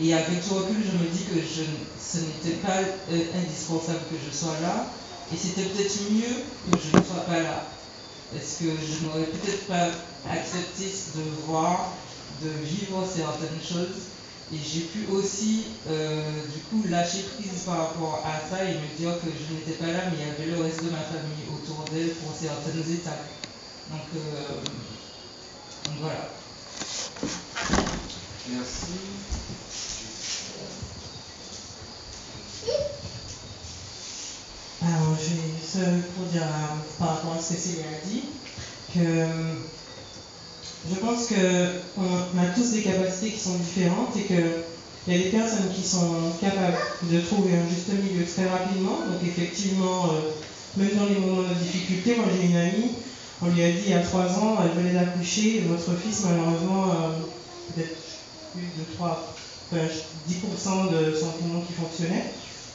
et, 0.01 0.15
avec 0.15 0.43
du 0.43 0.51
recul, 0.53 0.83
je 0.85 0.99
me 0.99 1.09
dis 1.11 1.25
que 1.25 1.39
ce 1.47 2.19
n'était 2.19 2.59
pas 2.59 2.81
euh, 2.81 3.41
indispensable 3.43 4.01
que 4.11 4.17
je 4.27 4.37
sois 4.37 4.59
là. 4.63 4.87
Et 5.33 5.37
c'était 5.37 5.69
peut-être 5.69 6.11
mieux 6.11 6.43
que 6.71 6.79
je 6.79 6.97
ne 6.97 7.03
sois 7.03 7.25
pas 7.25 7.41
là. 7.41 7.65
Parce 8.33 8.57
que 8.59 8.65
je 8.65 9.07
n'aurais 9.07 9.27
peut-être 9.27 9.67
pas 9.67 9.89
accepté 10.31 10.85
de 11.15 11.23
voir, 11.47 11.93
de 12.43 12.49
vivre 12.65 13.05
certaines 13.07 13.61
choses. 13.63 14.12
Et 14.53 14.59
j'ai 14.59 14.81
pu 14.81 15.07
aussi, 15.11 15.65
euh, 15.89 16.47
du 16.55 16.61
coup, 16.65 16.85
lâcher 16.87 17.23
prise 17.23 17.63
par 17.65 17.79
rapport 17.79 18.23
à 18.23 18.47
ça 18.51 18.63
et 18.65 18.75
me 18.75 18.97
dire 18.99 19.19
que 19.19 19.29
je 19.31 19.55
n'étais 19.55 19.83
pas 19.83 19.91
là, 19.91 20.11
mais 20.11 20.19
il 20.21 20.29
y 20.29 20.31
avait 20.31 20.55
le 20.55 20.63
reste 20.63 20.85
de 20.85 20.91
ma 20.91 20.99
famille 20.99 21.49
autour 21.51 21.85
d'elle 21.91 22.11
pour 22.17 22.35
certaines 22.39 22.93
étapes. 22.93 23.31
Donc, 23.89 24.01
euh, 24.15 24.61
donc 25.87 25.95
voilà. 26.01 26.29
Merci. 28.51 28.93
Alors, 34.83 35.17
je 35.17 35.35
vais 35.35 35.59
juste 35.59 36.13
pour 36.15 36.27
dire 36.27 36.47
par 36.99 37.09
rapport 37.17 37.33
à 37.33 37.41
ce 37.41 37.55
que 37.55 37.59
Céline 37.59 37.85
a 37.87 38.07
dit, 38.07 38.25
que 38.93 39.73
je 40.91 40.97
pense 40.97 41.29
qu'on 41.29 42.39
a 42.39 42.47
tous 42.55 42.73
des 42.73 42.83
capacités 42.83 43.31
qui 43.31 43.39
sont 43.39 43.55
différentes 43.55 44.17
et 44.17 44.23
qu'il 44.23 45.15
y 45.15 45.15
a 45.15 45.19
des 45.19 45.31
personnes 45.31 45.71
qui 45.73 45.87
sont 45.87 46.33
capables 46.41 46.77
de 47.05 47.21
trouver 47.21 47.53
un 47.55 47.69
juste 47.69 47.89
milieu 47.89 48.25
très 48.27 48.49
rapidement. 48.49 48.99
Donc, 49.07 49.23
effectivement, 49.23 50.07
euh, 50.07 50.31
même 50.77 50.91
dans 50.97 51.07
les 51.07 51.21
moments 51.21 51.49
de 51.49 51.55
difficulté, 51.55 52.17
moi 52.17 52.27
j'ai 52.35 52.49
une 52.49 52.57
amie, 52.57 52.91
on 53.43 53.47
lui 53.49 53.63
a 53.63 53.71
dit 53.71 53.83
il 53.87 53.91
y 53.91 53.95
a 53.95 54.01
trois 54.01 54.27
ans, 54.27 54.59
elle 54.63 54.83
venait 54.83 54.95
d'accoucher, 54.95 55.65
votre 55.69 55.97
fils, 56.01 56.25
malheureusement, 56.25 56.91
euh, 56.91 57.75
peut-être 57.75 57.97
plus 58.53 58.63
de 58.63 58.95
3, 58.97 59.35
enfin, 59.73 59.83
10% 60.29 60.91
de 60.93 61.15
son 61.15 61.27
poumon 61.29 61.63
qui 61.63 61.73
fonctionnait. 61.75 62.25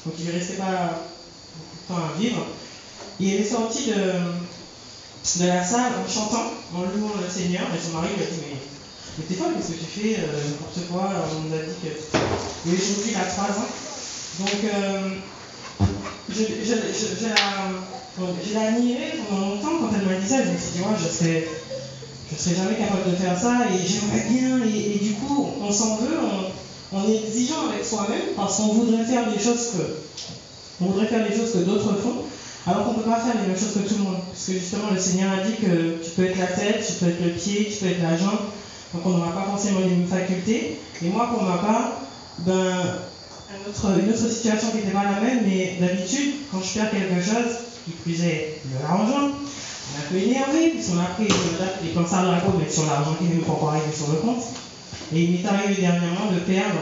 Donc, 0.05 0.16
il 0.18 0.28
ne 0.28 0.32
restait 0.32 0.55
pas 0.55 1.03
beaucoup 1.58 1.78
de 1.78 1.88
temps 1.88 2.16
à 2.16 2.20
vivre. 2.20 2.45
Et 3.20 3.36
elle 3.36 3.41
est 3.41 3.49
sortie 3.49 3.88
de, 3.89 4.01
de 5.36 5.47
la 5.47 5.63
salle 5.63 5.91
en 5.99 6.07
chantant, 6.09 6.53
en 6.73 6.82
louant 6.82 7.19
le 7.21 7.30
Seigneur. 7.30 7.67
Et 7.75 7.80
son 7.84 7.97
mari 7.97 8.09
lui 8.15 8.23
a 8.23 8.28
dit 8.28 8.41
Mais, 9.17 9.25
t'es 9.28 9.36
folle, 9.36 9.53
qu'est-ce 9.55 9.73
que 9.73 9.84
tu 9.84 9.91
fais 9.99 10.15
euh, 10.15 10.39
N'importe 10.47 10.88
quoi. 10.89 11.09
Alors, 11.11 11.28
on 11.36 11.49
nous 11.49 11.55
a 11.55 11.59
dit 11.59 11.75
que. 11.84 11.91
Et 11.91 12.73
aujourd'hui, 12.73 13.11
il 13.11 13.17
a 13.17 13.25
3 13.25 13.45
ans. 13.45 13.71
Donc, 14.39 14.59
euh, 14.63 15.09
je, 16.30 16.41
je, 16.41 16.43
je, 16.63 16.73
je 16.73 17.28
je 18.17 18.57
admirée 18.57 19.19
pendant 19.30 19.49
longtemps 19.49 19.78
quand 19.82 19.91
elle 19.93 20.07
m'a 20.07 20.19
dit 20.19 20.28
ça. 20.28 20.43
Je 20.43 20.51
me 20.51 20.57
suis 20.57 20.71
dit 20.78 20.82
Ouais, 20.82 20.95
je 20.97 21.09
serais. 21.09 21.47
Je 22.30 22.36
serais 22.36 22.55
jamais 22.55 22.75
capable 22.75 23.09
de 23.09 23.15
faire 23.15 23.39
ça 23.39 23.67
et 23.71 23.88
j'aimerais 23.88 24.28
bien. 24.30 24.59
Et, 24.65 24.99
du 24.99 25.13
coup, 25.13 25.49
on 25.61 25.71
s'en 25.71 25.95
veut, 25.97 26.19
on, 26.21 26.97
on 26.97 27.09
est 27.09 27.23
exigeant 27.23 27.69
avec 27.69 27.86
soi-même 27.86 28.36
parce 28.36 28.57
qu'on 28.57 28.73
voudrait 28.73 29.05
faire 29.05 29.32
des 29.32 29.41
choses 29.41 29.71
que 29.71 29.84
On 30.82 30.88
voudrait 30.88 31.07
faire 31.07 31.28
les 31.28 31.36
choses 31.36 31.53
que 31.53 31.59
d'autres 31.59 31.95
font, 32.01 32.23
alors 32.68 32.84
qu'on 32.84 32.91
ne 32.91 32.97
peut 32.97 33.09
pas 33.09 33.20
faire 33.20 33.36
les 33.41 33.47
mêmes 33.47 33.57
choses 33.57 33.74
que 33.74 33.88
tout 33.88 33.95
le 33.97 34.03
monde. 34.03 34.20
Parce 34.28 34.45
que 34.45 34.53
justement, 34.53 34.91
le 34.93 34.99
Seigneur 34.99 35.32
a 35.32 35.43
dit 35.43 35.55
que 35.55 36.03
tu 36.03 36.11
peux 36.11 36.26
être 36.26 36.38
la 36.38 36.47
tête, 36.47 36.86
tu 36.86 36.93
peux 36.93 37.09
être 37.09 37.24
le 37.24 37.32
pied, 37.32 37.72
tu 37.72 37.84
peux 37.84 37.91
être 37.91 38.03
la 38.03 38.18
jambe. 38.18 38.51
Donc 38.93 39.05
on 39.05 39.09
n'aura 39.11 39.32
pas 39.32 39.47
forcément 39.49 39.80
les 39.80 39.88
mêmes 39.89 40.07
facultés. 40.07 40.80
Et 41.01 41.09
moi, 41.09 41.30
pour 41.32 41.43
ma 41.43 41.57
part, 41.57 41.91
ben, 42.39 42.99
une 43.49 44.09
autre, 44.09 44.30
situation 44.30 44.72
qui 44.72 44.78
n'était 44.78 44.91
pas 44.91 45.03
la 45.03 45.22
même, 45.22 45.43
mais 45.45 45.78
d'habitude, 45.80 46.36
quand 46.51 46.59
je 46.61 46.80
perds 46.80 46.91
quelque 46.91 47.24
chose, 47.24 47.55
qui 47.86 47.91
plus 47.91 48.22
est 48.24 48.59
de 48.65 48.84
l'argent, 48.84 49.32
on 49.32 49.95
est 49.95 50.05
un 50.05 50.09
peu 50.11 50.18
énervé, 50.18 50.72
puisqu'on 50.72 50.99
a 50.99 51.05
pris 51.15 51.28
les 51.28 51.89
pensées 51.93 52.22
de 52.22 52.32
la 52.32 52.41
côte, 52.41 52.55
mais 52.59 52.70
sur 52.70 52.86
l'argent 52.86 53.15
qui 53.18 53.28
peut 53.28 53.45
pas 53.45 53.68
arriver 53.70 53.95
sur 53.95 54.11
le 54.11 54.18
compte. 54.20 54.43
Et 55.13 55.22
il 55.24 55.32
m'est 55.32 55.47
arrivé 55.47 55.82
dernièrement 55.82 56.32
de 56.34 56.39
perdre 56.39 56.82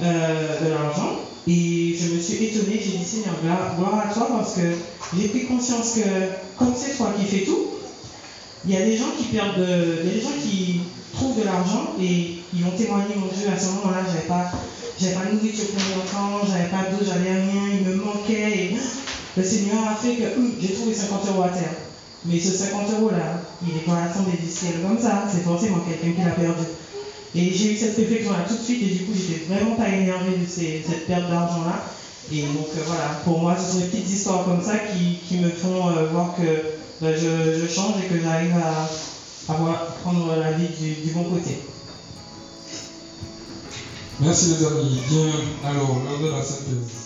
euh, 0.00 0.60
de 0.64 0.70
l'argent. 0.70 1.20
Et 1.48 1.96
je 2.00 2.14
me 2.14 2.20
suis 2.20 2.44
étonnée, 2.44 2.80
j'ai 2.80 2.98
dit 2.98 3.04
Seigneur, 3.04 3.34
gloire 3.42 4.06
à 4.08 4.12
toi, 4.12 4.28
parce 4.30 4.54
que 4.54 4.60
j'ai 5.16 5.28
pris 5.28 5.46
conscience 5.46 5.94
que, 5.94 6.08
comme 6.56 6.74
c'est 6.76 6.96
toi 6.96 7.12
qui 7.18 7.24
fais 7.24 7.44
tout, 7.44 7.66
il 8.64 8.70
y 8.70 8.76
a 8.76 8.84
des 8.84 8.96
gens 8.96 9.10
qui 9.18 9.24
perdent, 9.24 9.58
de, 9.58 10.02
il 10.04 10.08
y 10.08 10.10
a 10.10 10.14
des 10.14 10.20
gens 10.20 10.38
qui 10.40 10.80
trouvent 11.12 11.38
de 11.38 11.44
l'argent 11.44 11.94
et 12.00 12.38
ils 12.54 12.62
vont 12.62 12.70
témoigner, 12.70 13.16
mon 13.16 13.26
Dieu, 13.26 13.48
à 13.52 13.58
ce 13.58 13.66
moment-là, 13.70 14.04
j'avais 14.06 14.28
pas, 14.28 14.52
j'avais 15.00 15.14
pas 15.14 15.32
nourriture 15.32 15.66
pour 15.66 15.82
mes 15.82 16.02
enfants, 16.02 16.46
j'avais 16.46 16.70
pas 16.70 16.90
d'eau, 16.90 17.04
j'avais 17.04 17.32
rien, 17.32 17.80
il 17.80 17.88
me 17.88 17.96
manquait. 17.96 18.66
Et 18.66 18.76
le 19.36 19.42
Seigneur 19.42 19.88
a 19.90 19.96
fait 19.96 20.14
que 20.14 20.38
hum, 20.38 20.52
j'ai 20.60 20.74
trouvé 20.74 20.94
50 20.94 21.26
euros 21.28 21.42
à 21.42 21.48
terre. 21.48 21.74
Mais 22.24 22.38
ce 22.38 22.52
50 22.52 22.88
euros-là, 23.00 23.42
il 23.66 23.76
est 23.76 23.80
pas 23.80 24.04
à 24.04 24.06
tomber 24.06 24.38
du 24.40 24.48
ciel 24.48 24.74
comme 24.86 25.00
ça, 25.00 25.26
c'est 25.28 25.42
forcément 25.42 25.80
quelqu'un 25.80 26.12
qui 26.14 26.24
l'a 26.24 26.30
perdu. 26.30 26.62
Et 27.34 27.52
j'ai 27.54 27.72
eu 27.72 27.76
cette 27.76 27.96
réflexion-là 27.96 28.44
tout 28.46 28.56
de 28.56 28.62
suite, 28.62 28.82
et 28.82 28.94
du 28.94 29.04
coup, 29.04 29.12
j'étais 29.14 29.52
vraiment 29.52 29.76
pas 29.76 29.88
énervée 29.88 30.36
de 30.36 30.46
cette 30.46 31.06
perte 31.06 31.30
d'argent-là. 31.30 31.82
Et 32.30 32.42
donc, 32.42 32.68
euh, 32.76 32.80
voilà, 32.86 33.20
pour 33.24 33.40
moi, 33.40 33.56
ce 33.56 33.72
sont 33.72 33.78
des 33.78 33.86
petites 33.86 34.10
histoires 34.10 34.44
comme 34.44 34.62
ça 34.62 34.78
qui, 34.78 35.18
qui 35.26 35.38
me 35.38 35.48
font 35.48 35.88
euh, 35.88 36.06
voir 36.12 36.34
que 36.36 36.42
ben, 37.00 37.14
je, 37.16 37.66
change 37.66 37.94
et 38.04 38.08
que 38.08 38.20
j'arrive 38.22 38.54
à, 38.56 39.52
à, 39.52 39.54
prendre 40.02 40.36
la 40.36 40.52
vie 40.52 40.68
du, 40.68 41.10
bon 41.12 41.24
côté. 41.24 41.58
Merci 44.20 44.54
les 44.58 44.66
amis. 44.66 45.00
Bien, 45.10 45.70
alors, 45.70 46.00
l'heure 46.04 46.20
de 46.20 46.36
la 46.36 46.42
synthèse. 46.42 47.01